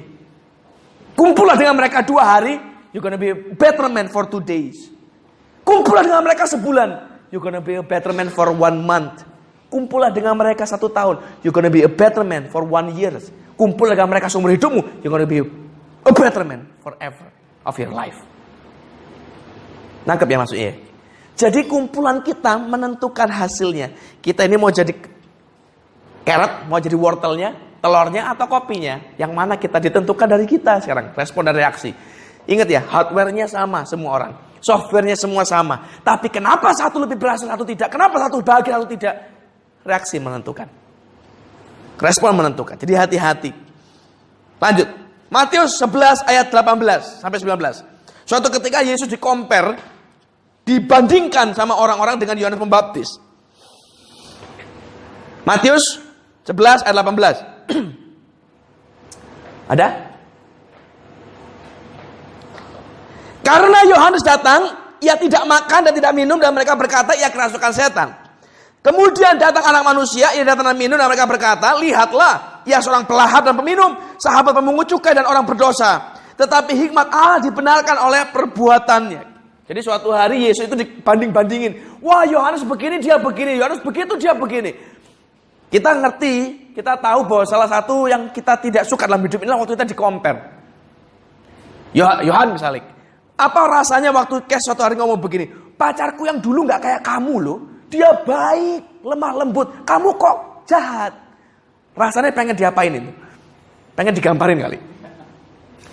Kumpullah 1.18 1.58
dengan 1.58 1.76
mereka 1.76 2.06
dua 2.06 2.38
hari, 2.38 2.62
you're 2.94 3.02
gonna 3.02 3.20
be 3.20 3.34
a 3.34 3.38
better 3.38 3.90
man 3.90 4.08
for 4.08 4.30
two 4.30 4.40
days. 4.40 4.88
Kumpullah 5.66 6.06
dengan 6.06 6.22
mereka 6.22 6.46
sebulan, 6.46 6.90
you're 7.34 7.42
gonna 7.42 7.60
be 7.60 7.76
a 7.76 7.84
better 7.84 8.14
man 8.14 8.30
for 8.30 8.54
one 8.54 8.86
month. 8.86 9.26
Kumpullah 9.70 10.14
dengan 10.14 10.38
mereka 10.38 10.66
satu 10.66 10.90
tahun, 10.90 11.42
you're 11.42 11.54
gonna 11.54 11.74
be 11.74 11.82
a 11.86 11.92
better 11.92 12.22
man 12.22 12.48
for 12.54 12.66
one 12.66 12.94
year. 12.94 13.18
Kumpullah 13.58 13.98
dengan 13.98 14.14
mereka 14.14 14.30
seumur 14.32 14.54
hidupmu, 14.54 15.02
you're 15.04 15.12
gonna 15.12 15.28
be 15.30 15.42
a 16.06 16.12
better 16.14 16.46
man 16.46 16.70
forever 16.80 17.28
of 17.66 17.76
your 17.76 17.92
life. 17.92 18.18
Nangkep 20.08 20.28
ya 20.30 20.38
maksudnya? 20.40 20.72
Jadi 21.36 21.68
kumpulan 21.68 22.24
kita 22.24 22.58
menentukan 22.60 23.30
hasilnya. 23.30 23.94
Kita 24.20 24.44
ini 24.44 24.56
mau 24.56 24.72
jadi 24.72 24.92
carrot, 26.24 26.66
mau 26.68 26.80
jadi 26.80 26.98
wortelnya, 26.98 27.69
telurnya 27.80 28.32
atau 28.32 28.46
kopinya. 28.48 29.16
Yang 29.16 29.32
mana 29.34 29.56
kita 29.56 29.80
ditentukan 29.80 30.28
dari 30.28 30.46
kita 30.46 30.84
sekarang, 30.84 31.16
respon 31.16 31.48
dan 31.48 31.56
reaksi. 31.56 31.92
Ingat 32.50 32.68
ya, 32.70 32.82
hardware-nya 32.86 33.46
sama 33.50 33.84
semua 33.84 34.12
orang. 34.16 34.32
Software-nya 34.60 35.16
semua 35.16 35.48
sama. 35.48 35.88
Tapi 36.04 36.28
kenapa 36.28 36.72
satu 36.76 37.00
lebih 37.00 37.16
berhasil, 37.16 37.48
satu 37.48 37.64
tidak? 37.64 37.88
Kenapa 37.92 38.20
satu 38.20 38.44
bahagia, 38.44 38.76
satu 38.80 38.90
tidak? 38.92 39.16
Reaksi 39.88 40.20
menentukan. 40.20 40.68
Respon 42.00 42.32
menentukan. 42.36 42.76
Jadi 42.80 42.94
hati-hati. 42.96 43.52
Lanjut. 44.60 44.88
Matius 45.30 45.78
11 45.78 46.26
ayat 46.26 46.50
18 46.50 47.22
sampai 47.22 47.38
19. 47.38 47.86
Suatu 48.26 48.48
ketika 48.50 48.82
Yesus 48.82 49.06
dikompar 49.06 49.78
dibandingkan 50.66 51.54
sama 51.54 51.78
orang-orang 51.78 52.18
dengan 52.18 52.34
Yohanes 52.38 52.58
Pembaptis. 52.58 53.10
Matius 55.46 56.02
11 56.50 56.86
ayat 56.86 56.96
18. 56.98 57.59
Ada? 59.74 59.88
Karena 63.46 63.80
Yohanes 63.90 64.22
datang, 64.22 64.62
ia 65.02 65.18
tidak 65.18 65.44
makan 65.46 65.90
dan 65.90 65.94
tidak 65.96 66.14
minum 66.14 66.38
dan 66.38 66.54
mereka 66.54 66.78
berkata 66.78 67.18
ia 67.18 67.34
kerasukan 67.34 67.74
setan. 67.74 68.10
Kemudian 68.80 69.36
datang 69.36 69.66
anak 69.68 69.84
manusia, 69.84 70.32
ia 70.38 70.46
datang 70.48 70.72
dan 70.72 70.78
minum 70.78 70.96
dan 70.96 71.12
mereka 71.12 71.28
berkata, 71.28 71.76
lihatlah, 71.82 72.64
ia 72.64 72.80
seorang 72.80 73.04
pelahap 73.04 73.44
dan 73.44 73.56
peminum, 73.60 73.92
sahabat 74.22 74.56
pemungut 74.56 74.88
cukai 74.88 75.12
dan 75.12 75.28
orang 75.28 75.44
berdosa. 75.44 76.16
Tetapi 76.40 76.88
hikmat 76.88 77.12
Allah 77.12 77.44
dibenarkan 77.44 78.00
oleh 78.00 78.24
perbuatannya. 78.32 79.22
Jadi 79.68 79.80
suatu 79.84 80.10
hari 80.10 80.50
Yesus 80.50 80.66
itu 80.66 80.74
dibanding-bandingin. 80.74 82.02
Wah 82.02 82.26
Yohanes 82.26 82.66
begini, 82.66 83.04
dia 83.04 83.20
begini. 83.20 83.60
Yohanes 83.60 83.84
begitu, 83.84 84.16
dia 84.16 84.34
begini. 84.34 84.74
Kita 85.70 85.94
ngerti, 85.94 86.34
kita 86.80 86.96
tahu 86.96 87.28
bahwa 87.28 87.44
salah 87.44 87.68
satu 87.68 88.08
yang 88.08 88.32
kita 88.32 88.56
tidak 88.64 88.88
suka 88.88 89.04
dalam 89.04 89.20
hidup 89.28 89.44
ini 89.44 89.52
waktu 89.52 89.76
kita 89.76 89.88
di 89.92 89.98
compare. 90.00 90.40
Yohan 91.92 92.56
misalnya, 92.56 92.88
apa 93.36 93.62
rasanya 93.68 94.16
waktu 94.16 94.48
Kes 94.48 94.64
suatu 94.64 94.88
hari 94.88 94.96
ngomong 94.96 95.20
begini, 95.20 95.44
pacarku 95.76 96.24
yang 96.24 96.40
dulu 96.40 96.64
nggak 96.64 96.80
kayak 96.80 97.02
kamu 97.04 97.36
loh, 97.44 97.60
dia 97.92 98.08
baik, 98.24 99.04
lemah 99.04 99.34
lembut, 99.44 99.68
kamu 99.84 100.16
kok 100.16 100.38
jahat. 100.72 101.12
Rasanya 102.00 102.32
pengen 102.32 102.56
diapain 102.56 102.96
itu? 102.96 103.12
Pengen 104.00 104.16
digambarin 104.16 104.64
kali. 104.64 104.80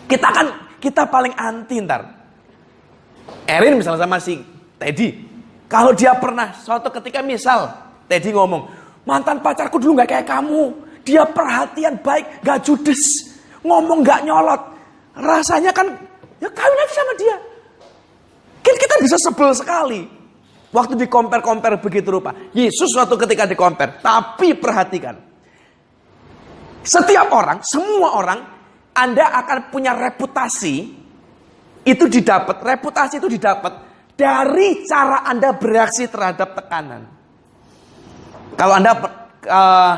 Kita 0.07 0.29
kan, 0.31 0.47
kita 0.79 1.03
paling 1.11 1.35
anti 1.35 1.83
ntar. 1.83 2.07
Erin 3.43 3.75
misalnya 3.75 4.07
sama 4.07 4.23
si 4.23 4.39
Teddy, 4.79 5.19
kalau 5.67 5.91
dia 5.91 6.15
pernah 6.15 6.55
suatu 6.55 6.95
ketika 6.95 7.27
misal 7.27 7.75
Teddy 8.07 8.31
ngomong, 8.31 8.86
Mantan 9.07 9.39
pacarku 9.39 9.79
dulu 9.79 10.03
nggak 10.03 10.11
kayak 10.11 10.27
kamu. 10.27 10.87
Dia 11.07 11.23
perhatian 11.23 12.03
baik, 12.03 12.43
gak 12.43 12.67
judes. 12.67 13.31
Ngomong 13.63 14.03
gak 14.03 14.27
nyolot. 14.27 14.59
Rasanya 15.15 15.71
kan, 15.71 15.87
ya 16.43 16.51
kawin 16.51 16.83
aja 16.83 16.95
sama 16.99 17.13
dia. 17.15 17.37
Kan 18.67 18.75
kita 18.75 18.95
bisa 18.99 19.17
sebel 19.23 19.55
sekali. 19.55 20.03
Waktu 20.75 20.99
di 20.99 21.07
compare-compare 21.07 21.79
begitu 21.79 22.11
rupa. 22.11 22.35
Yesus 22.51 22.91
suatu 22.91 23.15
ketika 23.15 23.47
di 23.47 23.55
compare. 23.55 24.03
Tapi 24.03 24.59
perhatikan. 24.59 25.15
Setiap 26.83 27.31
orang, 27.31 27.63
semua 27.63 28.19
orang, 28.19 28.43
Anda 28.91 29.31
akan 29.47 29.71
punya 29.71 29.95
reputasi. 29.95 31.07
Itu 31.87 32.11
didapat, 32.11 32.67
reputasi 32.67 33.23
itu 33.23 33.31
didapat 33.31 33.73
dari 34.19 34.83
cara 34.83 35.23
Anda 35.23 35.55
bereaksi 35.55 36.11
terhadap 36.11 36.59
tekanan. 36.59 37.16
Kalau 38.55 38.75
Anda 38.79 38.93
uh, 39.51 39.95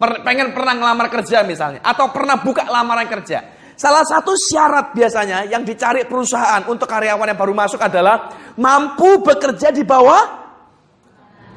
per, 0.00 0.24
pengen 0.24 0.56
pernah 0.56 0.72
ngelamar 0.72 1.12
kerja 1.12 1.44
misalnya, 1.44 1.84
atau 1.84 2.08
pernah 2.08 2.40
buka 2.40 2.64
lamaran 2.64 3.04
kerja, 3.04 3.44
salah 3.76 4.06
satu 4.08 4.32
syarat 4.32 4.96
biasanya 4.96 5.44
yang 5.44 5.60
dicari 5.60 6.08
perusahaan 6.08 6.64
untuk 6.64 6.88
karyawan 6.88 7.28
yang 7.28 7.38
baru 7.38 7.52
masuk 7.52 7.84
adalah 7.84 8.32
mampu 8.56 9.20
bekerja 9.20 9.68
di 9.68 9.84
bawah 9.84 10.40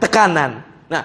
tekanan. 0.04 0.60
Nah, 0.92 1.04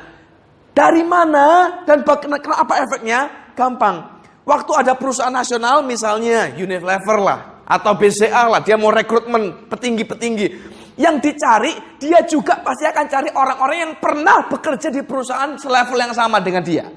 dari 0.75 1.07
mana 1.07 1.79
dan 1.87 2.03
apa 2.03 2.75
efeknya? 2.83 3.51
Gampang. 3.55 4.19
Waktu 4.47 4.73
ada 4.81 4.95
perusahaan 4.95 5.35
nasional 5.35 5.83
misalnya 5.83 6.49
Unilever 6.55 7.19
lah 7.21 7.41
atau 7.69 7.93
BCA 7.93 8.49
lah, 8.49 8.65
dia 8.65 8.81
mau 8.81 8.89
rekrutmen 8.89 9.69
petinggi-petinggi. 9.69 10.78
Yang 10.99 11.17
dicari, 11.31 11.73
dia 12.03 12.27
juga 12.27 12.59
pasti 12.59 12.83
akan 12.83 13.07
cari 13.07 13.31
orang-orang 13.31 13.79
yang 13.79 13.93
pernah 14.03 14.51
bekerja 14.51 14.91
di 14.91 15.07
perusahaan 15.07 15.55
selevel 15.55 15.95
yang 15.95 16.11
sama 16.11 16.43
dengan 16.43 16.67
dia. 16.67 16.91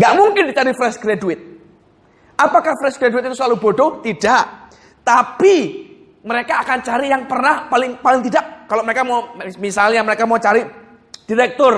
Gak 0.00 0.12
mungkin 0.16 0.48
dicari 0.48 0.72
fresh 0.72 0.96
graduate. 0.96 1.44
Apakah 2.40 2.72
fresh 2.80 2.96
graduate 2.96 3.28
itu 3.28 3.36
selalu 3.36 3.60
bodoh? 3.60 4.00
Tidak. 4.00 4.44
Tapi 5.04 5.56
mereka 6.24 6.64
akan 6.64 6.78
cari 6.80 7.06
yang 7.12 7.28
pernah 7.28 7.68
paling 7.68 8.00
paling 8.00 8.22
tidak 8.26 8.64
kalau 8.66 8.82
mereka 8.82 9.02
mau 9.06 9.36
misalnya 9.60 10.02
mereka 10.02 10.26
mau 10.26 10.40
cari 10.40 10.64
direktur 11.24 11.74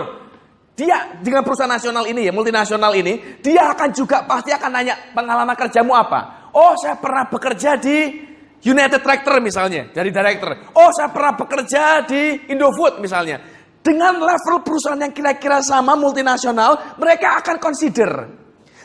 dia 0.73 1.13
dengan 1.21 1.45
perusahaan 1.45 1.71
nasional 1.71 2.09
ini 2.09 2.31
ya 2.31 2.33
multinasional 2.33 2.91
ini 2.97 3.39
dia 3.45 3.69
akan 3.77 3.93
juga 3.93 4.25
pasti 4.25 4.51
akan 4.51 4.71
nanya 4.73 4.97
pengalaman 5.13 5.53
kerjamu 5.53 5.93
apa 5.93 6.51
oh 6.57 6.73
saya 6.81 6.97
pernah 6.97 7.29
bekerja 7.29 7.77
di 7.77 8.30
United 8.61 9.01
Tractor 9.01 9.41
misalnya, 9.41 9.89
dari 9.89 10.13
director. 10.13 10.77
Oh 10.77 10.93
saya 10.93 11.09
pernah 11.09 11.33
bekerja 11.37 12.05
di 12.05 12.53
Indofood 12.53 13.01
misalnya. 13.01 13.41
Dengan 13.81 14.21
level 14.21 14.61
perusahaan 14.61 15.01
yang 15.01 15.17
kira-kira 15.17 15.65
sama 15.65 15.97
multinasional, 15.97 17.01
mereka 17.01 17.41
akan 17.41 17.57
consider. 17.57 18.29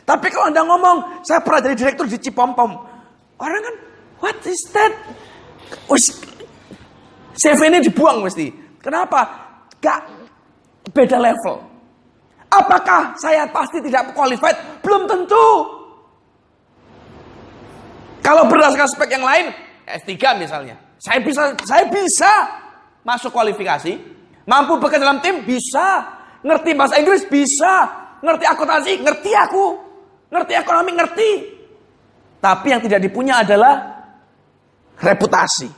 Tapi 0.07 0.32
kalau 0.32 0.47
Anda 0.47 0.63
ngomong, 0.63 1.19
saya 1.28 1.43
pernah 1.43 1.67
jadi 1.67 1.76
direktur 1.76 2.07
di 2.07 2.15
Cipompom. 2.15 2.71
Orang 3.36 3.59
kan, 3.59 3.76
What 4.23 4.39
is 4.47 4.61
that? 4.71 4.93
CV 7.36 7.59
ini 7.67 7.84
dibuang 7.84 8.23
mesti. 8.23 8.47
Kenapa? 8.80 9.28
Gak 9.84 10.01
beda 10.95 11.19
level. 11.19 11.59
Apakah 12.47 13.13
saya 13.19 13.43
pasti 13.51 13.84
tidak 13.84 14.15
qualified? 14.15 14.55
Belum 14.80 15.03
tentu. 15.03 15.47
Kalau 18.23 18.47
berdasarkan 18.47 18.88
spek 18.89 19.11
yang 19.11 19.26
lain, 19.26 19.51
S3 19.86 20.17
misalnya. 20.41 20.75
Saya 20.97 21.21
bisa 21.21 21.53
saya 21.61 21.86
bisa 21.88 22.31
masuk 23.05 23.29
kualifikasi. 23.29 23.93
Mampu 24.45 24.77
bekerja 24.81 25.05
dalam 25.05 25.21
tim? 25.21 25.45
Bisa. 25.45 26.05
Ngerti 26.45 26.77
bahasa 26.77 26.97
Inggris? 27.01 27.25
Bisa. 27.25 27.89
Ngerti 28.21 28.45
akuntansi? 28.45 28.91
Ngerti 29.01 29.31
aku. 29.33 29.65
Ngerti 30.29 30.53
ekonomi? 30.57 30.91
Ngerti. 30.93 31.29
Tapi 32.41 32.67
yang 32.69 32.81
tidak 32.81 33.01
dipunya 33.01 33.41
adalah 33.41 34.05
reputasi. 35.01 35.69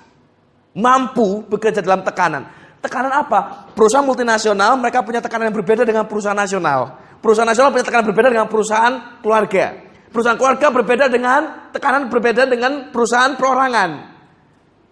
Mampu 0.78 1.48
bekerja 1.48 1.80
dalam 1.80 2.04
tekanan. 2.04 2.44
Tekanan 2.84 3.24
apa? 3.24 3.72
Perusahaan 3.72 4.06
multinasional 4.06 4.76
mereka 4.78 5.02
punya 5.02 5.24
tekanan 5.24 5.50
yang 5.50 5.58
berbeda 5.58 5.84
dengan 5.88 6.06
perusahaan 6.06 6.38
nasional. 6.38 7.00
Perusahaan 7.24 7.48
nasional 7.48 7.74
punya 7.74 7.88
tekanan 7.88 8.06
berbeda 8.12 8.30
dengan 8.30 8.48
perusahaan 8.52 9.20
keluarga. 9.24 9.87
Perusahaan 10.08 10.40
keluarga 10.40 10.72
berbeda 10.72 11.06
dengan 11.12 11.72
tekanan 11.76 12.08
berbeda 12.08 12.48
dengan 12.48 12.90
perusahaan 12.96 13.36
perorangan. 13.36 13.90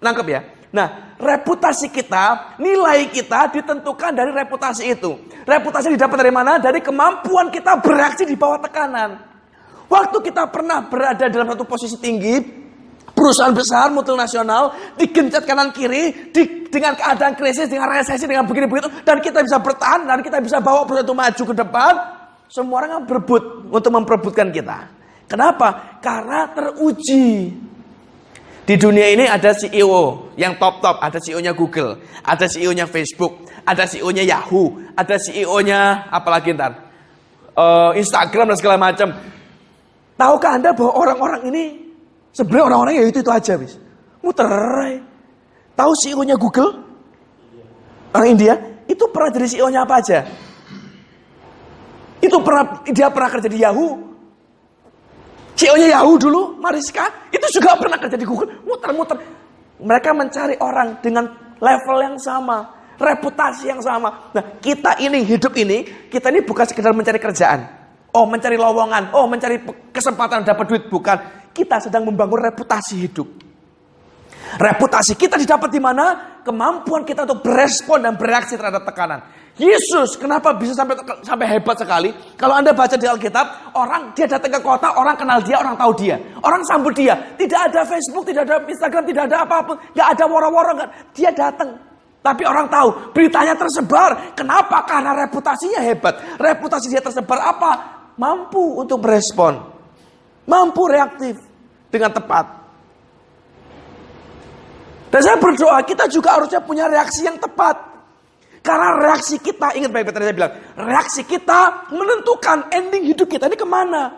Nangkep 0.04 0.28
ya? 0.28 0.42
Nah, 0.76 1.16
reputasi 1.16 1.88
kita, 1.88 2.60
nilai 2.60 3.08
kita 3.08 3.48
ditentukan 3.48 4.12
dari 4.12 4.36
reputasi 4.36 4.92
itu. 4.92 5.16
Reputasi 5.48 5.96
didapat 5.96 6.18
dari 6.20 6.34
mana? 6.36 6.60
Dari 6.60 6.84
kemampuan 6.84 7.48
kita 7.48 7.80
bereaksi 7.80 8.28
di 8.28 8.36
bawah 8.36 8.60
tekanan. 8.60 9.16
Waktu 9.88 10.18
kita 10.20 10.52
pernah 10.52 10.84
berada 10.84 11.32
dalam 11.32 11.48
satu 11.48 11.64
posisi 11.64 11.96
tinggi, 11.96 12.42
perusahaan 13.16 13.56
besar 13.56 13.88
multinasional 13.96 14.76
digencet 15.00 15.48
kanan 15.48 15.72
kiri 15.72 16.34
di, 16.36 16.68
dengan 16.68 17.00
keadaan 17.00 17.40
krisis, 17.40 17.72
dengan 17.72 17.96
resesi, 17.96 18.28
dengan 18.28 18.44
begini 18.44 18.68
begitu, 18.68 18.92
dan 19.08 19.24
kita 19.24 19.40
bisa 19.48 19.64
bertahan 19.64 20.04
dan 20.04 20.20
kita 20.20 20.44
bisa 20.44 20.60
bawa 20.60 20.84
perusahaan 20.84 21.08
itu 21.08 21.16
maju 21.16 21.44
ke 21.48 21.56
depan. 21.56 21.94
Semua 22.46 22.84
orang 22.84 23.08
berebut 23.08 23.72
untuk 23.74 23.90
memperebutkan 23.96 24.54
kita. 24.54 24.95
Kenapa? 25.26 25.98
Karena 26.02 26.50
teruji. 26.54 27.54
Di 28.66 28.76
dunia 28.82 29.14
ini 29.14 29.30
ada 29.30 29.54
CEO 29.54 30.34
yang 30.42 30.58
top-top, 30.58 30.98
ada 30.98 31.22
CEO-nya 31.22 31.54
Google, 31.54 32.02
ada 32.26 32.50
CEO-nya 32.50 32.90
Facebook, 32.90 33.46
ada 33.62 33.86
CEO-nya 33.86 34.26
Yahoo, 34.26 34.82
ada 34.98 35.22
CEO-nya 35.22 36.10
apalagi 36.10 36.58
ntar 36.58 36.74
uh, 37.54 37.94
Instagram 37.94 38.50
dan 38.50 38.58
segala 38.58 38.82
macam. 38.82 39.14
Tahukah 40.18 40.52
anda 40.58 40.74
bahwa 40.74 40.98
orang-orang 40.98 41.42
ini 41.54 41.64
sebenarnya 42.34 42.66
orang-orang 42.74 42.94
ya 42.98 43.04
itu 43.06 43.20
itu 43.22 43.32
aja, 43.32 43.54
bis. 43.54 43.78
Muter. 44.26 44.50
Tahu 45.78 45.92
CEO-nya 45.94 46.34
Google? 46.34 46.82
Orang 48.18 48.34
India 48.34 48.58
itu 48.90 49.06
pernah 49.14 49.30
jadi 49.30 49.46
CEO-nya 49.46 49.86
apa 49.86 50.02
aja? 50.02 50.26
Itu 52.18 52.42
pernah 52.42 52.82
dia 52.90 53.14
pernah 53.14 53.30
kerja 53.30 53.50
di 53.52 53.60
Yahoo, 53.62 54.05
CEO-nya 55.56 55.96
Yahoo 55.96 56.20
dulu, 56.20 56.60
Mariska, 56.60 57.32
itu 57.32 57.48
juga 57.60 57.80
pernah 57.80 57.96
kerja 57.96 58.20
di 58.20 58.28
Google, 58.28 58.60
muter-muter. 58.68 59.18
Mereka 59.80 60.12
mencari 60.12 60.56
orang 60.60 61.00
dengan 61.00 61.32
level 61.60 61.98
yang 62.04 62.18
sama, 62.20 62.68
reputasi 63.00 63.72
yang 63.72 63.80
sama. 63.80 64.32
Nah, 64.36 64.60
kita 64.60 65.00
ini, 65.00 65.24
hidup 65.24 65.56
ini, 65.56 66.08
kita 66.12 66.28
ini 66.32 66.44
bukan 66.44 66.68
sekedar 66.68 66.92
mencari 66.92 67.20
kerjaan. 67.20 67.60
Oh, 68.16 68.24
mencari 68.24 68.56
lowongan. 68.56 69.12
Oh, 69.12 69.28
mencari 69.28 69.60
kesempatan 69.92 70.48
dapat 70.48 70.66
duit. 70.72 70.84
Bukan. 70.88 71.18
Kita 71.52 71.84
sedang 71.84 72.08
membangun 72.08 72.40
reputasi 72.52 73.08
hidup. 73.08 73.28
Reputasi 74.56 75.18
kita 75.18 75.36
didapat 75.36 75.70
di 75.74 75.82
mana? 75.82 76.38
Kemampuan 76.46 77.02
kita 77.02 77.26
untuk 77.26 77.42
berespon 77.42 78.06
dan 78.06 78.14
bereaksi 78.14 78.54
terhadap 78.54 78.86
tekanan. 78.86 79.20
Yesus 79.56 80.20
kenapa 80.20 80.52
bisa 80.60 80.76
sampai 80.76 81.00
sampai 81.24 81.48
hebat 81.48 81.80
sekali? 81.80 82.12
Kalau 82.36 82.60
Anda 82.60 82.76
baca 82.76 83.00
di 83.00 83.08
Alkitab, 83.08 83.72
orang 83.72 84.12
dia 84.12 84.28
datang 84.28 84.52
ke 84.52 84.60
kota, 84.60 84.92
orang 85.00 85.16
kenal 85.16 85.40
dia, 85.40 85.56
orang 85.64 85.80
tahu 85.80 85.92
dia. 85.96 86.20
Orang 86.44 86.60
sambut 86.68 86.92
dia. 86.92 87.16
Tidak 87.40 87.72
ada 87.72 87.88
Facebook, 87.88 88.28
tidak 88.28 88.52
ada 88.52 88.60
Instagram, 88.68 89.04
tidak 89.08 89.24
ada 89.32 89.38
apa 89.48 89.58
pun. 89.64 89.76
Gak 89.96 90.08
ada 90.12 90.24
woro-woro. 90.28 90.72
Dia 91.16 91.32
datang. 91.32 91.72
Tapi 92.20 92.44
orang 92.44 92.68
tahu, 92.68 93.16
beritanya 93.16 93.56
tersebar. 93.56 94.36
Kenapa? 94.36 94.84
Karena 94.84 95.14
reputasinya 95.14 95.80
hebat. 95.80 96.20
Reputasi 96.36 96.92
dia 96.92 97.00
tersebar 97.00 97.40
apa? 97.40 97.72
Mampu 98.20 98.82
untuk 98.82 99.00
berespon. 99.00 99.56
Mampu 100.50 100.84
reaktif 100.90 101.40
dengan 101.88 102.12
tepat. 102.12 102.65
Dan 105.16 105.24
saya 105.24 105.40
berdoa 105.40 105.80
kita 105.88 106.12
juga 106.12 106.36
harusnya 106.36 106.60
punya 106.60 106.92
reaksi 106.92 107.24
yang 107.24 107.40
tepat. 107.40 107.80
Karena 108.60 109.00
reaksi 109.00 109.40
kita, 109.40 109.72
ingat 109.72 109.88
baik-baik 109.88 110.12
tadi 110.12 110.28
saya 110.28 110.36
bilang, 110.36 110.54
reaksi 110.76 111.24
kita 111.24 111.88
menentukan 111.96 112.68
ending 112.68 113.08
hidup 113.08 113.32
kita 113.32 113.48
ini 113.48 113.56
ke 113.56 113.64
mana. 113.64 114.12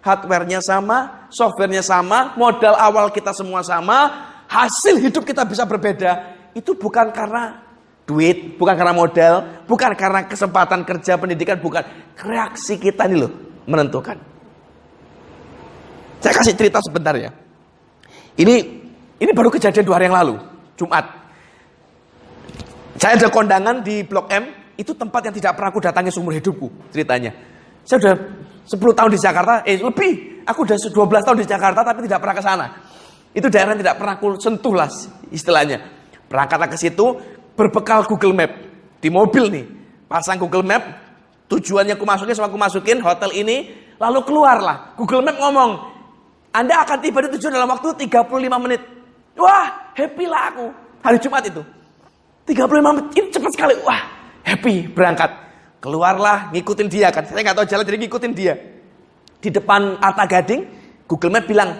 Hardware-nya 0.00 0.64
sama, 0.64 1.28
software-nya 1.28 1.84
sama, 1.84 2.32
modal 2.40 2.80
awal 2.80 3.12
kita 3.12 3.36
semua 3.36 3.60
sama, 3.60 4.08
hasil 4.48 4.96
hidup 5.04 5.28
kita 5.28 5.44
bisa 5.44 5.68
berbeda. 5.68 6.32
Itu 6.56 6.80
bukan 6.80 7.12
karena 7.12 7.60
duit, 8.08 8.56
bukan 8.56 8.72
karena 8.72 8.96
modal, 8.96 9.34
bukan 9.68 9.92
karena 10.00 10.24
kesempatan 10.32 10.80
kerja, 10.88 11.20
pendidikan, 11.20 11.60
bukan. 11.60 11.84
Reaksi 12.24 12.80
kita 12.80 13.04
ini 13.04 13.20
loh 13.20 13.32
menentukan. 13.68 14.16
Saya 16.24 16.32
kasih 16.32 16.56
cerita 16.56 16.80
sebentar 16.80 17.12
ya. 17.20 17.36
Ini 18.40 18.87
ini 19.18 19.30
baru 19.34 19.50
kejadian 19.50 19.82
dua 19.82 19.98
hari 19.98 20.06
yang 20.06 20.18
lalu, 20.18 20.34
Jumat. 20.78 21.04
Saya 22.98 23.14
ada 23.14 23.30
kondangan 23.30 23.82
di 23.82 24.02
Blok 24.02 24.26
M, 24.30 24.50
itu 24.78 24.94
tempat 24.94 25.26
yang 25.26 25.34
tidak 25.34 25.58
pernah 25.58 25.70
aku 25.74 25.82
datangi 25.82 26.10
seumur 26.10 26.34
hidupku, 26.34 26.70
ceritanya. 26.94 27.34
Saya 27.82 27.98
sudah 27.98 28.16
10 28.68 28.98
tahun 28.98 29.10
di 29.16 29.20
Jakarta, 29.22 29.54
eh 29.64 29.80
lebih. 29.80 30.44
Aku 30.44 30.64
sudah 30.64 30.76
12 30.76 31.24
tahun 31.24 31.38
di 31.40 31.46
Jakarta 31.48 31.80
tapi 31.80 32.04
tidak 32.04 32.20
pernah 32.20 32.36
ke 32.36 32.42
sana. 32.44 32.66
Itu 33.32 33.48
daerah 33.48 33.72
yang 33.72 33.80
tidak 33.80 33.96
pernah 33.96 34.14
aku 34.16 34.36
sentuh 34.36 34.74
lah 34.76 34.88
istilahnya. 35.32 35.78
Berangkatlah 36.28 36.68
ke 36.68 36.76
situ, 36.76 37.16
berbekal 37.56 38.04
Google 38.04 38.36
Map. 38.36 38.52
Di 38.98 39.08
mobil 39.08 39.44
nih, 39.48 39.64
pasang 40.10 40.36
Google 40.36 40.66
Map, 40.66 40.82
tujuannya 41.48 41.96
aku 41.96 42.04
masukin 42.04 42.34
sama 42.34 42.50
aku 42.50 42.58
masukin 42.60 42.98
hotel 43.00 43.30
ini, 43.32 43.72
lalu 43.96 44.20
keluarlah. 44.26 44.92
Google 44.98 45.24
Map 45.24 45.36
ngomong, 45.38 45.70
Anda 46.52 46.82
akan 46.82 46.98
tiba 47.00 47.24
di 47.24 47.38
tujuan 47.38 47.54
dalam 47.56 47.70
waktu 47.70 47.94
35 47.94 48.58
menit. 48.58 48.97
Wah, 49.38 49.94
happy 49.94 50.24
lah 50.26 50.50
aku. 50.50 50.66
Hari 51.06 51.18
Jumat 51.22 51.46
itu. 51.46 51.62
35 52.48 52.80
menit, 52.80 53.06
ini 53.14 53.28
cepat 53.30 53.50
sekali. 53.54 53.74
Wah, 53.86 54.02
happy 54.42 54.90
berangkat. 54.90 55.30
Keluarlah, 55.78 56.50
ngikutin 56.50 56.88
dia 56.90 57.14
kan. 57.14 57.22
Saya 57.22 57.46
nggak 57.46 57.56
tahu 57.62 57.66
jalan, 57.70 57.86
jadi 57.86 57.98
ngikutin 58.02 58.32
dia. 58.34 58.54
Di 59.38 59.54
depan 59.54 60.02
Arta 60.02 60.26
Gading, 60.26 60.62
Google 61.06 61.30
Map 61.38 61.46
bilang, 61.46 61.70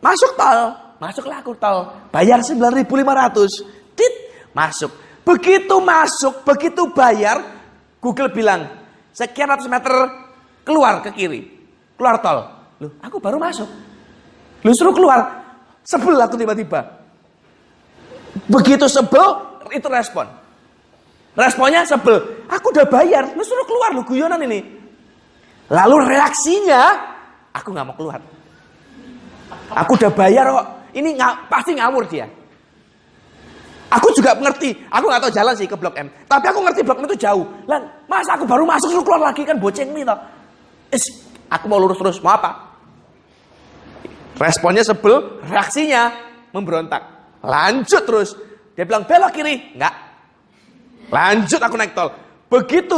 masuk 0.00 0.32
tol. 0.32 0.72
Masuklah 0.96 1.44
aku 1.44 1.52
tol. 1.60 1.92
Bayar 2.08 2.40
9.500. 2.40 3.92
Tit, 3.92 4.14
masuk. 4.56 4.88
Begitu 5.26 5.76
masuk, 5.82 6.46
begitu 6.48 6.88
bayar, 6.96 7.42
Google 8.00 8.32
bilang, 8.32 8.66
sekian 9.12 9.52
ratus 9.52 9.68
meter 9.68 9.92
keluar 10.64 11.04
ke 11.04 11.12
kiri. 11.12 11.40
Keluar 11.98 12.22
tol. 12.24 12.46
Loh, 12.80 12.90
aku 13.04 13.20
baru 13.20 13.36
masuk. 13.36 13.68
Lu 14.62 14.72
suruh 14.72 14.94
keluar. 14.94 15.42
Sebel 15.82 16.14
aku 16.14 16.38
tiba-tiba. 16.38 17.01
Begitu 18.52 18.84
sebel, 18.84 19.24
itu 19.72 19.88
respon. 19.88 20.28
Responnya 21.32 21.88
sebel. 21.88 22.44
Aku 22.52 22.68
udah 22.68 22.84
bayar, 22.84 23.32
lu 23.32 23.40
suruh 23.40 23.64
keluar 23.64 23.96
lu 23.96 24.04
guyonan 24.04 24.36
ini. 24.44 24.60
Lalu 25.72 26.12
reaksinya, 26.12 26.92
aku 27.56 27.72
nggak 27.72 27.86
mau 27.88 27.96
keluar. 27.96 28.20
Aku 29.72 29.96
udah 29.96 30.12
bayar 30.12 30.52
kok. 30.52 30.66
Ini 30.92 31.08
nggak 31.16 31.48
pasti 31.48 31.72
ngawur 31.72 32.04
dia. 32.04 32.28
Aku 33.92 34.12
juga 34.12 34.36
mengerti. 34.36 34.76
Aku 34.92 35.08
nggak 35.08 35.20
tahu 35.24 35.32
jalan 35.32 35.54
sih 35.56 35.64
ke 35.64 35.76
Blok 35.76 35.96
M. 35.96 36.12
Tapi 36.28 36.44
aku 36.48 36.60
ngerti 36.60 36.80
Blok 36.84 37.00
M 37.00 37.08
itu 37.08 37.24
jauh. 37.24 37.44
Lan, 37.64 37.80
masa 38.04 38.36
aku 38.36 38.44
baru 38.44 38.68
masuk 38.68 38.92
lu 38.92 39.00
keluar 39.00 39.32
lagi 39.32 39.48
kan 39.48 39.56
boceng 39.56 39.92
nih 39.96 40.04
toh. 40.04 40.16
Is, 40.92 41.04
aku 41.48 41.64
mau 41.72 41.80
lurus 41.80 41.96
terus. 41.96 42.20
Mau 42.20 42.36
apa? 42.36 42.76
Responnya 44.36 44.84
sebel, 44.84 45.40
reaksinya 45.48 46.12
memberontak. 46.52 47.21
Lanjut 47.42 48.02
terus. 48.06 48.38
Dia 48.72 48.86
bilang 48.86 49.04
belok 49.04 49.30
kiri. 49.34 49.74
Enggak. 49.76 49.94
Lanjut 51.12 51.60
aku 51.60 51.76
naik 51.76 51.92
tol. 51.92 52.08
Begitu 52.48 52.96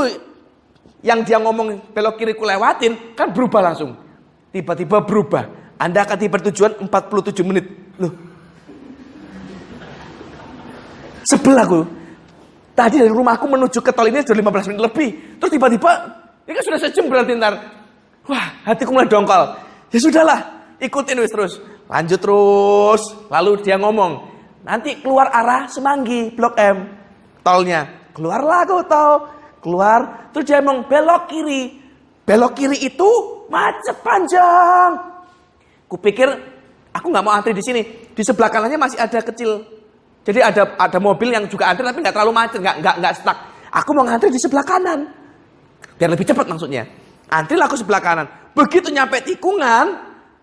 yang 1.05 1.27
dia 1.27 1.37
ngomong 1.41 1.93
belok 1.93 2.17
kiri 2.17 2.33
ku 2.37 2.47
lewatin, 2.47 3.17
kan 3.19 3.35
berubah 3.35 3.73
langsung. 3.73 3.97
Tiba-tiba 4.55 5.03
berubah. 5.03 5.77
Anda 5.77 6.07
akan 6.07 6.17
tiba 6.17 6.39
tujuan 6.39 6.79
47 6.87 7.43
menit. 7.43 7.67
Loh. 7.99 8.13
Aku. 11.25 11.81
Tadi 12.75 12.99
dari 12.99 13.11
rumahku 13.11 13.47
menuju 13.47 13.79
ke 13.83 13.91
tol 13.95 14.11
ini 14.11 14.23
sudah 14.23 14.39
15 14.39 14.71
menit 14.71 14.81
lebih. 14.83 15.09
Terus 15.39 15.51
tiba-tiba, 15.55 15.91
ini 16.43 16.53
kan 16.59 16.65
sudah 16.67 16.81
sejam 16.83 17.05
berarti 17.07 17.33
ntar. 17.39 17.55
Wah, 18.27 18.47
hatiku 18.67 18.91
mulai 18.91 19.07
dongkol. 19.07 19.43
Ya 19.95 19.99
sudahlah, 20.03 20.41
ikutin 20.83 21.23
wis 21.23 21.31
terus. 21.31 21.55
lanjut 21.87 22.19
terus. 22.19 23.03
Lalu 23.31 23.63
dia 23.63 23.79
ngomong, 23.79 24.34
nanti 24.65 24.99
keluar 25.05 25.31
arah 25.31 25.69
Semanggi, 25.69 26.33
Blok 26.33 26.57
M. 26.57 26.89
Tolnya, 27.45 28.11
keluarlah 28.17 28.65
aku 28.65 28.81
tol. 28.89 29.15
Keluar, 29.65 30.29
terus 30.33 30.45
dia 30.45 30.61
ngomong 30.61 30.85
belok 30.85 31.25
kiri. 31.33 31.81
Belok 32.29 32.53
kiri 32.53 32.85
itu 32.85 33.09
macet 33.49 33.97
panjang. 34.05 34.93
Kupikir 35.89 36.29
aku 36.93 37.07
nggak 37.09 37.25
mau 37.25 37.33
antri 37.33 37.57
di 37.57 37.65
sini. 37.65 37.81
Di 38.12 38.21
sebelah 38.21 38.53
kanannya 38.53 38.77
masih 38.77 39.01
ada 39.01 39.25
kecil. 39.25 39.65
Jadi 40.25 40.41
ada 40.41 40.77
ada 40.77 40.99
mobil 41.01 41.33
yang 41.33 41.45
juga 41.49 41.69
antri 41.69 41.85
tapi 41.85 42.01
nggak 42.01 42.12
terlalu 42.12 42.33
macet, 42.33 42.61
nggak 42.61 42.77
nggak 42.81 42.97
nggak 43.01 43.15
stuck. 43.21 43.39
Aku 43.73 43.91
mau 43.97 44.05
ngantri 44.05 44.29
di 44.33 44.41
sebelah 44.41 44.65
kanan. 44.65 45.09
Biar 45.97 46.12
lebih 46.12 46.29
cepat 46.29 46.45
maksudnya. 46.45 46.85
Antri 47.29 47.57
aku 47.57 47.77
sebelah 47.77 48.01
kanan. 48.05 48.27
Begitu 48.53 48.93
nyampe 48.93 49.21
tikungan, 49.25 49.97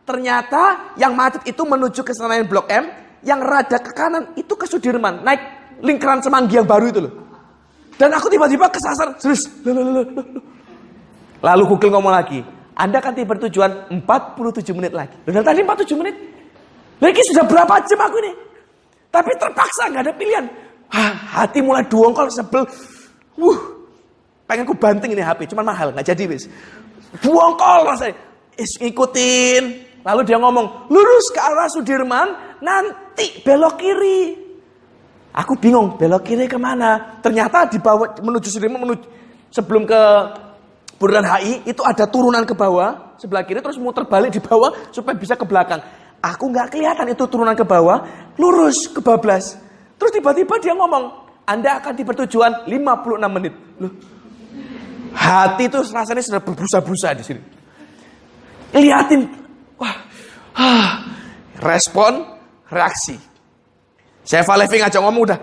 ternyata 0.04 0.94
yang 0.98 1.14
macet 1.14 1.46
itu 1.46 1.62
menuju 1.62 2.02
ke 2.04 2.12
Senayan 2.12 2.50
Blok 2.50 2.68
M, 2.74 2.90
yang 3.22 3.40
rada 3.42 3.78
ke 3.78 3.92
kanan 3.94 4.34
itu 4.38 4.54
ke 4.58 4.66
Sudirman, 4.66 5.22
naik 5.22 5.42
lingkaran 5.82 6.22
Semanggi 6.22 6.58
yang 6.58 6.68
baru 6.70 6.86
itu 6.90 7.00
loh. 7.02 7.14
Dan 7.98 8.10
aku 8.18 8.34
tiba-tiba 8.34 8.66
kesasar, 8.70 9.14
terus. 9.22 9.46
Lalu 11.42 11.64
Google 11.70 11.92
ngomong 11.98 12.14
lagi, 12.14 12.42
Anda 12.74 12.98
kan 12.98 13.14
tiba 13.14 13.38
tujuan 13.38 14.02
47 14.06 14.74
menit 14.74 14.94
lagi. 14.94 15.14
Dan 15.26 15.46
tadi 15.46 15.62
47 15.62 16.02
menit. 16.02 16.16
Lagi 17.02 17.22
sudah 17.30 17.46
berapa 17.46 17.82
jam 17.86 18.02
aku 18.02 18.18
ini? 18.22 18.34
Tapi 19.10 19.32
terpaksa 19.38 19.90
nggak 19.90 20.04
ada 20.06 20.14
pilihan. 20.14 20.46
Hah, 20.94 21.14
hati 21.42 21.62
mulai 21.62 21.86
duongkol 21.86 22.30
sebel. 22.30 22.66
Wuh, 23.38 23.60
pengen 24.46 24.66
ku 24.70 24.78
banting 24.78 25.14
ini 25.14 25.22
HP, 25.22 25.50
cuman 25.50 25.74
mahal, 25.74 25.90
nggak 25.94 26.14
jadi 26.14 26.24
wis. 26.30 26.46
Buangkol 27.26 27.90
rasanya. 27.90 28.18
Is, 28.60 28.78
ikutin. 28.78 29.90
Lalu 30.02 30.22
dia 30.26 30.38
ngomong, 30.42 30.90
lurus 30.90 31.30
ke 31.30 31.40
arah 31.42 31.70
Sudirman, 31.70 32.58
nanti 32.62 33.01
belok 33.44 33.76
kiri. 33.80 34.20
Aku 35.32 35.56
bingung, 35.56 35.96
belok 35.96 36.28
kiri 36.28 36.46
ke 36.48 36.60
mana? 36.60 37.20
Ternyata 37.24 37.68
di 37.72 37.80
bawah, 37.80 38.20
menuju 38.20 38.52
Sudirman, 38.52 38.84
menuju, 38.84 39.06
sebelum 39.48 39.88
ke 39.88 40.02
Bundaran 41.00 41.26
HI, 41.26 41.72
itu 41.72 41.82
ada 41.82 42.06
turunan 42.06 42.44
ke 42.44 42.52
bawah, 42.52 43.16
sebelah 43.16 43.48
kiri, 43.48 43.64
terus 43.64 43.80
muter 43.80 44.04
balik 44.06 44.36
di 44.36 44.44
bawah, 44.44 44.92
supaya 44.92 45.16
bisa 45.16 45.40
ke 45.40 45.48
belakang. 45.48 45.80
Aku 46.22 46.52
nggak 46.52 46.76
kelihatan 46.76 47.10
itu 47.10 47.26
turunan 47.26 47.56
ke 47.56 47.64
bawah, 47.64 48.06
lurus 48.38 48.92
ke 48.92 49.00
bablas. 49.02 49.58
Terus 49.98 50.12
tiba-tiba 50.14 50.60
dia 50.62 50.76
ngomong, 50.78 51.32
Anda 51.48 51.80
akan 51.82 51.94
di 51.96 52.04
pertujuan 52.06 52.70
56 52.70 53.32
menit. 53.34 53.54
Loh, 53.82 53.94
Hati 55.12 55.68
itu 55.68 55.80
rasanya 55.92 56.24
sudah 56.24 56.42
berbusa-busa 56.44 57.10
di 57.20 57.24
sini. 57.24 57.42
Lihatin, 58.72 59.28
wah, 59.76 59.96
ah, 60.56 61.04
respon, 61.60 62.24
reaksi. 62.72 63.20
Saya 64.24 64.48
Levi 64.48 64.80
ngajak 64.80 65.02
ngomong 65.02 65.24
udah, 65.28 65.40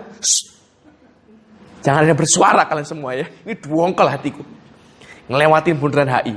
jangan 1.85 2.01
ada 2.07 2.15
bersuara 2.15 2.65
kalian 2.65 2.87
semua 2.87 3.13
ya. 3.13 3.29
Ini 3.45 3.53
duongkel 3.59 4.07
hatiku. 4.09 4.43
Ngelewatin 5.29 5.77
bundaran 5.77 6.09
HI. 6.09 6.35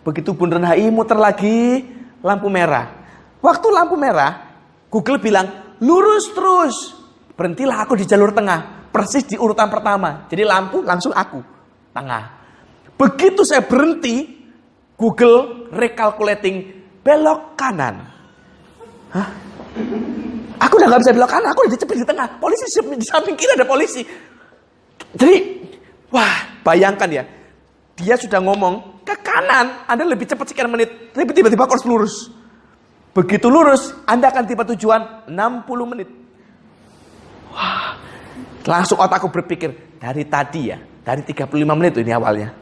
Begitu 0.00 0.32
bundaran 0.32 0.64
HI 0.64 0.88
muter 0.88 1.20
lagi, 1.20 1.84
lampu 2.24 2.48
merah. 2.48 2.88
Waktu 3.44 3.66
lampu 3.68 4.00
merah, 4.00 4.48
Google 4.88 5.20
bilang, 5.20 5.76
lurus 5.82 6.32
terus. 6.32 6.76
Berhentilah 7.36 7.84
aku 7.84 8.00
di 8.00 8.08
jalur 8.08 8.32
tengah. 8.32 8.88
Persis 8.90 9.28
di 9.28 9.36
urutan 9.36 9.68
pertama. 9.68 10.24
Jadi 10.32 10.42
lampu 10.46 10.80
langsung 10.80 11.12
aku. 11.12 11.42
Tengah. 11.92 12.24
Begitu 12.96 13.44
saya 13.44 13.64
berhenti, 13.64 14.40
Google 14.96 15.68
recalculating 15.72 16.84
belok 17.00 17.56
kanan. 17.56 18.04
Hah? 19.10 19.28
Aku 20.60 20.76
udah 20.76 20.88
gak 20.92 21.00
bisa 21.00 21.12
belok 21.16 21.30
kanan, 21.32 21.48
aku 21.56 21.60
udah 21.64 21.72
dicepet 21.72 21.96
di 22.00 22.06
tengah. 22.06 22.26
Polisi 22.36 22.64
di 22.68 23.06
samping 23.08 23.32
kiri 23.32 23.56
ada 23.56 23.64
polisi. 23.64 24.04
Jadi, 25.16 25.36
wah 26.12 26.60
bayangkan 26.60 27.08
ya. 27.08 27.24
Dia 27.96 28.16
sudah 28.20 28.40
ngomong 28.44 29.04
ke 29.04 29.14
kanan, 29.24 29.88
Anda 29.88 30.04
lebih 30.04 30.28
cepat 30.28 30.52
sekian 30.52 30.68
menit. 30.68 31.12
Tapi 31.16 31.32
tiba-tiba 31.32 31.64
harus 31.64 31.84
lurus. 31.88 32.14
Begitu 33.16 33.48
lurus, 33.48 33.96
Anda 34.04 34.28
akan 34.28 34.44
tiba 34.44 34.62
tujuan 34.76 35.28
60 35.28 35.92
menit. 35.96 36.08
Wah, 37.50 37.98
langsung 38.68 39.00
otakku 39.00 39.32
berpikir, 39.32 39.98
dari 39.98 40.28
tadi 40.28 40.70
ya, 40.70 40.78
dari 41.02 41.24
35 41.24 41.76
menit 41.76 41.98
ini 41.98 42.12
awalnya. 42.12 42.52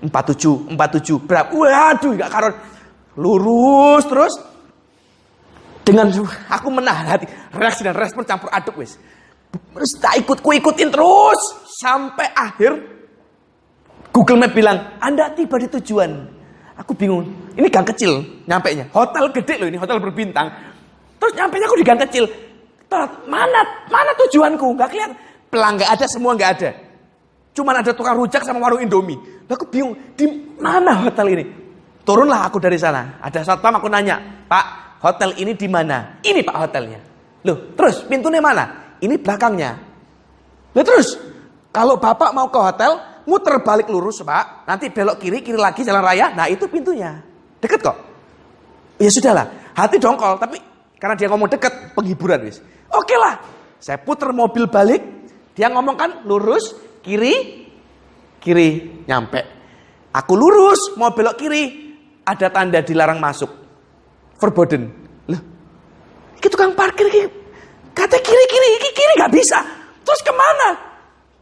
47, 0.00 0.74
47, 0.74 1.22
berapa? 1.22 1.50
Waduh, 1.52 2.12
gak 2.18 2.30
karon. 2.30 2.54
Lurus 3.18 4.04
terus. 4.06 4.34
Dengan 5.84 6.08
aku 6.48 6.68
menahan 6.72 7.06
hati. 7.14 7.28
Reaksi 7.52 7.84
dan 7.84 7.92
respon 7.92 8.24
campur 8.24 8.48
aduk 8.48 8.80
wis. 8.80 8.96
Terus 9.52 9.92
tak 10.00 10.16
ikut, 10.24 10.40
ku 10.40 10.50
ikutin 10.56 10.88
terus. 10.88 11.40
Sampai 11.78 12.32
akhir. 12.32 12.72
Google 14.08 14.40
Map 14.40 14.56
bilang, 14.56 14.98
Anda 14.98 15.30
tiba 15.36 15.60
di 15.60 15.68
tujuan. 15.68 16.10
Aku 16.80 16.96
bingung. 16.96 17.28
Ini 17.54 17.68
gang 17.70 17.86
kecil 17.86 18.42
nyampe 18.50 18.74
nya. 18.74 18.88
Hotel 18.90 19.30
gede 19.30 19.54
loh 19.62 19.68
ini, 19.70 19.78
hotel 19.78 20.02
berbintang. 20.02 20.50
Terus 21.20 21.32
nyampe 21.38 21.60
nya 21.60 21.66
aku 21.70 21.78
di 21.78 21.86
gang 21.86 22.00
kecil. 22.02 22.24
Mana 23.26 23.62
mana 23.90 24.10
tujuanku? 24.14 24.74
Gak 24.78 24.88
kelihatan. 24.90 25.18
Pelanggan 25.50 25.86
ada, 25.86 26.06
semua 26.06 26.34
gak 26.34 26.50
ada. 26.58 26.70
Cuman 27.54 27.74
ada 27.78 27.90
tukang 27.94 28.18
rujak 28.18 28.42
sama 28.42 28.58
warung 28.58 28.82
Indomie. 28.82 29.18
Aku 29.46 29.66
bingung, 29.70 29.94
di 30.18 30.26
mana 30.58 31.06
hotel 31.06 31.30
ini? 31.38 31.44
Turunlah 32.02 32.50
aku 32.50 32.58
dari 32.58 32.74
sana. 32.74 33.22
Ada 33.22 33.46
satpam 33.46 33.78
aku 33.78 33.86
nanya, 33.86 34.18
Pak, 34.50 34.93
hotel 35.00 35.34
ini 35.40 35.56
di 35.56 35.66
mana? 35.66 36.20
Ini 36.20 36.44
Pak 36.44 36.56
hotelnya. 36.56 37.00
Loh, 37.44 37.74
terus 37.74 38.04
pintunya 38.06 38.40
mana? 38.40 38.96
Ini 39.00 39.20
belakangnya. 39.20 39.72
Loh 40.74 40.84
terus, 40.84 41.18
kalau 41.74 41.98
Bapak 41.98 42.30
mau 42.30 42.48
ke 42.50 42.58
hotel, 42.58 43.22
muter 43.26 43.60
balik 43.64 43.90
lurus 43.90 44.22
Pak. 44.22 44.68
Nanti 44.68 44.88
belok 44.90 45.18
kiri, 45.20 45.42
kiri 45.42 45.58
lagi 45.58 45.82
jalan 45.82 46.04
raya. 46.04 46.32
Nah 46.32 46.46
itu 46.46 46.70
pintunya. 46.70 47.18
Deket 47.58 47.80
kok. 47.80 47.96
Ya 49.00 49.10
sudahlah, 49.10 49.74
hati 49.74 49.98
dongkol. 49.98 50.38
Tapi 50.38 50.56
karena 50.98 51.14
dia 51.18 51.28
ngomong 51.28 51.50
deket, 51.50 51.92
penghiburan 51.92 52.46
wis. 52.46 52.62
Oke 52.94 53.18
lah, 53.18 53.42
saya 53.82 53.98
puter 53.98 54.30
mobil 54.30 54.70
balik. 54.70 55.02
Dia 55.54 55.70
ngomong 55.70 55.94
kan 55.94 56.10
lurus, 56.26 56.74
kiri, 57.02 57.66
kiri, 58.42 59.02
nyampe. 59.06 59.42
Aku 60.14 60.34
lurus, 60.38 60.94
mau 60.98 61.10
belok 61.10 61.38
kiri, 61.38 61.62
ada 62.22 62.50
tanda 62.50 62.82
dilarang 62.82 63.18
masuk. 63.18 63.63
Verboden. 64.44 64.82
Loh, 65.32 65.40
itu 66.36 66.46
tukang 66.52 66.76
parkir, 66.76 67.08
kata 67.96 68.16
kiri, 68.20 68.44
kiri, 68.44 68.68
kiri, 68.76 68.90
kiri 68.92 69.12
gak 69.16 69.32
bisa. 69.32 69.58
Terus 70.04 70.20
ke 70.20 70.32
mana? 70.36 70.68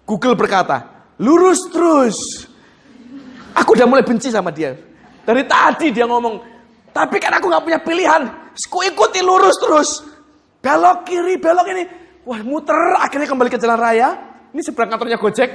Google 0.06 0.38
berkata, 0.38 0.86
lurus 1.18 1.66
terus. 1.74 2.46
Aku 3.58 3.74
udah 3.74 3.90
mulai 3.90 4.06
benci 4.06 4.30
sama 4.30 4.54
dia. 4.54 4.78
Dari 5.26 5.42
tadi 5.50 5.90
dia 5.90 6.06
ngomong, 6.06 6.38
tapi 6.94 7.18
kan 7.18 7.34
aku 7.34 7.50
gak 7.50 7.64
punya 7.66 7.78
pilihan. 7.82 8.22
Aku 8.54 8.86
ikuti 8.86 9.18
lurus 9.18 9.58
terus. 9.58 9.90
Belok 10.62 11.02
kiri, 11.02 11.42
belok 11.42 11.66
ini. 11.74 11.84
Wah 12.22 12.38
muter, 12.46 13.02
akhirnya 13.02 13.26
kembali 13.26 13.50
ke 13.50 13.58
jalan 13.58 13.78
raya. 13.82 14.14
Ini 14.54 14.62
seberang 14.62 14.94
kantornya 14.94 15.18
Gojek. 15.18 15.50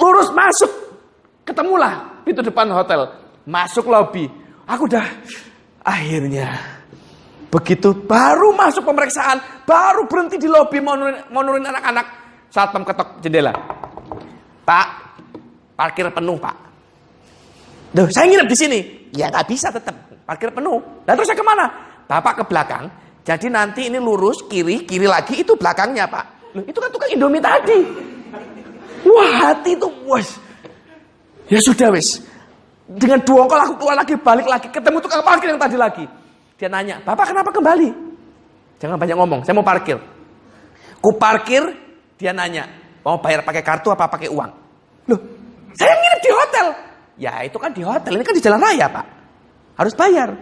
Lurus 0.00 0.32
masuk. 0.32 0.70
Ketemulah 1.44 2.24
pintu 2.24 2.40
depan 2.40 2.70
hotel. 2.72 3.10
Masuk 3.44 3.84
lobby. 3.90 4.30
Aku 4.64 4.86
udah 4.86 5.02
akhirnya 5.84 6.56
begitu 7.50 7.92
baru 8.06 8.54
masuk 8.54 8.86
pemeriksaan, 8.86 9.66
baru 9.66 10.06
berhenti 10.06 10.38
di 10.38 10.46
lobby 10.46 10.78
mau 10.78 10.94
nurin 10.96 11.66
anak-anak. 11.66 12.06
Satpam 12.50 12.82
ketok 12.82 13.22
jendela. 13.22 13.54
Pak, 14.66 14.88
parkir 15.78 16.10
penuh 16.10 16.34
pak. 16.38 16.56
Duh, 17.90 18.06
saya 18.10 18.26
nginep 18.30 18.48
di 18.50 18.56
sini. 18.58 18.80
Ya 19.14 19.30
nggak 19.30 19.46
bisa 19.50 19.70
tetap 19.70 19.94
parkir 20.26 20.50
penuh. 20.54 20.78
Dan 21.06 21.18
terus 21.18 21.26
saya 21.30 21.38
ke 21.38 21.46
mana? 21.46 21.66
Bapak 22.06 22.42
ke 22.42 22.44
belakang. 22.46 22.90
Jadi 23.22 23.46
nanti 23.50 23.86
ini 23.86 23.98
lurus 24.02 24.46
kiri, 24.50 24.82
kiri 24.82 25.06
lagi 25.06 25.42
itu 25.42 25.54
belakangnya 25.54 26.10
pak. 26.10 26.54
Loh, 26.58 26.64
itu 26.66 26.78
kan 26.78 26.90
tukang 26.90 27.10
Indomie 27.14 27.38
tadi. 27.38 27.78
Wah, 29.06 29.30
hati 29.38 29.78
itu, 29.78 29.86
wes. 30.10 30.34
Ya 31.46 31.62
sudah, 31.62 31.94
wes. 31.94 32.18
Dengan 32.90 33.22
dua 33.22 33.46
kali 33.46 33.62
aku 33.70 33.74
keluar 33.78 33.96
lagi, 34.02 34.14
balik 34.18 34.46
lagi, 34.50 34.66
ketemu 34.66 34.98
tukang 34.98 35.22
parkir 35.22 35.54
yang 35.54 35.62
tadi 35.62 35.78
lagi. 35.78 36.04
Dia 36.58 36.66
nanya, 36.66 36.98
Bapak 37.06 37.30
kenapa 37.30 37.54
kembali? 37.54 37.88
Jangan 38.82 38.98
banyak 38.98 39.14
ngomong, 39.14 39.40
saya 39.46 39.54
mau 39.54 39.62
parkir. 39.62 39.94
Ku 40.98 41.14
parkir, 41.14 41.62
dia 42.18 42.34
nanya, 42.34 42.66
mau 43.06 43.22
bayar 43.22 43.46
pakai 43.46 43.62
kartu 43.62 43.94
apa 43.94 44.10
pakai 44.10 44.26
uang? 44.26 44.50
Loh, 45.06 45.20
saya 45.78 45.94
nginep 45.94 46.20
di 46.20 46.30
hotel. 46.34 46.66
Ya 47.20 47.32
itu 47.46 47.56
kan 47.62 47.70
di 47.70 47.86
hotel, 47.86 48.18
ini 48.18 48.24
kan 48.26 48.34
di 48.34 48.42
jalan 48.42 48.58
raya 48.58 48.90
pak. 48.90 49.06
Harus 49.78 49.94
bayar. 49.94 50.34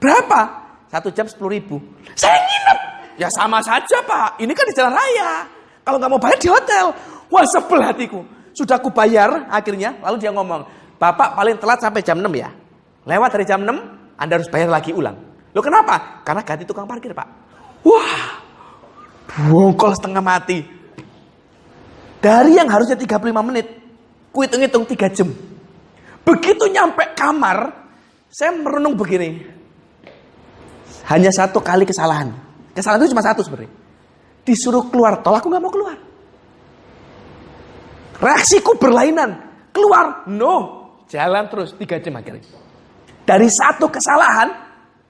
Berapa? 0.00 0.40
Satu 0.88 1.12
jam 1.12 1.28
sepuluh 1.28 1.60
ribu. 1.60 1.76
Saya 2.16 2.38
nginep 2.40 2.78
Ya 3.20 3.28
sama 3.28 3.60
saja 3.60 4.00
pak, 4.08 4.40
ini 4.40 4.56
kan 4.56 4.64
di 4.64 4.72
jalan 4.72 4.96
raya. 4.96 5.44
Kalau 5.84 6.00
nggak 6.00 6.08
mau 6.08 6.16
bayar 6.16 6.40
di 6.40 6.48
hotel. 6.48 6.88
Wah 7.28 7.44
sebel 7.44 7.84
hatiku. 7.84 8.24
Sudah 8.56 8.80
aku 8.80 8.88
bayar 8.88 9.44
akhirnya, 9.52 10.00
lalu 10.00 10.16
dia 10.16 10.32
ngomong, 10.32 10.64
Bapak 11.00 11.32
paling 11.32 11.56
telat 11.56 11.80
sampai 11.80 12.04
jam 12.04 12.20
6 12.20 12.28
ya. 12.36 12.52
Lewat 13.08 13.32
dari 13.32 13.48
jam 13.48 13.64
6, 13.64 14.20
Anda 14.20 14.36
harus 14.36 14.52
bayar 14.52 14.68
lagi 14.68 14.92
ulang. 14.92 15.16
Lo 15.56 15.64
kenapa? 15.64 16.20
Karena 16.20 16.44
ganti 16.44 16.68
tukang 16.68 16.84
parkir 16.84 17.16
pak. 17.16 17.24
Wah, 17.80 18.36
bongkol 19.48 19.96
setengah 19.96 20.20
mati. 20.20 20.60
Dari 22.20 22.52
yang 22.52 22.68
harusnya 22.68 23.00
35 23.00 23.16
menit, 23.40 23.66
ku 24.28 24.44
hitung-hitung 24.44 24.84
3 24.84 25.08
jam. 25.08 25.32
Begitu 26.20 26.68
nyampe 26.68 27.16
kamar, 27.16 27.72
saya 28.28 28.52
merenung 28.52 28.92
begini. 28.92 29.40
Hanya 31.08 31.32
satu 31.32 31.64
kali 31.64 31.88
kesalahan. 31.88 32.28
Kesalahan 32.76 33.00
itu 33.02 33.16
cuma 33.16 33.24
satu 33.24 33.40
sebenarnya. 33.40 33.72
Disuruh 34.44 34.84
keluar 34.92 35.24
tol, 35.24 35.32
aku 35.32 35.48
nggak 35.48 35.64
mau 35.64 35.72
keluar. 35.72 35.96
Reaksiku 38.20 38.76
berlainan. 38.76 39.48
Keluar, 39.72 40.28
no. 40.28 40.79
Jalan 41.10 41.50
terus, 41.50 41.74
tiga 41.74 41.98
jam 41.98 42.14
akhirnya. 42.14 42.46
Dari 43.26 43.50
satu 43.50 43.90
kesalahan, 43.90 44.54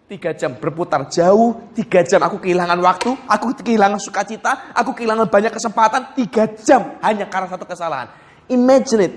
tiga 0.08 0.32
jam 0.32 0.56
berputar 0.56 1.04
jauh, 1.12 1.70
tiga 1.76 2.00
jam 2.00 2.24
aku 2.24 2.40
kehilangan 2.40 2.80
waktu, 2.80 3.12
aku 3.28 3.52
kehilangan 3.60 4.00
sukacita, 4.00 4.72
aku 4.72 4.96
kehilangan 4.96 5.28
banyak 5.28 5.52
kesempatan, 5.52 6.16
tiga 6.16 6.48
jam 6.56 6.96
hanya 7.04 7.28
karena 7.28 7.52
satu 7.52 7.68
kesalahan. 7.68 8.08
Imagine 8.48 9.12
it, 9.12 9.14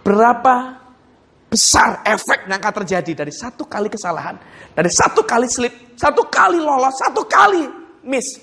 berapa 0.00 0.82
besar 1.52 2.00
efek 2.08 2.48
yang 2.48 2.56
akan 2.56 2.72
terjadi 2.80 3.12
dari 3.12 3.32
satu 3.36 3.68
kali 3.68 3.92
kesalahan, 3.92 4.40
dari 4.72 4.88
satu 4.88 5.20
kali 5.28 5.44
slip, 5.52 5.94
satu 6.00 6.32
kali 6.32 6.56
lolos, 6.56 6.96
satu 6.96 7.28
kali 7.28 7.68
miss. 8.08 8.40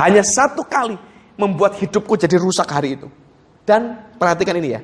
Hanya 0.00 0.24
satu 0.24 0.64
kali 0.64 0.96
membuat 1.36 1.76
hidupku 1.76 2.16
jadi 2.16 2.40
rusak 2.40 2.66
hari 2.72 2.96
itu. 2.96 3.06
Dan 3.62 3.94
perhatikan 4.18 4.58
ini 4.58 4.68
ya, 4.74 4.80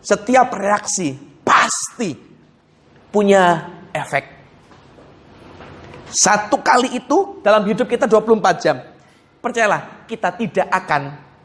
setiap 0.00 0.52
reaksi 0.56 1.16
pasti 1.44 2.16
punya 3.12 3.68
efek. 3.92 4.24
Satu 6.10 6.58
kali 6.58 6.98
itu 6.98 7.38
dalam 7.44 7.62
hidup 7.70 7.86
kita 7.86 8.10
24 8.10 8.64
jam. 8.64 8.76
Percayalah, 9.40 10.04
kita 10.10 10.34
tidak 10.34 10.66
akan 10.68 11.02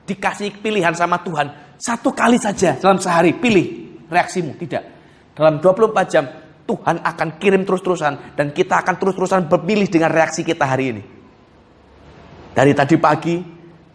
dikasih 0.10 0.58
pilihan 0.60 0.91
sama 0.97 1.22
Tuhan. 1.22 1.78
Satu 1.78 2.10
kali 2.12 2.41
saja 2.41 2.74
dalam 2.82 2.97
sehari, 2.97 3.38
pilih 3.38 4.01
reaksimu. 4.10 4.58
Tidak. 4.58 4.84
Dalam 5.38 5.62
24 5.62 6.10
jam 6.10 6.26
Tuhan 6.66 6.97
akan 7.06 7.38
kirim 7.38 7.62
terus-terusan 7.62 8.34
dan 8.34 8.49
kita 8.49 8.82
akan 8.82 8.95
terus-terusan 8.97 9.45
berpilih 9.45 9.86
dengan 9.86 10.10
reaksi 10.10 10.41
kita 10.41 10.66
hari 10.66 10.97
ini. 10.97 11.03
Dari 12.56 12.72
tadi 12.74 12.95
pagi, 12.97 13.38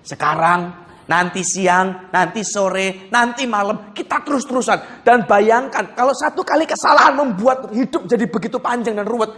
sekarang, 0.04 0.89
nanti 1.11 1.42
siang, 1.42 2.06
nanti 2.14 2.46
sore, 2.46 3.11
nanti 3.11 3.42
malam, 3.50 3.90
kita 3.90 4.22
terus-terusan. 4.22 5.02
Dan 5.02 5.26
bayangkan 5.26 5.90
kalau 5.98 6.14
satu 6.14 6.46
kali 6.46 6.62
kesalahan 6.70 7.18
membuat 7.18 7.74
hidup 7.74 8.06
jadi 8.06 8.30
begitu 8.30 8.62
panjang 8.62 8.94
dan 8.94 9.02
ruwet. 9.11 9.34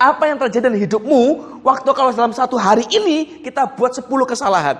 Apa 0.00 0.30
yang 0.30 0.38
terjadi 0.38 0.70
dalam 0.70 0.80
hidupmu 0.80 1.22
waktu 1.66 1.90
kalau 1.92 2.14
dalam 2.14 2.32
satu 2.32 2.54
hari 2.56 2.86
ini 2.88 3.42
kita 3.42 3.74
buat 3.74 3.92
10 3.92 4.06
kesalahan. 4.24 4.78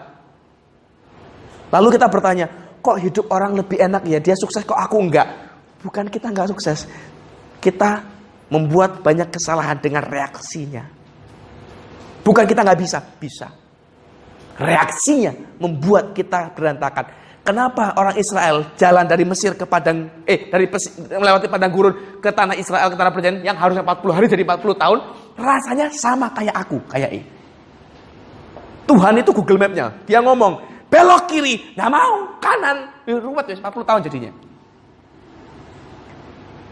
Lalu 1.74 1.98
kita 1.98 2.06
bertanya, 2.08 2.46
kok 2.80 2.96
hidup 2.96 3.28
orang 3.28 3.52
lebih 3.58 3.76
enak 3.76 4.06
ya, 4.08 4.22
dia 4.22 4.32
sukses 4.38 4.64
kok 4.64 4.78
aku 4.78 4.96
enggak. 5.02 5.28
Bukan 5.84 6.08
kita 6.08 6.32
enggak 6.32 6.48
sukses. 6.48 6.88
Kita 7.60 8.00
membuat 8.48 9.04
banyak 9.04 9.28
kesalahan 9.28 9.76
dengan 9.76 10.08
reaksinya. 10.08 10.88
Bukan 12.24 12.48
kita 12.48 12.64
nggak 12.64 12.80
bisa, 12.80 12.98
bisa. 13.20 13.59
Reaksinya 14.60 15.32
membuat 15.56 16.12
kita 16.12 16.52
berantakan. 16.52 17.08
Kenapa 17.40 17.96
orang 17.96 18.20
Israel 18.20 18.68
jalan 18.76 19.08
dari 19.08 19.24
Mesir 19.24 19.56
ke 19.56 19.64
padang 19.64 20.12
eh 20.28 20.52
dari 20.52 20.68
melewati 21.08 21.48
padang 21.48 21.72
gurun 21.72 22.20
ke 22.20 22.28
tanah 22.28 22.52
Israel 22.52 22.92
ke 22.92 22.96
tanah 23.00 23.08
perjanjian 23.08 23.40
yang 23.40 23.56
harusnya 23.56 23.80
40 23.80 24.12
hari 24.12 24.28
jadi 24.28 24.44
40 24.44 24.76
tahun 24.76 24.98
rasanya 25.40 25.88
sama 25.96 26.28
kayak 26.36 26.52
aku, 26.52 26.76
kayak 26.92 27.10
E. 27.16 27.20
Tuhan 28.84 29.16
itu 29.24 29.32
Google 29.32 29.56
Map-nya. 29.56 29.88
Dia 30.04 30.20
ngomong, 30.20 30.60
belok 30.92 31.32
kiri, 31.32 31.72
nggak 31.72 31.90
mau, 31.90 32.36
kanan, 32.44 32.92
ruwet 33.08 33.48
ya 33.48 33.56
40 33.56 33.88
tahun 33.88 34.00
jadinya. 34.04 34.32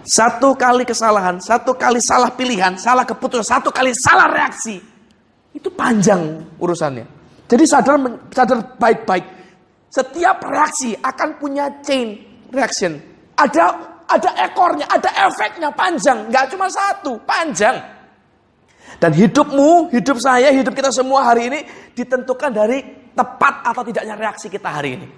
Satu 0.05 0.53
kali 0.53 0.85
kesalahan, 0.85 1.41
satu 1.41 1.73
kali 1.73 2.01
salah 2.05 2.29
pilihan, 2.33 2.77
salah 2.77 3.09
keputusan, 3.09 3.45
satu 3.45 3.73
kali 3.73 3.97
salah 3.97 4.29
reaksi. 4.29 4.81
Itu 5.53 5.73
panjang 5.73 6.45
urusannya. 6.61 7.18
Jadi 7.49 7.65
sadar 7.65 7.97
sadar 8.29 8.77
baik-baik. 8.77 9.25
Setiap 9.89 10.45
reaksi 10.45 10.93
akan 10.93 11.29
punya 11.41 11.81
chain 11.81 12.21
reaction. 12.53 13.01
Ada 13.41 13.65
ada 14.09 14.31
ekornya, 14.41 14.89
ada 14.89 15.11
efeknya 15.29 15.69
panjang, 15.73 16.33
nggak 16.33 16.49
cuma 16.53 16.67
satu, 16.73 17.21
panjang. 17.29 17.77
Dan 18.97 19.13
hidupmu, 19.13 19.93
hidup 19.93 20.17
saya, 20.17 20.49
hidup 20.49 20.73
kita 20.73 20.89
semua 20.89 21.29
hari 21.29 21.53
ini 21.53 21.61
ditentukan 21.93 22.49
dari 22.49 22.81
tepat 23.13 23.69
atau 23.69 23.83
tidaknya 23.85 24.17
reaksi 24.17 24.49
kita 24.49 24.69
hari 24.73 24.97
ini. 24.97 25.09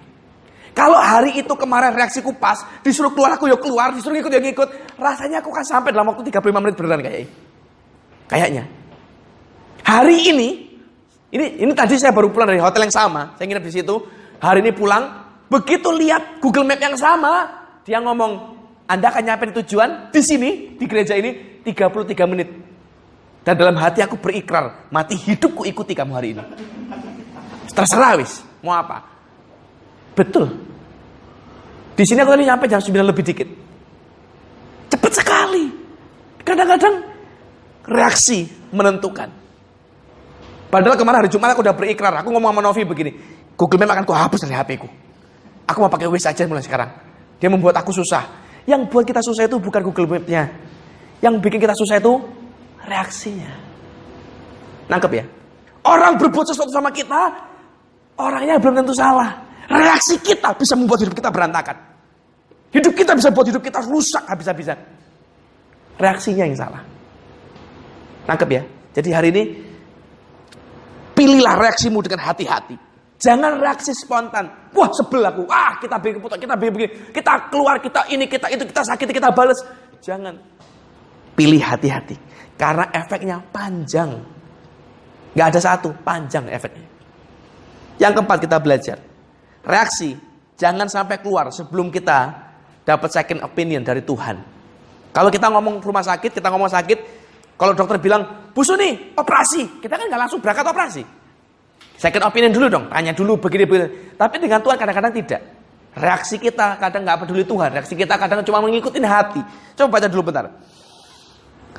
Kalau 0.71 0.99
hari 0.99 1.39
itu 1.39 1.51
kemarin 1.55 1.91
reaksiku 1.95 2.35
pas, 2.35 2.63
disuruh 2.83 3.11
keluar 3.11 3.35
aku 3.35 3.47
ya 3.47 3.59
keluar, 3.59 3.91
disuruh 3.91 4.15
ikut 4.15 4.31
ya 4.31 4.39
ngikut, 4.39 4.99
rasanya 4.99 5.43
aku 5.43 5.51
kan 5.51 5.63
sampai 5.63 5.91
dalam 5.91 6.07
waktu 6.11 6.31
35 6.31 6.63
menit 6.63 6.75
beneran 6.79 6.99
kayaknya. 7.03 7.27
Kayaknya. 8.27 8.63
Hari 9.83 10.17
ini, 10.31 10.49
ini 11.31 11.63
ini 11.63 11.71
tadi 11.71 11.95
saya 11.95 12.11
baru 12.11 12.27
pulang 12.27 12.51
dari 12.51 12.59
hotel 12.59 12.87
yang 12.87 12.95
sama, 12.95 13.35
saya 13.39 13.47
nginep 13.47 13.63
di 13.63 13.73
situ. 13.73 13.95
Hari 14.41 14.59
ini 14.59 14.75
pulang, 14.75 15.03
begitu 15.47 15.87
lihat 15.95 16.43
Google 16.43 16.67
Map 16.67 16.81
yang 16.83 16.97
sama, 16.99 17.47
dia 17.87 18.03
ngomong, 18.03 18.57
Anda 18.89 19.07
akan 19.07 19.23
nyampe 19.23 19.55
tujuan 19.63 20.11
di 20.11 20.19
sini, 20.19 20.49
di 20.75 20.85
gereja 20.89 21.15
ini 21.15 21.63
33 21.63 22.27
menit. 22.27 22.49
Dan 23.41 23.55
dalam 23.57 23.79
hati 23.79 24.03
aku 24.03 24.19
berikrar, 24.19 24.91
mati 24.91 25.15
hidupku 25.17 25.63
ikuti 25.65 25.95
kamu 25.95 26.11
hari 26.13 26.35
ini. 26.35 26.43
Terserah 27.71 28.19
wis, 28.19 28.43
mau 28.59 28.75
apa? 28.75 29.01
Betul. 30.13 30.51
Di 31.95 32.03
sini 32.03 32.21
aku 32.21 32.35
tadi 32.35 32.43
nyampe 32.43 32.65
jam 32.67 32.83
9 32.83 32.91
lebih 33.07 33.23
dikit. 33.23 33.49
Cepat 34.91 35.11
sekali. 35.15 35.65
Kadang-kadang 36.43 36.95
reaksi 37.87 38.45
menentukan. 38.75 39.29
Padahal 40.71 40.95
kemarin 40.95 41.27
hari 41.27 41.29
Jumat 41.29 41.51
aku 41.51 41.61
udah 41.61 41.75
berikrar. 41.75 42.13
Aku 42.23 42.31
ngomong 42.31 42.55
sama 42.55 42.61
Novi 42.63 42.87
begini. 42.87 43.11
Google 43.59 43.83
Map 43.83 43.91
akan 43.99 44.03
ku 44.07 44.15
hapus 44.15 44.47
dari 44.47 44.55
HP 44.55 44.79
ku. 44.79 44.87
Aku 45.67 45.77
mau 45.83 45.91
pakai 45.91 46.07
Waze 46.07 46.31
aja 46.31 46.47
mulai 46.47 46.63
sekarang. 46.63 46.89
Dia 47.37 47.51
membuat 47.51 47.75
aku 47.83 47.91
susah. 47.91 48.23
Yang 48.63 48.87
buat 48.87 49.03
kita 49.03 49.19
susah 49.19 49.51
itu 49.51 49.59
bukan 49.59 49.83
Google 49.83 50.07
Map-nya. 50.07 50.47
Yang 51.19 51.43
bikin 51.43 51.59
kita 51.59 51.75
susah 51.75 51.99
itu 51.99 52.17
reaksinya. 52.87 53.51
Nangkep 54.87 55.11
ya? 55.11 55.25
Orang 55.83 56.15
berbuat 56.15 56.45
sesuatu 56.47 56.71
sama 56.71 56.93
kita, 56.93 57.51
Orangnya 58.21 58.61
belum 58.61 58.85
tentu 58.85 58.93
salah. 58.93 59.33
Reaksi 59.71 60.19
kita 60.19 60.53
bisa 60.53 60.77
membuat 60.77 61.01
hidup 61.01 61.15
kita 61.15 61.33
berantakan. 61.33 61.77
Hidup 62.71 62.93
kita 62.93 63.15
bisa 63.15 63.33
buat 63.33 63.47
hidup 63.47 63.63
kita 63.63 63.79
rusak 63.87 64.23
habis-habisan. 64.27 64.77
Reaksinya 65.97 66.45
yang 66.45 66.57
salah. 66.57 66.81
Nangkep 68.27 68.49
ya? 68.51 68.61
Jadi 68.93 69.09
hari 69.11 69.27
ini 69.31 69.43
pilihlah 71.21 71.53
reaksimu 71.61 72.01
dengan 72.01 72.25
hati-hati. 72.25 72.73
Jangan 73.21 73.61
reaksi 73.61 73.93
spontan. 73.93 74.73
Wah 74.73 74.89
sebel 74.89 75.21
aku. 75.21 75.45
Wah 75.45 75.77
kita 75.77 76.01
bikin 76.01 76.17
keputusan, 76.17 76.41
kita 76.41 76.55
bikin 76.57 76.73
begini. 76.73 76.91
Kita 77.13 77.53
keluar, 77.53 77.77
kita 77.77 78.09
ini, 78.09 78.25
kita 78.25 78.49
itu, 78.49 78.65
kita 78.65 78.81
sakit, 78.81 79.05
kita 79.13 79.29
balas. 79.29 79.61
Jangan. 80.01 80.33
Pilih 81.37 81.61
hati-hati. 81.61 82.17
Karena 82.57 82.89
efeknya 82.89 83.37
panjang. 83.53 84.17
Gak 85.37 85.47
ada 85.53 85.61
satu, 85.61 85.93
panjang 86.01 86.49
efeknya. 86.49 86.89
Yang 88.01 88.11
keempat 88.17 88.37
kita 88.41 88.57
belajar. 88.57 88.97
Reaksi. 89.61 90.17
Jangan 90.57 90.89
sampai 90.89 91.21
keluar 91.21 91.53
sebelum 91.53 91.93
kita 91.93 92.33
dapat 92.81 93.09
second 93.13 93.45
opinion 93.45 93.85
dari 93.85 94.01
Tuhan. 94.01 94.37
Kalau 95.13 95.29
kita 95.29 95.49
ngomong 95.53 95.81
rumah 95.81 96.01
sakit, 96.01 96.37
kita 96.37 96.49
ngomong 96.49 96.69
sakit, 96.69 97.20
kalau 97.61 97.77
dokter 97.77 98.01
bilang, 98.01 98.49
Bu 98.57 98.65
Suni, 98.65 99.13
operasi. 99.13 99.77
Kita 99.77 99.93
kan 99.93 100.09
nggak 100.09 100.21
langsung 100.25 100.41
berangkat 100.41 100.65
operasi. 100.65 101.05
Second 101.93 102.33
opinion 102.33 102.49
dulu 102.49 102.65
dong, 102.73 102.89
tanya 102.89 103.13
dulu 103.13 103.37
begini-begini. 103.37 104.17
Tapi 104.17 104.41
dengan 104.41 104.65
Tuhan 104.65 104.81
kadang-kadang 104.81 105.13
tidak. 105.13 105.41
Reaksi 105.93 106.41
kita 106.41 106.81
kadang 106.81 107.05
nggak 107.05 107.21
peduli 107.21 107.45
Tuhan. 107.45 107.69
Reaksi 107.77 107.93
kita 107.93 108.17
kadang 108.17 108.41
cuma 108.41 108.65
mengikuti 108.65 108.97
hati. 109.05 109.45
Coba 109.77 110.01
baca 110.01 110.09
dulu 110.09 110.33
bentar. 110.33 110.49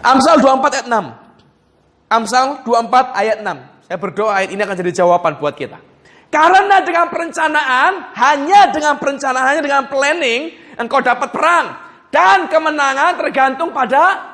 Amsal 0.07 0.39
24 0.39 0.71
ayat 0.71 0.87
6. 0.87 2.15
Amsal 2.15 2.47
24 2.63 3.19
ayat 3.19 3.39
6. 3.43 3.91
Saya 3.91 3.99
berdoa 3.99 4.31
ayat 4.39 4.51
ini 4.55 4.63
akan 4.63 4.77
jadi 4.79 4.93
jawaban 5.03 5.43
buat 5.43 5.59
kita. 5.59 5.83
Karena 6.31 6.79
dengan 6.87 7.11
perencanaan, 7.11 8.15
hanya 8.15 8.71
dengan 8.71 9.03
perencanaan, 9.03 9.45
hanya 9.51 9.63
dengan 9.67 9.91
planning, 9.91 10.55
engkau 10.79 11.03
dapat 11.03 11.35
perang. 11.35 11.75
Dan 12.15 12.47
kemenangan 12.47 13.19
tergantung 13.19 13.75
pada 13.75 14.32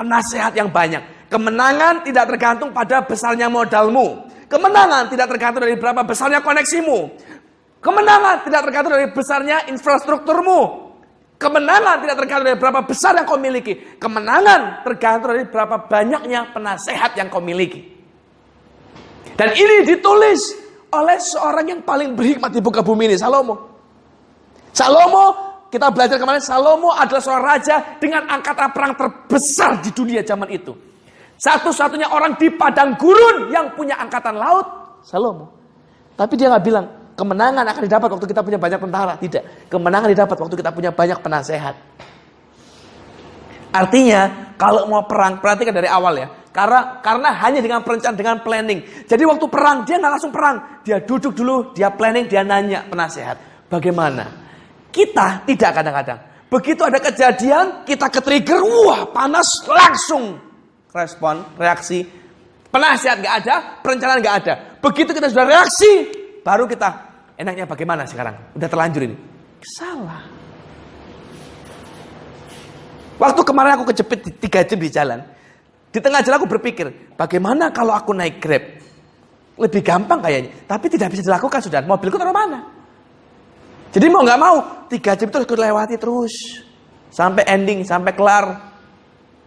penasehat 0.00 0.56
yang 0.56 0.72
banyak. 0.72 1.28
Kemenangan 1.28 2.00
tidak 2.08 2.24
tergantung 2.32 2.72
pada 2.72 3.04
besarnya 3.04 3.52
modalmu. 3.52 4.24
Kemenangan 4.48 5.12
tidak 5.12 5.28
tergantung 5.28 5.62
dari 5.68 5.76
berapa 5.76 6.02
besarnya 6.08 6.40
koneksimu. 6.40 6.98
Kemenangan 7.84 8.48
tidak 8.48 8.60
tergantung 8.64 8.92
dari 8.96 9.08
besarnya 9.12 9.68
infrastrukturmu. 9.68 10.88
Kemenangan 11.36 12.04
tidak 12.04 12.16
tergantung 12.16 12.46
dari 12.48 12.58
berapa 12.58 12.80
besar 12.84 13.12
yang 13.16 13.28
kau 13.28 13.40
miliki. 13.40 13.96
Kemenangan 14.00 14.84
tergantung 14.84 15.36
dari 15.36 15.44
berapa 15.46 15.88
banyaknya 15.88 16.50
penasehat 16.56 17.16
yang 17.20 17.28
kau 17.28 17.44
miliki. 17.44 17.84
Dan 19.36 19.56
ini 19.56 19.88
ditulis 19.88 20.52
oleh 20.92 21.16
seorang 21.16 21.64
yang 21.76 21.80
paling 21.80 22.12
berhikmat 22.12 22.52
di 22.52 22.60
buka 22.60 22.84
bumi 22.84 23.08
ini, 23.08 23.16
Salomo. 23.16 23.56
Salomo, 24.74 25.49
kita 25.70 25.86
belajar 25.94 26.18
kemarin, 26.18 26.42
Salomo 26.42 26.90
adalah 26.90 27.22
seorang 27.22 27.46
raja 27.46 27.76
dengan 28.02 28.26
angkatan 28.26 28.68
perang 28.74 28.92
terbesar 28.98 29.78
di 29.78 29.94
dunia 29.94 30.20
zaman 30.26 30.50
itu. 30.50 30.74
Satu-satunya 31.40 32.10
orang 32.10 32.36
di 32.36 32.52
padang 32.52 32.98
gurun 32.98 33.48
yang 33.54 33.72
punya 33.72 33.96
angkatan 33.96 34.36
laut, 34.36 34.66
Salomo. 35.06 35.48
Tapi 36.18 36.34
dia 36.36 36.52
nggak 36.52 36.64
bilang, 36.66 36.86
Kemenangan 37.20 37.68
akan 37.68 37.82
didapat 37.84 38.08
waktu 38.16 38.26
kita 38.32 38.40
punya 38.40 38.56
banyak 38.56 38.80
tentara. 38.80 39.12
Tidak. 39.20 39.68
Kemenangan 39.68 40.08
didapat 40.08 40.36
waktu 40.40 40.56
kita 40.56 40.72
punya 40.72 40.88
banyak 40.88 41.20
penasehat. 41.20 41.76
Artinya, 43.76 44.56
kalau 44.56 44.88
mau 44.88 45.04
perang, 45.04 45.36
perhatikan 45.36 45.76
dari 45.76 45.84
awal 45.84 46.16
ya. 46.16 46.32
Karena 46.48 46.96
karena 47.04 47.28
hanya 47.44 47.60
dengan 47.60 47.84
perencanaan, 47.84 48.16
dengan 48.16 48.40
planning. 48.40 49.04
Jadi 49.04 49.22
waktu 49.28 49.46
perang, 49.52 49.84
dia 49.84 50.00
nggak 50.00 50.12
langsung 50.16 50.32
perang. 50.32 50.80
Dia 50.80 51.04
duduk 51.04 51.36
dulu, 51.36 51.76
dia 51.76 51.92
planning, 51.92 52.24
dia 52.24 52.40
nanya 52.40 52.88
penasehat. 52.88 53.68
Bagaimana? 53.68 54.39
Kita 54.90 55.46
tidak 55.46 55.70
kadang-kadang. 55.70 56.18
Begitu 56.50 56.82
ada 56.82 56.98
kejadian, 56.98 57.86
kita 57.86 58.10
ke 58.10 58.20
trigger, 58.22 58.58
wah 58.62 59.06
panas, 59.14 59.62
langsung 59.70 60.38
respon, 60.90 61.46
reaksi. 61.54 62.02
Penasehat 62.70 63.22
nggak 63.22 63.34
ada, 63.46 63.54
perencanaan 63.82 64.18
nggak 64.18 64.36
ada. 64.42 64.54
Begitu 64.82 65.14
kita 65.14 65.30
sudah 65.30 65.46
reaksi, 65.46 65.90
baru 66.42 66.66
kita 66.66 67.10
Enaknya 67.40 67.64
bagaimana 67.64 68.04
sekarang? 68.04 68.36
Udah 68.52 68.68
terlanjur 68.68 69.08
ini. 69.08 69.16
Salah. 69.64 70.28
Waktu 73.16 73.40
kemarin 73.48 73.80
aku 73.80 73.88
kejepit 73.96 74.20
di 74.28 74.30
tiga 74.36 74.60
jam 74.60 74.76
di 74.76 74.92
jalan. 74.92 75.24
Di 75.88 76.04
tengah 76.04 76.20
jalan 76.20 76.36
aku 76.36 76.48
berpikir, 76.60 77.16
bagaimana 77.16 77.72
kalau 77.72 77.96
aku 77.96 78.12
naik 78.12 78.44
Grab? 78.44 78.60
Lebih 79.56 79.80
gampang 79.80 80.20
kayaknya. 80.20 80.52
Tapi 80.68 80.86
tidak 80.92 81.16
bisa 81.16 81.32
dilakukan 81.32 81.60
sudah. 81.64 81.80
Mobilku 81.80 82.20
taruh 82.20 82.36
mana? 82.36 82.60
Jadi 83.90 84.06
mau 84.06 84.22
nggak 84.22 84.40
mau, 84.40 84.56
tiga 84.86 85.18
jam 85.18 85.26
itu 85.26 85.36
harus 85.42 85.50
lewati 85.50 85.94
terus. 85.98 86.34
Sampai 87.10 87.42
ending, 87.50 87.82
sampai 87.82 88.14
kelar. 88.14 88.46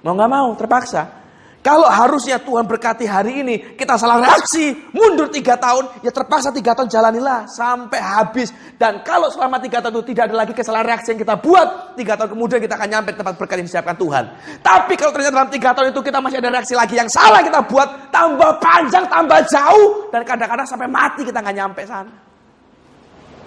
Mau 0.03 0.11
nggak 0.11 0.31
mau, 0.31 0.51
terpaksa. 0.59 1.23
Kalau 1.63 1.87
harusnya 1.87 2.43
Tuhan 2.43 2.67
berkati 2.67 3.07
hari 3.07 3.39
ini, 3.39 3.55
kita 3.79 3.95
salah 3.95 4.19
reaksi, 4.19 4.75
mundur 4.91 5.31
tiga 5.31 5.55
tahun, 5.55 6.03
ya 6.03 6.11
terpaksa 6.11 6.51
tiga 6.51 6.75
tahun 6.75 6.91
jalanilah 6.91 7.47
sampai 7.47 8.03
habis. 8.03 8.51
Dan 8.75 8.99
kalau 8.99 9.31
selama 9.31 9.63
tiga 9.63 9.79
tahun 9.79 9.95
itu 9.95 10.11
tidak 10.11 10.27
ada 10.27 10.43
lagi 10.43 10.51
kesalahan 10.51 10.91
reaksi 10.91 11.15
yang 11.15 11.23
kita 11.23 11.39
buat, 11.39 11.95
tiga 11.95 12.19
tahun 12.19 12.35
kemudian 12.35 12.59
kita 12.59 12.75
akan 12.75 12.89
nyampe 12.91 13.15
tempat 13.15 13.39
berkat 13.39 13.63
yang 13.63 13.67
disiapkan 13.71 13.95
Tuhan. 13.95 14.23
Tapi 14.59 14.93
kalau 14.99 15.11
ternyata 15.15 15.35
dalam 15.39 15.51
tiga 15.55 15.69
tahun 15.71 15.87
itu 15.95 16.01
kita 16.03 16.19
masih 16.19 16.37
ada 16.43 16.49
reaksi 16.51 16.73
lagi 16.75 16.95
yang 16.99 17.07
salah 17.07 17.39
kita 17.39 17.59
buat, 17.63 17.89
tambah 18.11 18.51
panjang, 18.59 19.07
tambah 19.07 19.39
jauh, 19.47 20.11
dan 20.11 20.21
kadang-kadang 20.27 20.67
sampai 20.67 20.91
mati 20.91 21.23
kita 21.23 21.39
nggak 21.39 21.55
nyampe 21.55 21.87
sana. 21.87 22.32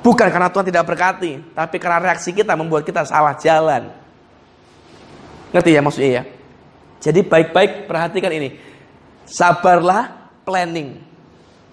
Bukan 0.06 0.30
karena 0.30 0.46
Tuhan 0.46 0.70
tidak 0.70 0.86
berkati, 0.86 1.50
tapi 1.50 1.82
karena 1.82 1.98
reaksi 1.98 2.30
kita 2.30 2.54
membuat 2.54 2.86
kita 2.86 3.02
salah 3.02 3.34
jalan. 3.42 3.90
Ngerti 5.50 5.74
ya 5.74 5.82
maksudnya 5.82 6.10
ya? 6.14 6.22
Jadi 7.02 7.26
baik-baik 7.26 7.90
perhatikan 7.90 8.30
ini. 8.30 8.54
Sabarlah 9.26 10.30
planning. 10.46 11.02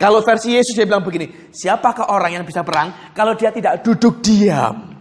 Kalau 0.01 0.25
versi 0.25 0.57
Yesus 0.57 0.73
dia 0.73 0.89
bilang 0.89 1.05
begini, 1.05 1.53
siapakah 1.53 2.09
orang 2.09 2.41
yang 2.41 2.45
bisa 2.49 2.65
perang 2.65 3.13
kalau 3.13 3.37
dia 3.37 3.53
tidak 3.53 3.85
duduk 3.85 4.17
diam? 4.25 4.97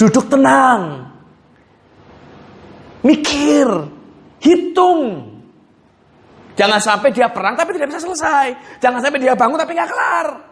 Duduk 0.00 0.24
tenang. 0.24 1.04
Mikir, 3.04 3.68
hitung. 4.40 5.36
Jangan 6.56 6.80
sampai 6.80 7.12
dia 7.12 7.28
perang 7.28 7.60
tapi 7.60 7.76
tidak 7.76 7.92
bisa 7.92 8.00
selesai. 8.00 8.80
Jangan 8.80 9.04
sampai 9.04 9.20
dia 9.20 9.36
bangun 9.36 9.60
tapi 9.60 9.76
nggak 9.76 9.90
kelar. 9.92 10.47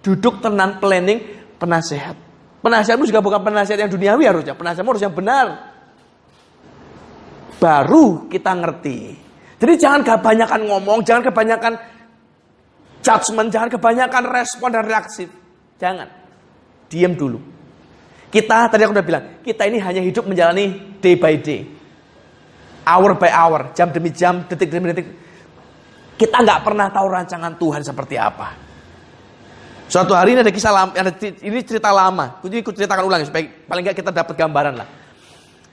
Duduk 0.00 0.40
tenang, 0.40 0.80
planning, 0.80 1.20
penasehat. 1.60 2.16
Penasehatmu 2.60 3.04
juga 3.08 3.20
bukan 3.20 3.40
penasehat 3.40 3.80
yang 3.84 3.92
duniawi 3.92 4.24
harusnya. 4.28 4.56
Penasehatmu 4.56 4.96
harus 4.96 5.04
yang 5.04 5.16
benar 5.16 5.70
baru 7.60 8.26
kita 8.32 8.56
ngerti. 8.56 8.98
Jadi 9.60 9.72
jangan 9.76 10.00
kebanyakan 10.00 10.60
ngomong, 10.64 11.04
jangan 11.04 11.28
kebanyakan 11.28 11.76
judgment, 13.04 13.52
jangan 13.52 13.68
kebanyakan 13.68 14.22
respon 14.32 14.72
dan 14.72 14.88
reaksi. 14.88 15.28
Jangan. 15.76 16.08
Diam 16.88 17.12
dulu. 17.12 17.38
Kita, 18.32 18.72
tadi 18.72 18.88
aku 18.88 18.96
udah 18.96 19.06
bilang, 19.06 19.24
kita 19.44 19.68
ini 19.68 19.76
hanya 19.78 20.00
hidup 20.00 20.24
menjalani 20.24 20.96
day 20.98 21.20
by 21.20 21.36
day. 21.36 21.68
Hour 22.88 23.20
by 23.20 23.28
hour, 23.28 23.76
jam 23.76 23.92
demi 23.92 24.08
jam, 24.16 24.48
detik 24.48 24.72
demi 24.72 24.96
detik. 24.96 25.06
Kita 26.16 26.40
nggak 26.40 26.64
pernah 26.64 26.88
tahu 26.88 27.06
rancangan 27.12 27.52
Tuhan 27.60 27.84
seperti 27.84 28.16
apa. 28.16 28.69
Suatu 29.90 30.14
hari 30.14 30.38
ini 30.38 30.46
ada 30.46 30.54
kisah 30.54 30.70
lama, 30.70 30.94
ini 31.18 31.58
cerita 31.66 31.90
lama. 31.90 32.38
Ini 32.46 32.62
aku 32.62 32.70
ceritakan 32.70 33.10
ulang 33.10 33.26
supaya 33.26 33.42
paling 33.66 33.82
nggak 33.82 33.98
kita 33.98 34.14
dapat 34.14 34.38
gambaran 34.38 34.78
lah. 34.78 34.86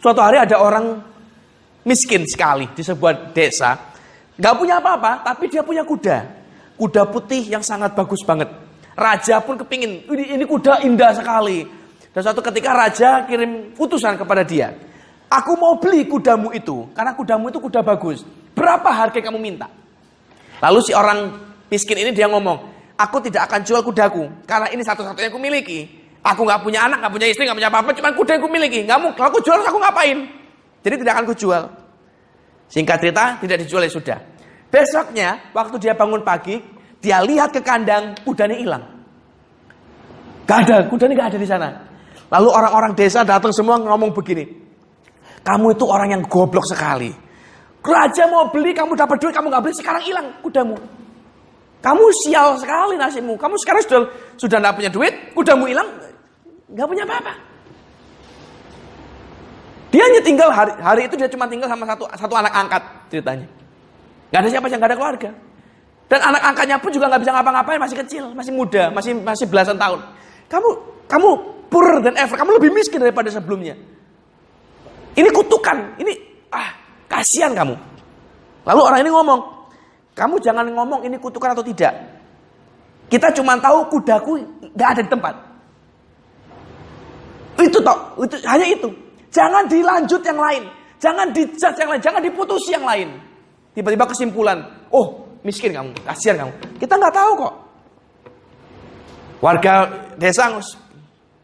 Suatu 0.01 0.25
hari 0.25 0.41
ada 0.41 0.57
orang 0.57 0.97
miskin 1.85 2.25
sekali 2.25 2.65
di 2.73 2.81
sebuah 2.81 3.29
desa. 3.29 3.77
Gak 4.37 4.53
punya 4.57 4.81
apa-apa, 4.81 5.21
tapi 5.21 5.49
dia 5.49 5.61
punya 5.61 5.85
kuda. 5.85 6.17
Kuda 6.77 7.09
putih 7.09 7.45
yang 7.45 7.61
sangat 7.61 7.93
bagus 7.93 8.21
banget. 8.25 8.49
Raja 8.97 9.37
pun 9.41 9.57
kepingin, 9.57 10.09
ini, 10.09 10.33
ini 10.33 10.45
kuda 10.45 10.81
indah 10.81 11.13
sekali. 11.13 11.65
Dan 12.09 12.21
suatu 12.21 12.41
ketika 12.41 12.73
raja 12.73 13.25
kirim 13.29 13.73
putusan 13.77 14.17
kepada 14.17 14.41
dia. 14.41 14.73
Aku 15.29 15.53
mau 15.57 15.77
beli 15.77 16.05
kudamu 16.09 16.53
itu, 16.53 16.89
karena 16.97 17.13
kudamu 17.13 17.49
itu 17.53 17.61
kuda 17.61 17.85
bagus. 17.85 18.25
Berapa 18.57 18.89
harga 18.89 19.17
kamu 19.21 19.37
minta? 19.37 19.69
Lalu 20.61 20.79
si 20.85 20.93
orang 20.93 21.33
miskin 21.69 21.97
ini 22.01 22.13
dia 22.13 22.25
ngomong, 22.25 22.76
aku 22.97 23.17
tidak 23.29 23.47
akan 23.47 23.61
jual 23.61 23.81
kudaku, 23.85 24.25
karena 24.49 24.67
ini 24.73 24.81
satu-satunya 24.81 25.29
aku 25.29 25.39
miliki. 25.39 25.85
Aku 26.25 26.43
nggak 26.43 26.59
punya 26.65 26.89
anak, 26.89 26.99
nggak 27.05 27.13
punya 27.13 27.27
istri, 27.31 27.47
nggak 27.47 27.55
punya 27.55 27.69
apa-apa, 27.71 27.95
cuma 27.95 28.11
kuda 28.11 28.35
yang 28.35 28.41
aku 28.43 28.49
miliki. 28.51 28.79
Nggak 28.83 28.99
mau, 28.99 29.09
kalau 29.15 29.29
aku 29.31 29.39
jual 29.45 29.57
aku 29.63 29.79
ngapain? 29.79 30.17
Jadi 30.83 30.95
tidak 30.99 31.13
akan 31.15 31.25
kujual. 31.31 31.63
Singkat 32.67 32.97
cerita, 32.99 33.23
tidak 33.39 33.57
dijual 33.63 33.81
ya 33.87 33.91
sudah. 33.93 34.19
Besoknya, 34.67 35.53
waktu 35.55 35.79
dia 35.79 35.95
bangun 35.95 36.19
pagi, 36.27 36.59
dia 36.99 37.23
lihat 37.23 37.55
ke 37.55 37.63
kandang, 37.63 38.11
kudanya 38.27 38.57
hilang. 38.59 38.83
Gak 40.43 40.67
ada, 40.67 40.83
kudanya 40.91 41.13
gak 41.15 41.29
ada 41.35 41.39
di 41.39 41.47
sana. 41.47 41.69
Lalu 42.27 42.49
orang-orang 42.51 42.91
desa 42.91 43.23
datang 43.23 43.55
semua 43.55 43.79
ngomong 43.79 44.11
begini. 44.11 44.43
Kamu 45.47 45.79
itu 45.79 45.87
orang 45.87 46.19
yang 46.19 46.23
goblok 46.27 46.67
sekali. 46.67 47.11
Raja 47.87 48.27
mau 48.27 48.51
beli, 48.51 48.75
kamu 48.75 48.99
dapat 48.99 49.15
duit, 49.15 49.31
kamu 49.31 49.47
gak 49.47 49.63
beli, 49.63 49.75
sekarang 49.79 50.03
hilang 50.03 50.27
kudamu. 50.43 50.75
Kamu 51.87 52.03
sial 52.19 52.59
sekali 52.59 52.99
nasibmu. 52.99 53.39
Kamu 53.39 53.55
sekarang 53.63 53.79
sudah 53.87 54.01
sudah 54.35 54.59
tidak 54.59 54.75
punya 54.75 54.91
duit, 54.91 55.13
kudamu 55.31 55.71
hilang, 55.71 55.87
nggak 56.67 56.83
punya 56.83 57.07
apa-apa. 57.07 57.31
Dia 59.95 60.03
hanya 60.03 60.19
tinggal 60.19 60.51
hari, 60.51 60.75
hari 60.83 61.07
itu 61.07 61.15
dia 61.15 61.31
cuma 61.31 61.47
tinggal 61.47 61.71
sama 61.71 61.87
satu 61.87 62.03
satu 62.11 62.35
anak 62.35 62.51
angkat 62.51 62.83
ceritanya. 63.07 63.47
Gak 64.35 64.39
ada 64.43 64.49
siapa 64.51 64.67
yang 64.67 64.83
gak 64.83 64.91
ada 64.91 64.97
keluarga. 64.99 65.29
Dan 66.11 66.19
anak 66.19 66.43
angkatnya 66.43 66.75
pun 66.75 66.91
juga 66.91 67.07
nggak 67.07 67.21
bisa 67.23 67.31
ngapa-ngapain, 67.31 67.79
masih 67.79 67.97
kecil, 68.03 68.23
masih 68.35 68.51
muda, 68.51 68.91
masih 68.91 69.11
masih 69.23 69.47
belasan 69.47 69.79
tahun. 69.79 70.03
Kamu 70.51 70.69
kamu 71.07 71.29
pur 71.71 71.87
dan 72.03 72.19
ever, 72.19 72.35
kamu 72.35 72.51
lebih 72.59 72.75
miskin 72.75 72.99
daripada 72.99 73.31
sebelumnya. 73.31 73.79
Ini 75.15 75.29
kutukan, 75.31 75.95
ini 76.03 76.19
ah 76.51 76.67
kasihan 77.07 77.55
kamu. 77.55 77.79
Lalu 78.67 78.81
orang 78.83 78.99
ini 79.07 79.11
ngomong, 79.15 79.39
kamu 80.17 80.41
jangan 80.41 80.65
ngomong 80.73 81.05
ini 81.05 81.21
kutukan 81.21 81.53
atau 81.53 81.61
tidak. 81.61 81.93
Kita 83.07 83.29
cuma 83.37 83.53
tahu 83.61 83.85
kudaku 83.93 84.41
nggak 84.73 84.89
ada 84.97 85.01
di 85.05 85.09
tempat. 85.13 85.35
Itu 87.61 87.77
toh, 87.85 87.97
itu 88.25 88.35
hanya 88.49 88.65
itu. 88.65 88.89
Jangan 89.29 89.69
dilanjut 89.69 90.21
yang 90.25 90.39
lain. 90.41 90.63
Jangan 90.97 91.29
dijat 91.29 91.73
yang 91.77 91.89
lain. 91.93 92.01
Jangan 92.01 92.21
diputusi 92.25 92.73
yang 92.73 92.85
lain. 92.85 93.13
Tiba-tiba 93.77 94.09
kesimpulan. 94.09 94.65
Oh, 94.89 95.37
miskin 95.45 95.73
kamu. 95.77 95.93
Kasihan 96.01 96.45
kamu. 96.45 96.53
Kita 96.81 96.97
nggak 96.97 97.13
tahu 97.13 97.31
kok. 97.45 97.53
Warga 99.37 99.73
desa 100.17 100.49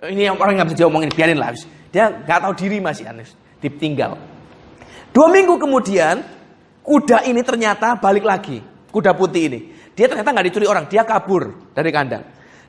ini 0.09 0.27
yang 0.27 0.35
orang 0.35 0.59
nggak 0.59 0.73
bisa 0.73 0.79
diomongin 0.83 1.11
biarin 1.13 1.39
lah 1.39 1.55
dia 1.93 2.11
nggak 2.11 2.39
tahu 2.43 2.53
diri 2.57 2.77
masih 2.83 3.07
aneh 3.07 3.27
ditinggal 3.63 4.19
dua 5.15 5.27
minggu 5.31 5.55
kemudian 5.55 6.19
kuda 6.83 7.25
ini 7.25 7.41
ternyata 7.41 7.95
balik 7.97 8.27
lagi 8.27 8.59
kuda 8.91 9.15
putih 9.15 9.43
ini 9.47 9.59
dia 9.95 10.05
ternyata 10.11 10.29
nggak 10.35 10.45
dicuri 10.51 10.67
orang 10.67 10.85
dia 10.91 11.07
kabur 11.07 11.71
dari 11.71 11.89
kandang 11.89 12.23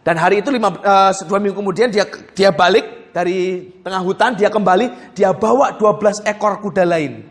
dan 0.04 0.20
hari 0.20 0.44
itu 0.44 0.52
lima, 0.52 0.68
uh, 0.70 1.10
dua 1.24 1.40
minggu 1.40 1.56
kemudian 1.56 1.88
dia 1.88 2.04
dia 2.36 2.52
balik 2.52 3.10
dari 3.14 3.70
tengah 3.80 4.02
hutan, 4.02 4.34
dia 4.34 4.50
kembali, 4.50 5.14
dia 5.14 5.30
bawa 5.30 5.78
12 5.78 6.26
ekor 6.26 6.58
kuda 6.58 6.82
lain. 6.82 7.22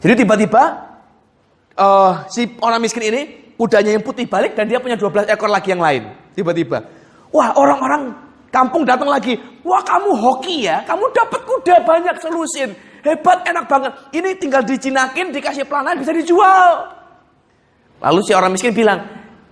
Jadi 0.00 0.24
tiba-tiba 0.24 0.62
uh, 1.76 2.24
si 2.32 2.56
orang 2.64 2.80
miskin 2.80 3.04
ini, 3.12 3.52
kudanya 3.54 3.94
yang 3.94 4.02
putih 4.02 4.24
balik 4.24 4.56
dan 4.56 4.64
dia 4.64 4.80
punya 4.80 4.96
12 4.96 5.28
ekor 5.28 5.52
lagi 5.52 5.76
yang 5.76 5.84
lain. 5.84 6.08
Tiba-tiba. 6.32 6.88
Wah 7.30 7.52
orang-orang 7.52 8.26
Kampung 8.48 8.88
datang 8.88 9.12
lagi. 9.12 9.36
Wah 9.60 9.84
kamu 9.84 10.16
hoki 10.16 10.64
ya. 10.64 10.80
Kamu 10.88 11.12
dapat 11.12 11.40
kuda 11.44 11.84
banyak 11.84 12.16
selusin. 12.16 12.72
Hebat, 13.02 13.46
enak 13.46 13.64
banget. 13.70 13.92
Ini 14.10 14.30
tinggal 14.38 14.62
dijinakin, 14.66 15.30
dikasih 15.30 15.64
pelanan, 15.66 15.98
bisa 15.98 16.10
dijual. 16.10 16.98
Lalu 17.98 18.20
si 18.22 18.32
orang 18.34 18.54
miskin 18.54 18.74
bilang, 18.74 19.02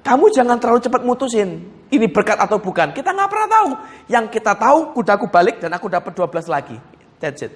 kamu 0.06 0.30
jangan 0.30 0.58
terlalu 0.58 0.80
cepat 0.82 1.02
mutusin. 1.02 1.76
Ini 1.86 2.06
berkat 2.10 2.38
atau 2.38 2.58
bukan. 2.58 2.90
Kita 2.90 3.14
nggak 3.14 3.30
pernah 3.30 3.48
tahu. 3.50 3.68
Yang 4.10 4.24
kita 4.38 4.58
tahu, 4.58 4.78
kudaku 4.94 5.30
balik 5.30 5.62
dan 5.62 5.70
aku 5.74 5.86
dapat 5.86 6.10
12 6.14 6.50
lagi. 6.50 6.78
That's 7.22 7.46
it. 7.46 7.54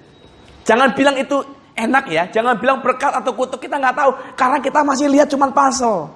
Jangan 0.63 0.95
bilang 0.95 1.19
itu 1.19 1.43
enak 1.75 2.07
ya. 2.07 2.23
Jangan 2.31 2.55
bilang 2.55 2.79
berkat 2.79 3.11
atau 3.11 3.35
kutuk. 3.35 3.59
Kita 3.59 3.75
nggak 3.75 3.95
tahu. 3.95 4.11
Karena 4.39 4.57
kita 4.63 4.79
masih 4.87 5.07
lihat 5.11 5.27
cuma 5.27 5.51
pasal. 5.51 6.11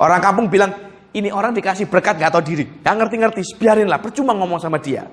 Orang 0.00 0.20
kampung 0.24 0.48
bilang, 0.48 0.72
ini 1.12 1.28
orang 1.28 1.52
dikasih 1.52 1.88
berkat 1.92 2.16
nggak 2.16 2.32
tahu 2.32 2.42
diri. 2.44 2.64
Nggak 2.64 2.94
ngerti-ngerti. 3.04 3.40
Biarinlah. 3.60 4.00
Percuma 4.00 4.32
ngomong 4.32 4.60
sama 4.60 4.80
dia. 4.80 5.04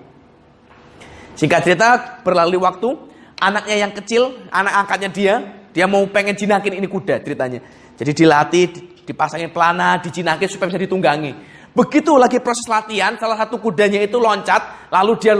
Singkat 1.36 1.60
cerita, 1.60 1.90
berlalu 2.24 2.64
waktu. 2.64 3.15
Anaknya 3.46 3.76
yang 3.86 3.94
kecil, 3.94 4.50
anak 4.50 4.74
angkatnya 4.74 5.10
dia. 5.14 5.34
Dia 5.70 5.86
mau 5.86 6.02
pengen 6.10 6.34
jinakin 6.34 6.82
ini 6.82 6.88
kuda 6.90 7.22
ceritanya. 7.22 7.62
Jadi 7.94 8.12
dilatih, 8.26 8.66
dipasangin 9.06 9.54
pelana, 9.54 10.02
dijinakin 10.02 10.50
supaya 10.50 10.74
bisa 10.74 10.82
ditunggangi. 10.82 11.32
Begitu 11.78 12.18
lagi 12.18 12.42
proses 12.42 12.66
latihan, 12.66 13.14
salah 13.22 13.38
satu 13.38 13.62
kudanya 13.62 14.02
itu 14.02 14.18
loncat, 14.18 14.90
lalu 14.90 15.14
dia 15.22 15.36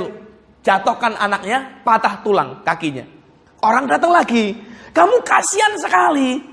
jatuhkan 0.62 1.18
anaknya, 1.18 1.82
patah 1.82 2.22
tulang 2.22 2.62
kakinya. 2.62 3.08
Orang 3.64 3.90
datang 3.90 4.14
lagi, 4.14 4.54
kamu 4.94 5.26
kasihan 5.26 5.74
sekali. 5.82 6.44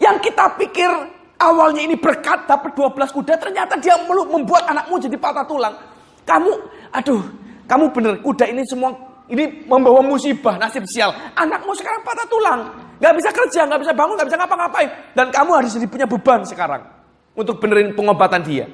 Yang 0.00 0.30
kita 0.30 0.56
pikir 0.56 0.90
awalnya 1.36 1.82
ini 1.84 2.00
berkat 2.00 2.48
dapat 2.48 2.72
12 2.72 3.12
kuda, 3.12 3.34
ternyata 3.36 3.76
dia 3.76 3.98
membuat 4.08 4.70
anakmu 4.72 4.96
jadi 5.02 5.18
patah 5.20 5.44
tulang. 5.44 5.74
Kamu, 6.22 6.52
aduh, 6.94 7.22
kamu 7.66 7.84
bener, 7.92 8.14
kuda 8.22 8.46
ini 8.46 8.62
semua 8.64 9.11
ini 9.32 9.64
membawa 9.64 10.04
musibah, 10.04 10.60
nasib 10.60 10.84
sial. 10.84 11.08
Anakmu 11.32 11.72
sekarang 11.72 12.04
patah 12.04 12.28
tulang, 12.28 12.60
nggak 13.00 13.14
bisa 13.16 13.30
kerja, 13.32 13.60
nggak 13.64 13.80
bisa 13.80 13.92
bangun, 13.96 14.14
nggak 14.20 14.28
bisa 14.28 14.38
ngapa-ngapain, 14.38 14.88
dan 15.16 15.26
kamu 15.32 15.50
harus 15.56 15.72
jadi 15.72 15.88
punya 15.88 16.04
beban 16.04 16.44
sekarang 16.44 16.84
untuk 17.32 17.56
benerin 17.56 17.96
pengobatan 17.96 18.44
dia. 18.44 18.68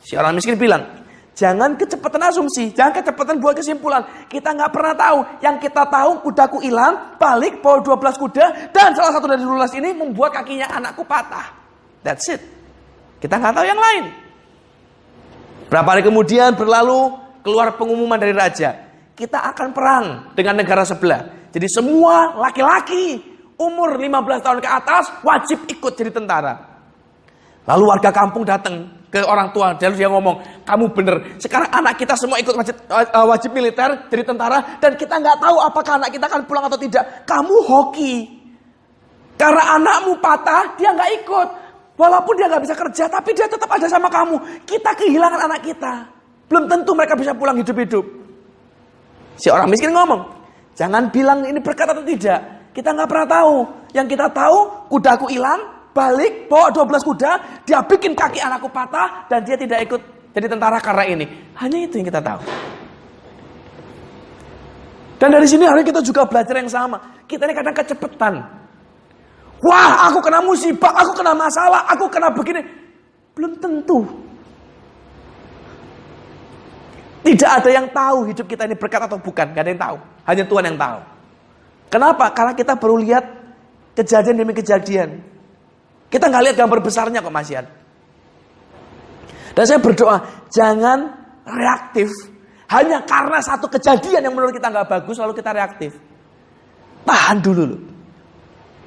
Si 0.00 0.14
orang 0.14 0.38
miskin 0.38 0.54
bilang, 0.54 0.86
jangan 1.34 1.74
kecepatan 1.74 2.22
asumsi, 2.30 2.70
jangan 2.70 3.02
kecepatan 3.02 3.42
buat 3.42 3.58
kesimpulan. 3.58 4.00
Kita 4.30 4.54
nggak 4.54 4.70
pernah 4.72 4.94
tahu. 4.96 5.18
Yang 5.44 5.56
kita 5.68 5.82
tahu 5.90 6.10
kudaku 6.24 6.62
hilang, 6.62 7.18
balik 7.18 7.58
bawa 7.60 7.82
12 7.82 8.16
kuda, 8.16 8.46
dan 8.72 8.94
salah 8.96 9.12
satu 9.12 9.26
dari 9.26 9.42
12 9.42 9.76
ini 9.76 9.90
membuat 9.92 10.40
kakinya 10.40 10.70
anakku 10.72 11.04
patah. 11.04 11.52
That's 12.00 12.30
it. 12.32 12.40
Kita 13.20 13.36
nggak 13.36 13.52
tahu 13.52 13.66
yang 13.68 13.76
lain. 13.76 14.04
Berapa 15.68 15.98
hari 15.98 16.02
kemudian 16.02 16.56
berlalu, 16.56 17.12
keluar 17.44 17.76
pengumuman 17.76 18.16
dari 18.16 18.32
raja. 18.32 18.89
Kita 19.20 19.52
akan 19.52 19.68
perang 19.76 20.04
dengan 20.32 20.56
negara 20.56 20.80
sebelah. 20.80 21.52
Jadi 21.52 21.68
semua 21.68 22.40
laki-laki 22.40 23.20
umur 23.60 24.00
15 24.00 24.40
tahun 24.40 24.58
ke 24.64 24.68
atas 24.72 25.12
wajib 25.20 25.68
ikut 25.68 25.92
jadi 25.92 26.08
tentara. 26.08 26.56
Lalu 27.68 27.84
warga 27.84 28.08
kampung 28.16 28.48
datang 28.48 28.88
ke 29.12 29.20
orang 29.20 29.52
tua 29.52 29.76
dan 29.76 29.92
dia 29.92 30.08
ngomong, 30.08 30.64
kamu 30.64 30.84
bener. 30.96 31.16
Sekarang 31.36 31.68
anak 31.68 32.00
kita 32.00 32.16
semua 32.16 32.40
ikut 32.40 32.56
wajib, 32.56 32.72
uh, 32.88 33.26
wajib 33.28 33.52
militer, 33.52 34.08
jadi 34.08 34.24
tentara, 34.24 34.80
dan 34.80 34.96
kita 34.96 35.20
nggak 35.20 35.36
tahu 35.36 35.56
apakah 35.68 36.00
anak 36.00 36.16
kita 36.16 36.24
akan 36.24 36.40
pulang 36.48 36.64
atau 36.64 36.80
tidak. 36.80 37.04
Kamu 37.28 37.56
hoki. 37.68 38.40
Karena 39.36 39.76
anakmu 39.76 40.16
patah, 40.16 40.80
dia 40.80 40.96
nggak 40.96 41.10
ikut. 41.20 41.48
Walaupun 42.00 42.32
dia 42.40 42.48
nggak 42.48 42.64
bisa 42.64 42.72
kerja, 42.72 43.04
tapi 43.12 43.36
dia 43.36 43.44
tetap 43.44 43.68
ada 43.68 43.84
sama 43.84 44.08
kamu. 44.08 44.64
Kita 44.64 44.96
kehilangan 44.96 45.44
anak 45.44 45.60
kita. 45.60 46.08
Belum 46.48 46.64
tentu 46.64 46.96
mereka 46.96 47.12
bisa 47.20 47.36
pulang 47.36 47.60
hidup-hidup. 47.60 48.19
Si 49.36 49.52
orang 49.52 49.68
miskin 49.70 49.94
ngomong, 49.94 50.22
jangan 50.74 51.12
bilang 51.12 51.46
ini 51.46 51.58
berkat 51.62 51.90
atau 51.92 52.02
tidak. 52.02 52.72
Kita 52.74 52.94
nggak 52.94 53.08
pernah 53.10 53.28
tahu. 53.28 53.54
Yang 53.90 54.06
kita 54.14 54.26
tahu, 54.30 54.58
kudaku 54.90 55.26
hilang, 55.30 55.90
balik, 55.90 56.46
bawa 56.46 56.70
12 56.70 57.02
kuda, 57.02 57.32
dia 57.66 57.82
bikin 57.82 58.14
kaki 58.14 58.38
anakku 58.38 58.70
patah, 58.70 59.26
dan 59.26 59.42
dia 59.42 59.58
tidak 59.58 59.82
ikut 59.90 60.00
jadi 60.30 60.46
tentara 60.46 60.78
karena 60.78 61.04
ini. 61.10 61.26
Hanya 61.58 61.78
itu 61.82 61.98
yang 61.98 62.06
kita 62.06 62.22
tahu. 62.22 62.40
Dan 65.20 65.28
dari 65.36 65.44
sini 65.44 65.68
hari 65.68 65.84
kita 65.84 66.00
juga 66.00 66.24
belajar 66.24 66.56
yang 66.56 66.70
sama. 66.70 66.96
Kita 67.28 67.44
ini 67.44 67.52
kadang 67.52 67.76
kecepatan. 67.76 68.34
Wah, 69.60 70.08
aku 70.08 70.24
kena 70.24 70.40
musibah, 70.40 70.96
aku 70.96 71.12
kena 71.12 71.36
masalah, 71.36 71.84
aku 71.92 72.08
kena 72.08 72.32
begini. 72.32 72.64
Belum 73.36 73.52
tentu. 73.60 74.29
Tidak 77.20 77.50
ada 77.50 77.68
yang 77.68 77.86
tahu 77.92 78.32
hidup 78.32 78.46
kita 78.48 78.64
ini 78.64 78.76
berkat 78.76 79.04
atau 79.04 79.20
bukan. 79.20 79.52
Gak 79.52 79.62
ada 79.62 79.70
yang 79.70 79.82
tahu. 79.82 79.96
Hanya 80.24 80.44
Tuhan 80.48 80.64
yang 80.72 80.78
tahu. 80.80 80.98
Kenapa? 81.92 82.24
Karena 82.32 82.52
kita 82.56 82.72
baru 82.80 82.96
lihat 82.96 83.24
kejadian 83.98 84.36
demi 84.40 84.54
kejadian. 84.56 85.20
Kita 86.10 86.26
nggak 86.26 86.42
lihat 86.50 86.56
gambar 86.58 86.78
besarnya 86.82 87.22
kok 87.22 87.30
Mas 87.34 87.50
Yan. 87.50 87.66
Dan 89.54 89.64
saya 89.66 89.78
berdoa, 89.82 90.22
jangan 90.50 91.10
reaktif 91.46 92.10
hanya 92.70 93.02
karena 93.02 93.42
satu 93.42 93.66
kejadian 93.66 94.30
yang 94.30 94.34
menurut 94.34 94.54
kita 94.54 94.70
nggak 94.70 94.86
bagus 94.86 95.18
lalu 95.18 95.34
kita 95.34 95.50
reaktif. 95.50 95.98
Tahan 97.02 97.38
dulu 97.42 97.62
loh. 97.66 97.80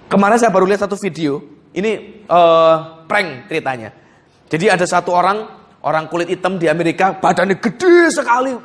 Kemarin 0.08 0.40
saya 0.40 0.56
baru 0.56 0.64
lihat 0.64 0.88
satu 0.88 0.96
video, 0.96 1.44
ini 1.76 2.24
uh, 2.32 3.04
prank 3.04 3.52
ceritanya. 3.52 3.92
Jadi 4.48 4.72
ada 4.72 4.86
satu 4.88 5.12
orang, 5.12 5.63
orang 5.84 6.08
kulit 6.08 6.32
hitam 6.32 6.56
di 6.56 6.72
Amerika, 6.72 7.14
badannya 7.20 7.60
gede 7.60 8.10
sekali, 8.10 8.56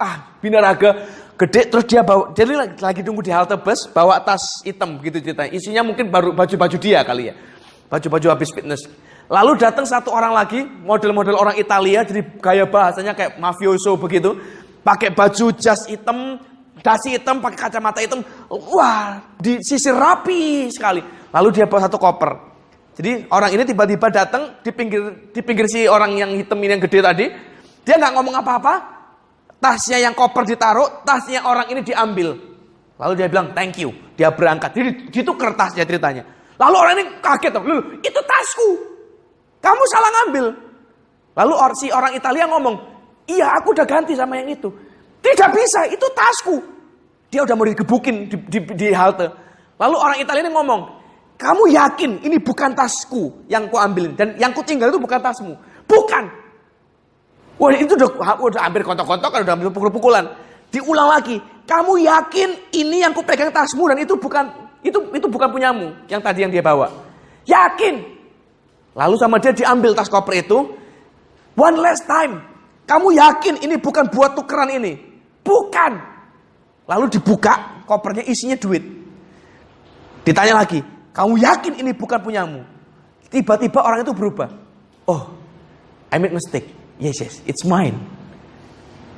ah 0.00 0.40
binaraga, 0.40 1.04
gede 1.36 1.68
terus 1.68 1.84
dia 1.86 2.00
bawa 2.00 2.32
jadi 2.32 2.74
lagi, 2.80 3.00
tunggu 3.04 3.20
di 3.20 3.30
halte 3.30 3.54
bus 3.60 3.86
bawa 3.92 4.18
tas 4.24 4.64
hitam 4.64 4.96
gitu 5.04 5.20
ceritanya 5.20 5.52
isinya 5.52 5.84
mungkin 5.84 6.08
baru 6.08 6.32
baju-baju 6.32 6.76
dia 6.80 7.04
kali 7.04 7.30
ya 7.30 7.36
Baju-baju 7.92 8.26
habis 8.32 8.48
fitness. 8.48 8.88
Lalu 9.28 9.60
datang 9.60 9.84
satu 9.84 10.08
orang 10.16 10.32
lagi, 10.32 10.64
model-model 10.64 11.36
orang 11.36 11.60
Italia, 11.60 12.00
jadi 12.00 12.24
gaya 12.40 12.64
bahasanya 12.64 13.12
kayak 13.12 13.36
mafioso 13.36 14.00
begitu. 14.00 14.32
Pakai 14.80 15.12
baju 15.12 15.52
jas 15.52 15.84
hitam, 15.84 16.40
dasi 16.80 17.20
hitam, 17.20 17.44
pakai 17.44 17.68
kacamata 17.68 18.00
hitam. 18.00 18.24
Wah, 18.48 19.20
disisir 19.36 19.92
rapi 19.92 20.72
sekali. 20.72 21.04
Lalu 21.36 21.48
dia 21.52 21.68
bawa 21.68 21.84
satu 21.84 22.00
koper. 22.00 22.51
Jadi 22.92 23.24
orang 23.32 23.50
ini 23.56 23.62
tiba-tiba 23.64 24.12
datang 24.12 24.60
di 24.60 24.68
pinggir 24.68 25.32
di 25.32 25.40
pinggir 25.40 25.64
si 25.64 25.88
orang 25.88 26.12
yang 26.12 26.30
hitam 26.36 26.60
ini 26.60 26.76
yang 26.76 26.82
gede 26.84 27.00
tadi. 27.00 27.26
Dia 27.82 27.96
nggak 27.96 28.12
ngomong 28.12 28.34
apa-apa. 28.36 28.74
Tasnya 29.62 30.02
yang 30.02 30.12
koper 30.12 30.42
ditaruh, 30.44 31.06
tasnya 31.06 31.46
orang 31.46 31.70
ini 31.70 31.80
diambil. 31.86 32.34
Lalu 32.98 33.12
dia 33.16 33.26
bilang 33.30 33.54
thank 33.56 33.80
you. 33.80 33.94
Dia 34.18 34.34
berangkat. 34.34 34.74
Jadi 34.74 34.90
itu 35.08 35.32
kertasnya 35.32 35.86
ceritanya. 35.88 36.22
Lalu 36.60 36.76
orang 36.78 36.94
ini 37.00 37.04
kaget, 37.18 37.52
Lalu, 37.58 37.98
itu 38.04 38.20
tasku. 38.22 38.68
Kamu 39.58 39.82
salah 39.90 40.10
ngambil. 40.20 40.46
Lalu 41.32 41.54
si 41.80 41.88
orang 41.88 42.12
Italia 42.12 42.44
ngomong, 42.46 42.76
iya 43.26 43.56
aku 43.56 43.72
udah 43.72 43.86
ganti 43.88 44.12
sama 44.12 44.36
yang 44.38 44.52
itu. 44.52 44.68
Tidak 45.22 45.48
bisa, 45.54 45.88
itu 45.88 46.06
tasku. 46.12 46.60
Dia 47.32 47.42
udah 47.42 47.54
mau 47.56 47.64
digebukin 47.64 48.28
di, 48.28 48.36
di, 48.46 48.58
di 48.76 48.86
halte. 48.92 49.26
Lalu 49.80 49.96
orang 49.96 50.18
Italia 50.20 50.42
ini 50.44 50.52
ngomong, 50.52 50.82
kamu 51.42 51.74
yakin 51.74 52.10
ini 52.22 52.38
bukan 52.38 52.70
tasku 52.70 53.42
yang 53.50 53.66
ku 53.66 53.74
ambil 53.74 54.14
dan 54.14 54.38
yang 54.38 54.54
ku 54.54 54.62
tinggal 54.62 54.94
itu 54.94 55.02
bukan 55.02 55.18
tasmu? 55.18 55.58
Bukan. 55.90 56.24
Wah 57.58 57.74
itu 57.74 57.98
udah, 57.98 58.38
udah 58.38 58.60
hampir 58.62 58.86
kontok-kontok 58.86 59.30
kan 59.34 59.40
udah 59.42 59.74
pukul-pukulan. 59.74 60.24
Diulang 60.70 61.10
lagi, 61.10 61.42
kamu 61.66 62.06
yakin 62.06 62.48
ini 62.78 63.02
yang 63.02 63.10
ku 63.10 63.26
pegang 63.26 63.50
tasmu 63.50 63.90
dan 63.90 63.98
itu 63.98 64.14
bukan 64.14 64.54
itu 64.86 64.98
itu 65.10 65.26
bukan 65.26 65.50
punyamu 65.50 65.90
yang 66.06 66.22
tadi 66.22 66.46
yang 66.46 66.54
dia 66.54 66.62
bawa. 66.62 66.88
Yakin. 67.42 68.22
Lalu 68.94 69.14
sama 69.18 69.42
dia 69.42 69.50
diambil 69.50 69.98
tas 69.98 70.06
koper 70.06 70.46
itu. 70.46 70.58
One 71.58 71.76
last 71.82 72.06
time. 72.06 72.38
Kamu 72.86 73.14
yakin 73.14 73.66
ini 73.66 73.82
bukan 73.82 74.10
buat 74.10 74.38
tukeran 74.38 74.78
ini? 74.78 74.98
Bukan. 75.42 75.92
Lalu 76.86 77.18
dibuka, 77.18 77.82
kopernya 77.86 78.26
isinya 78.26 78.58
duit. 78.58 78.82
Ditanya 80.26 80.60
lagi, 80.60 80.82
kamu 81.12 81.32
yakin 81.40 81.72
ini 81.80 81.90
bukan 81.92 82.18
punyamu? 82.20 82.60
Tiba-tiba 83.28 83.80
orang 83.80 84.04
itu 84.04 84.12
berubah. 84.12 84.48
Oh, 85.08 85.32
I 86.12 86.20
made 86.20 86.36
mistake. 86.36 86.68
Yes, 87.00 87.20
yes, 87.20 87.40
it's 87.48 87.64
mine. 87.64 87.96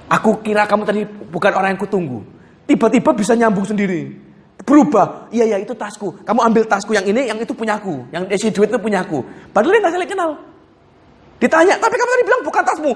Aku 0.07 0.39
kira 0.45 0.69
kamu 0.69 0.83
tadi 0.87 1.03
bukan 1.07 1.53
orang 1.55 1.75
yang 1.75 1.81
kutunggu. 1.81 2.23
Tiba-tiba 2.69 3.11
bisa 3.17 3.35
nyambung 3.35 3.67
sendiri 3.67 4.25
berubah. 4.65 5.29
Iya 5.35 5.55
ya 5.55 5.59
itu 5.61 5.77
tasku. 5.77 6.15
Kamu 6.25 6.41
ambil 6.41 6.63
tasku 6.65 6.97
yang 6.97 7.05
ini, 7.05 7.29
yang 7.29 7.39
itu 7.39 7.53
punyaku. 7.53 8.09
Yang 8.11 8.25
isi 8.39 8.49
duit 8.51 8.73
itu 8.73 8.81
punyaku. 8.81 9.21
Padahal 9.53 9.75
dia 9.77 9.81
nggak 9.85 9.95
saling 9.95 10.11
kenal. 10.11 10.31
Ditanya, 11.39 11.75
tapi 11.77 11.95
kamu 12.01 12.11
tadi 12.15 12.25
bilang 12.25 12.43
bukan 12.43 12.63
tasmu. 12.65 12.93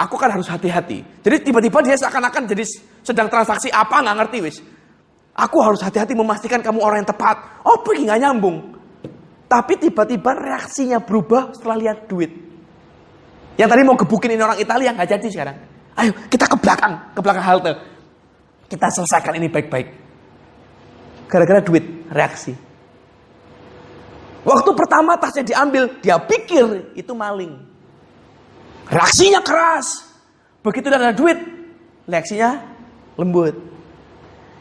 Aku 0.00 0.16
kan 0.16 0.32
harus 0.32 0.48
hati-hati. 0.48 1.04
Jadi 1.22 1.36
tiba-tiba 1.44 1.78
dia 1.84 1.94
seakan-akan 2.00 2.48
jadi 2.48 2.64
sedang 3.04 3.28
transaksi 3.28 3.68
apa 3.70 4.00
nggak 4.00 4.16
ngerti 4.24 4.38
wis. 4.42 4.56
Aku 5.40 5.56
harus 5.64 5.80
hati-hati 5.80 6.12
memastikan 6.12 6.60
kamu 6.60 6.84
orang 6.84 7.00
yang 7.00 7.08
tepat. 7.08 7.64
Oh 7.64 7.80
pergi 7.80 8.04
nggak 8.04 8.20
nyambung. 8.20 8.76
Tapi 9.48 9.80
tiba-tiba 9.80 10.36
reaksinya 10.36 11.00
berubah 11.00 11.56
setelah 11.56 11.80
lihat 11.80 12.04
duit. 12.04 12.28
Yang 13.56 13.68
tadi 13.72 13.82
mau 13.82 13.96
gebukin 13.96 14.36
ini 14.36 14.42
orang 14.44 14.60
Italia 14.60 14.92
nggak 14.92 15.08
jadi 15.16 15.26
sekarang. 15.32 15.56
Ayo 15.96 16.12
kita 16.28 16.44
ke 16.44 16.56
belakang, 16.60 16.92
ke 17.16 17.20
belakang 17.24 17.44
halte. 17.44 17.72
Kita 18.68 18.86
selesaikan 18.92 19.32
ini 19.40 19.48
baik-baik. 19.48 19.88
Gara-gara 21.26 21.64
duit, 21.64 21.84
reaksi. 22.12 22.52
Waktu 24.44 24.70
pertama 24.76 25.16
tasnya 25.16 25.44
diambil, 25.44 25.88
dia 26.04 26.20
pikir 26.20 26.92
itu 26.96 27.12
maling. 27.16 27.60
Reaksinya 28.92 29.40
keras. 29.40 30.04
Begitu 30.60 30.92
ada 30.92 31.16
duit, 31.16 31.38
reaksinya 32.04 32.60
lembut. 33.16 33.69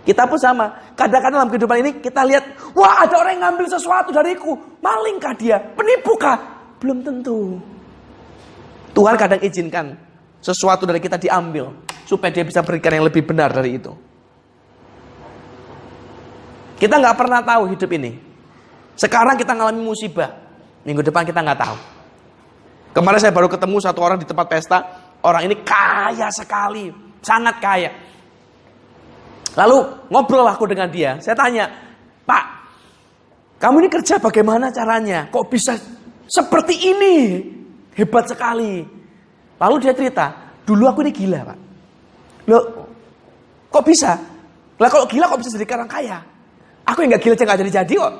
Kita 0.07 0.25
pun 0.25 0.39
sama. 0.39 0.95
Kadang-kadang 0.95 1.43
dalam 1.43 1.49
kehidupan 1.51 1.77
ini 1.83 1.91
kita 1.99 2.23
lihat, 2.23 2.73
wah 2.73 3.03
ada 3.03 3.19
orang 3.19 3.37
yang 3.37 3.43
ngambil 3.51 3.67
sesuatu 3.67 4.09
dariku. 4.15 4.55
Malingkah 4.79 5.35
dia? 5.35 5.59
Penipukah? 5.59 6.37
Belum 6.79 7.03
tentu. 7.03 7.59
Tuhan 8.95 9.15
kadang 9.19 9.41
izinkan 9.43 9.95
sesuatu 10.39 10.87
dari 10.87 11.03
kita 11.03 11.19
diambil 11.19 11.71
supaya 12.07 12.31
dia 12.31 12.47
bisa 12.47 12.63
berikan 12.63 12.95
yang 12.95 13.05
lebih 13.05 13.21
benar 13.27 13.51
dari 13.51 13.77
itu. 13.77 13.93
Kita 16.79 16.95
nggak 16.95 17.15
pernah 17.19 17.43
tahu 17.43 17.75
hidup 17.75 17.91
ini. 17.91 18.11
Sekarang 18.95 19.35
kita 19.35 19.51
ngalami 19.51 19.83
musibah. 19.83 20.31
Minggu 20.87 21.03
depan 21.03 21.27
kita 21.27 21.43
nggak 21.43 21.59
tahu. 21.59 21.77
Kemarin 22.95 23.19
saya 23.19 23.35
baru 23.35 23.51
ketemu 23.51 23.77
satu 23.83 23.99
orang 23.99 24.17
di 24.17 24.25
tempat 24.25 24.47
pesta. 24.47 24.79
Orang 25.19 25.43
ini 25.43 25.59
kaya 25.61 26.31
sekali, 26.31 26.87
sangat 27.19 27.59
kaya. 27.59 27.91
Lalu 29.57 29.77
ngobrol 30.13 30.45
aku 30.45 30.69
dengan 30.69 30.89
dia. 30.89 31.17
Saya 31.23 31.33
tanya, 31.33 31.65
Pak, 32.25 32.43
kamu 33.59 33.85
ini 33.85 33.89
kerja 33.89 34.21
bagaimana 34.21 34.69
caranya? 34.69 35.27
Kok 35.27 35.45
bisa 35.49 35.73
seperti 36.29 36.75
ini? 36.93 37.15
Hebat 37.97 38.29
sekali. 38.29 38.85
Lalu 39.59 39.75
dia 39.83 39.91
cerita, 39.91 40.55
dulu 40.63 40.87
aku 40.87 41.03
ini 41.03 41.11
gila 41.11 41.39
pak. 41.43 41.57
Loh, 42.47 42.63
kok 43.67 43.83
bisa? 43.83 44.15
Lah 44.79 44.87
kalau 44.87 45.03
gila 45.03 45.27
kok 45.27 45.43
bisa 45.43 45.51
jadi 45.51 45.67
orang 45.75 45.91
kaya? 45.91 46.17
Aku 46.87 47.03
yang 47.03 47.19
gak 47.19 47.21
gila 47.27 47.35
aja 47.35 47.43
gak 47.43 47.59
jadi-jadi 47.59 47.93
kok. 47.99 48.13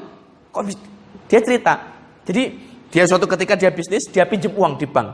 Kok 0.52 0.64
bisa? 0.68 0.80
Dia 1.32 1.40
cerita. 1.40 1.74
Jadi 2.28 2.44
dia 2.92 3.08
suatu 3.08 3.24
ketika 3.30 3.56
dia 3.56 3.72
bisnis, 3.72 4.12
dia 4.12 4.28
pinjam 4.28 4.52
uang 4.52 4.76
di 4.76 4.84
bank. 4.90 5.10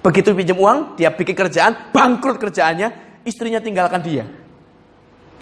Begitu 0.00 0.32
pinjam 0.32 0.56
uang, 0.56 0.96
dia 0.96 1.12
bikin 1.12 1.36
kerjaan, 1.36 1.92
bangkrut 1.92 2.40
kerjaannya, 2.40 3.20
istrinya 3.28 3.60
tinggalkan 3.60 4.00
dia. 4.00 4.24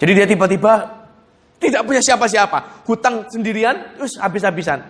Jadi 0.01 0.11
dia 0.17 0.25
tiba-tiba 0.25 0.73
tidak 1.61 1.85
punya 1.85 2.01
siapa-siapa, 2.01 2.89
hutang 2.89 3.29
sendirian, 3.29 3.93
terus 3.93 4.17
habis-habisan. 4.17 4.81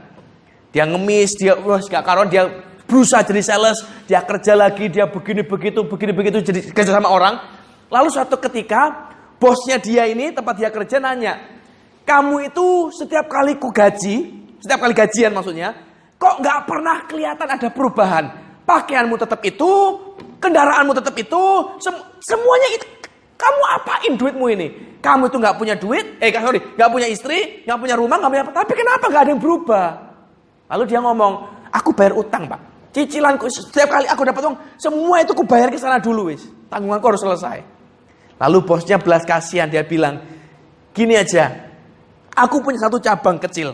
Dia 0.72 0.88
ngemis, 0.88 1.36
dia 1.36 1.60
wah 1.60 1.84
gak 1.84 2.00
karuan, 2.00 2.32
dia 2.32 2.48
berusaha 2.88 3.20
jadi 3.28 3.44
sales, 3.44 3.84
dia 4.08 4.24
kerja 4.24 4.56
lagi, 4.56 4.88
dia 4.88 5.04
begini 5.04 5.44
begitu, 5.44 5.84
begini 5.84 6.16
begitu, 6.16 6.40
jadi 6.40 6.72
kerja 6.72 6.96
sama 6.96 7.12
orang. 7.12 7.44
Lalu 7.92 8.08
suatu 8.08 8.40
ketika 8.40 9.12
bosnya 9.36 9.84
dia 9.84 10.08
ini 10.08 10.32
tempat 10.32 10.56
dia 10.56 10.72
kerja 10.72 11.04
nanya, 11.04 11.44
kamu 12.08 12.48
itu 12.48 12.88
setiap 12.96 13.28
kali 13.28 13.60
ku 13.60 13.68
gaji, 13.68 14.48
setiap 14.64 14.80
kali 14.80 14.96
gajian 14.96 15.36
maksudnya, 15.36 15.76
kok 16.16 16.40
nggak 16.40 16.60
pernah 16.64 17.04
kelihatan 17.12 17.52
ada 17.52 17.68
perubahan? 17.68 18.26
Pakaianmu 18.64 19.20
tetap 19.20 19.44
itu, 19.44 19.72
kendaraanmu 20.40 20.96
tetap 20.96 21.20
itu, 21.20 21.44
sem 21.84 22.00
semuanya 22.24 22.80
itu. 22.80 22.88
Kamu 23.42 23.62
apain 23.82 24.14
duitmu 24.14 24.46
ini? 24.54 24.68
Kamu 25.02 25.34
itu 25.34 25.38
nggak 25.42 25.58
punya 25.58 25.74
duit, 25.74 26.22
eh 26.22 26.30
sorry, 26.30 26.62
nggak 26.78 26.90
punya 26.94 27.08
istri, 27.10 27.66
nggak 27.66 27.78
punya 27.82 27.98
rumah, 27.98 28.22
nggak 28.22 28.32
punya 28.38 28.44
apa. 28.46 28.54
Tapi 28.54 28.74
kenapa 28.78 29.06
nggak 29.10 29.22
ada 29.26 29.32
yang 29.34 29.42
berubah? 29.42 29.88
Lalu 30.70 30.84
dia 30.86 31.00
ngomong, 31.02 31.34
aku 31.74 31.90
bayar 31.98 32.14
utang 32.14 32.46
pak. 32.46 32.62
Cicilanku 32.94 33.50
setiap 33.50 33.90
kali 33.90 34.06
aku 34.06 34.22
dapat 34.22 34.42
uang, 34.46 34.58
semua 34.78 35.26
itu 35.26 35.34
ku 35.34 35.42
bayar 35.42 35.74
ke 35.74 35.82
sana 35.82 35.98
dulu 35.98 36.30
wis. 36.30 36.46
Tanggunganku 36.70 37.02
harus 37.02 37.24
selesai. 37.24 37.66
Lalu 38.38 38.58
bosnya 38.62 39.02
belas 39.02 39.26
kasihan 39.26 39.66
dia 39.66 39.82
bilang, 39.82 40.22
gini 40.94 41.18
aja, 41.18 41.50
aku 42.38 42.62
punya 42.62 42.78
satu 42.78 43.02
cabang 43.02 43.42
kecil. 43.42 43.74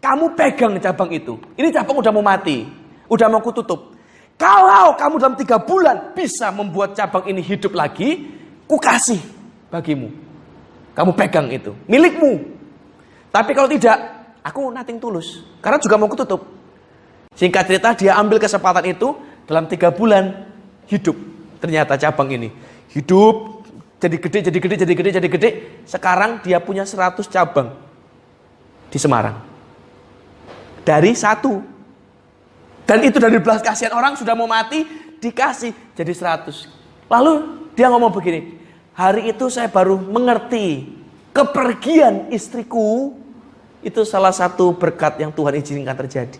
Kamu 0.00 0.32
pegang 0.32 0.80
cabang 0.80 1.12
itu. 1.12 1.36
Ini 1.54 1.68
cabang 1.68 2.00
udah 2.00 2.12
mau 2.16 2.24
mati, 2.24 2.64
udah 3.12 3.28
mau 3.28 3.44
kututup. 3.44 3.92
Kalau 4.40 4.96
kamu 4.96 5.14
dalam 5.20 5.36
tiga 5.36 5.60
bulan 5.60 6.16
bisa 6.16 6.48
membuat 6.50 6.96
cabang 6.96 7.28
ini 7.30 7.44
hidup 7.44 7.76
lagi, 7.76 8.40
ku 8.72 8.80
kasih 8.80 9.20
bagimu. 9.68 10.08
Kamu 10.96 11.12
pegang 11.12 11.52
itu, 11.52 11.76
milikmu. 11.84 12.40
Tapi 13.28 13.52
kalau 13.52 13.68
tidak, 13.68 14.00
aku 14.40 14.72
nating 14.72 14.96
tulus. 14.96 15.44
Karena 15.60 15.76
juga 15.76 16.00
mau 16.00 16.08
kututup. 16.08 16.48
Singkat 17.36 17.64
cerita 17.68 17.92
dia 17.92 18.16
ambil 18.16 18.40
kesempatan 18.40 18.88
itu 18.88 19.12
dalam 19.44 19.68
tiga 19.68 19.92
bulan 19.92 20.48
hidup. 20.88 21.16
Ternyata 21.60 22.00
cabang 22.00 22.32
ini 22.32 22.48
hidup 22.96 23.64
jadi 24.00 24.16
gede, 24.18 24.38
jadi 24.50 24.58
gede, 24.58 24.76
jadi 24.82 24.94
gede, 24.96 25.10
jadi 25.20 25.28
gede. 25.28 25.50
Sekarang 25.84 26.40
dia 26.40 26.58
punya 26.58 26.88
100 26.88 27.22
cabang 27.28 27.76
di 28.88 28.98
Semarang. 28.98 29.36
Dari 30.82 31.12
satu. 31.12 31.60
Dan 32.82 32.98
itu 33.06 33.22
dari 33.22 33.38
belas 33.38 33.62
kasihan 33.62 33.94
orang 33.94 34.18
sudah 34.18 34.34
mau 34.34 34.50
mati, 34.50 34.82
dikasih 35.22 35.94
jadi 35.94 36.10
100. 36.10 36.66
Lalu 37.06 37.32
dia 37.78 37.88
ngomong 37.88 38.10
begini, 38.10 38.61
hari 38.92 39.32
itu 39.32 39.48
saya 39.48 39.68
baru 39.68 39.96
mengerti 39.96 40.88
kepergian 41.32 42.28
istriku 42.32 43.16
itu 43.82 44.06
salah 44.06 44.30
satu 44.30 44.76
berkat 44.76 45.18
yang 45.18 45.34
Tuhan 45.34 45.58
izinkan 45.58 45.96
terjadi. 45.96 46.38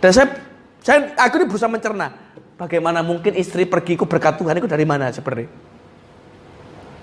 Dan 0.00 0.10
saya, 0.10 0.26
saya 0.80 1.12
aku 1.14 1.38
ini 1.38 1.46
berusaha 1.46 1.70
mencerna. 1.70 2.10
Bagaimana 2.56 3.02
mungkin 3.02 3.34
istri 3.34 3.66
pergi 3.66 3.98
ku 3.98 4.06
berkat 4.06 4.38
Tuhan 4.38 4.54
itu 4.56 4.66
dari 4.70 4.86
mana 4.86 5.10
seperti. 5.10 5.46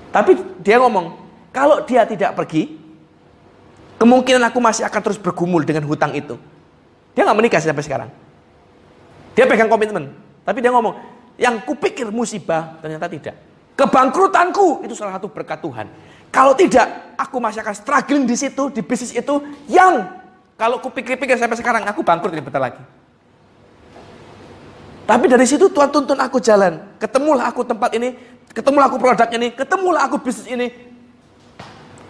Tapi 0.10 0.32
dia 0.66 0.82
ngomong, 0.82 1.14
kalau 1.54 1.86
dia 1.86 2.08
tidak 2.08 2.34
pergi, 2.34 2.80
kemungkinan 4.02 4.50
aku 4.50 4.58
masih 4.58 4.88
akan 4.88 5.02
terus 5.04 5.20
bergumul 5.22 5.62
dengan 5.62 5.86
hutang 5.86 6.16
itu. 6.18 6.40
Dia 7.14 7.28
nggak 7.28 7.38
menikah 7.38 7.62
sampai 7.62 7.86
sekarang. 7.86 8.10
Dia 9.38 9.46
pegang 9.46 9.70
komitmen. 9.70 10.10
Tapi 10.42 10.66
dia 10.66 10.74
ngomong, 10.74 10.98
yang 11.38 11.62
kupikir 11.62 12.10
musibah 12.10 12.82
ternyata 12.82 13.06
tidak. 13.06 13.36
Kebangkrutanku 13.80 14.84
itu 14.84 14.92
salah 14.92 15.16
satu 15.16 15.32
berkat 15.32 15.64
Tuhan. 15.64 15.88
Kalau 16.28 16.52
tidak, 16.52 17.16
aku 17.16 17.40
masih 17.40 17.64
akan 17.64 17.72
struggling 17.72 18.28
di 18.28 18.36
situ, 18.36 18.68
di 18.76 18.84
bisnis 18.84 19.16
itu 19.16 19.40
yang 19.72 20.04
kalau 20.60 20.84
aku 20.84 20.92
pikir-pikir 20.92 21.40
sampai 21.40 21.56
sekarang, 21.56 21.88
aku 21.88 22.04
bangkrut 22.04 22.36
ini 22.36 22.44
bentar 22.44 22.60
lagi. 22.60 22.84
Tapi 25.08 25.26
dari 25.32 25.48
situ 25.48 25.72
Tuhan 25.72 25.90
tuntun 25.90 26.20
aku 26.20 26.44
jalan. 26.44 27.00
Ketemulah 27.00 27.48
aku 27.48 27.64
tempat 27.64 27.96
ini, 27.96 28.20
ketemulah 28.52 28.92
aku 28.92 29.00
produk 29.00 29.32
ini, 29.32 29.56
ketemulah 29.56 30.12
aku 30.12 30.20
bisnis 30.20 30.52
ini. 30.52 30.68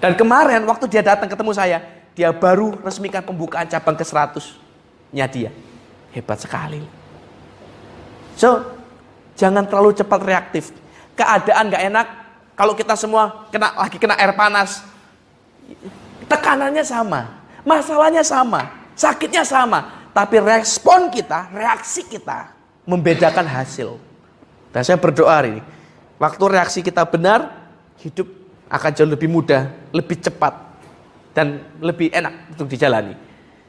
Dan 0.01 0.17
kemarin 0.17 0.65
waktu 0.65 0.89
dia 0.89 1.05
datang 1.05 1.29
ketemu 1.29 1.53
saya, 1.53 1.85
dia 2.17 2.33
baru 2.33 2.81
resmikan 2.81 3.21
pembukaan 3.21 3.69
cabang 3.69 3.93
ke 3.93 4.01
100-nya 4.01 5.25
dia. 5.29 5.53
Hebat 6.17 6.41
sekali. 6.41 6.81
So, 8.33 8.65
jangan 9.37 9.69
terlalu 9.69 9.93
cepat 9.93 10.19
reaktif. 10.25 10.73
Keadaan 11.19 11.67
gak 11.67 11.83
enak, 11.83 12.07
kalau 12.55 12.71
kita 12.79 12.95
semua 12.95 13.51
kena 13.51 13.75
lagi 13.75 13.99
kena 13.99 14.15
air 14.15 14.31
panas, 14.39 14.87
tekanannya 16.31 16.83
sama. 16.87 17.43
Masalahnya 17.67 18.23
sama, 18.23 18.71
sakitnya 18.95 19.43
sama, 19.43 20.07
tapi 20.15 20.39
respon 20.39 21.11
kita, 21.11 21.51
reaksi 21.51 22.07
kita 22.07 22.55
membedakan 22.87 23.43
hasil. 23.43 23.99
Dan 24.71 24.81
saya 24.81 24.95
berdoa 24.95 25.27
hari 25.27 25.59
ini, 25.59 25.61
waktu 26.17 26.43
reaksi 26.47 26.79
kita 26.79 27.03
benar, 27.03 27.51
hidup 27.99 28.25
akan 28.71 28.91
jauh 28.95 29.09
lebih 29.11 29.27
mudah, 29.27 29.69
lebih 29.91 30.23
cepat, 30.23 30.55
dan 31.35 31.61
lebih 31.83 32.09
enak 32.15 32.55
untuk 32.55 32.71
dijalani. 32.71 33.13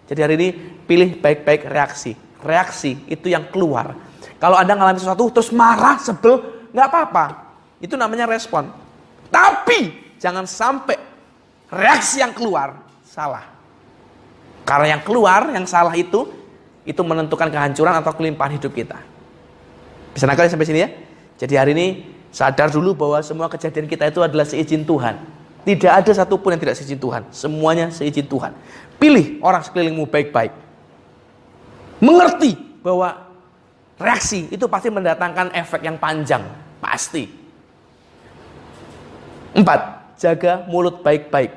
Jadi 0.07 0.21
hari 0.23 0.35
ini 0.39 0.49
pilih 0.87 1.19
baik-baik 1.19 1.67
reaksi. 1.67 2.15
Reaksi 2.41 2.97
itu 3.11 3.29
yang 3.29 3.51
keluar. 3.53 3.93
Kalau 4.41 4.57
Anda 4.57 4.73
mengalami 4.73 5.03
sesuatu 5.03 5.29
terus 5.29 5.53
marah, 5.53 6.01
sebel, 6.01 6.60
nggak 6.75 6.87
apa-apa. 6.87 7.27
Itu 7.81 7.97
namanya 7.97 8.29
respon. 8.29 8.69
Tapi 9.31 10.15
jangan 10.21 10.45
sampai 10.45 10.99
reaksi 11.71 12.21
yang 12.21 12.35
keluar 12.35 12.83
salah. 13.07 13.47
Karena 14.67 14.99
yang 14.99 15.03
keluar, 15.03 15.51
yang 15.51 15.67
salah 15.67 15.95
itu, 15.97 16.29
itu 16.87 17.03
menentukan 17.03 17.49
kehancuran 17.49 17.95
atau 18.03 18.13
kelimpahan 18.15 18.59
hidup 18.59 18.71
kita. 18.75 18.99
Bisa 20.15 20.27
nakal 20.27 20.51
sampai 20.51 20.67
sini 20.67 20.81
ya? 20.83 20.91
Jadi 21.41 21.55
hari 21.57 21.71
ini 21.73 21.87
sadar 22.35 22.69
dulu 22.69 22.95
bahwa 22.95 23.19
semua 23.23 23.47
kejadian 23.49 23.87
kita 23.87 24.11
itu 24.11 24.21
adalah 24.21 24.45
seizin 24.45 24.83
Tuhan. 24.85 25.19
Tidak 25.61 25.93
ada 25.93 26.13
satupun 26.13 26.57
yang 26.57 26.61
tidak 26.61 26.77
seizin 26.77 26.99
Tuhan. 26.99 27.25
Semuanya 27.31 27.89
seizin 27.93 28.27
Tuhan. 28.27 28.53
Pilih 29.01 29.41
orang 29.41 29.63
sekelilingmu 29.65 30.05
baik-baik. 30.09 30.53
Mengerti 32.01 32.57
bahwa 32.81 33.30
reaksi 34.01 34.49
itu 34.49 34.65
pasti 34.67 34.89
mendatangkan 34.89 35.53
efek 35.53 35.85
yang 35.85 36.01
panjang, 36.01 36.41
pasti. 36.81 37.29
Empat, 39.53 40.17
jaga 40.17 40.65
mulut 40.65 41.05
baik-baik. 41.05 41.53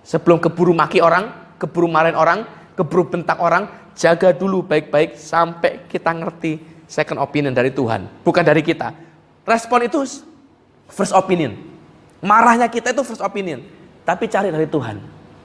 Sebelum 0.00 0.40
keburu 0.40 0.72
maki 0.72 1.04
orang, 1.04 1.28
keburu 1.60 1.84
marahin 1.84 2.16
orang, 2.16 2.48
keburu 2.72 3.12
bentak 3.12 3.36
orang, 3.36 3.68
jaga 3.92 4.32
dulu 4.32 4.64
baik-baik 4.64 5.20
sampai 5.20 5.84
kita 5.84 6.16
ngerti 6.16 6.56
second 6.88 7.20
opinion 7.20 7.52
dari 7.52 7.68
Tuhan, 7.68 8.08
bukan 8.24 8.40
dari 8.40 8.64
kita. 8.64 8.96
Respon 9.44 9.84
itu 9.84 10.00
first 10.88 11.12
opinion. 11.12 11.60
Marahnya 12.24 12.72
kita 12.72 12.96
itu 12.96 13.04
first 13.04 13.20
opinion, 13.20 13.60
tapi 14.08 14.24
cari 14.32 14.48
dari 14.48 14.64
Tuhan. 14.64 14.96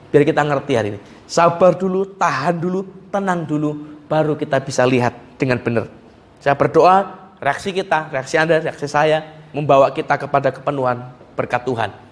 Biar 0.08 0.22
kita 0.24 0.40
ngerti 0.40 0.72
hari 0.72 0.88
ini. 0.96 1.00
Sabar 1.28 1.76
dulu, 1.76 2.16
tahan 2.16 2.56
dulu, 2.56 3.10
tenang 3.12 3.44
dulu, 3.44 4.00
baru 4.06 4.38
kita 4.38 4.62
bisa 4.62 4.86
lihat 4.86 5.12
dengan 5.36 5.60
benar 5.60 6.05
saya 6.46 6.54
berdoa, 6.54 7.26
reaksi 7.42 7.74
kita, 7.74 8.06
reaksi 8.14 8.38
Anda, 8.38 8.62
reaksi 8.62 8.86
saya 8.86 9.34
membawa 9.50 9.90
kita 9.90 10.14
kepada 10.14 10.54
kepenuhan 10.54 11.10
berkat 11.34 11.66
Tuhan. 11.66 12.05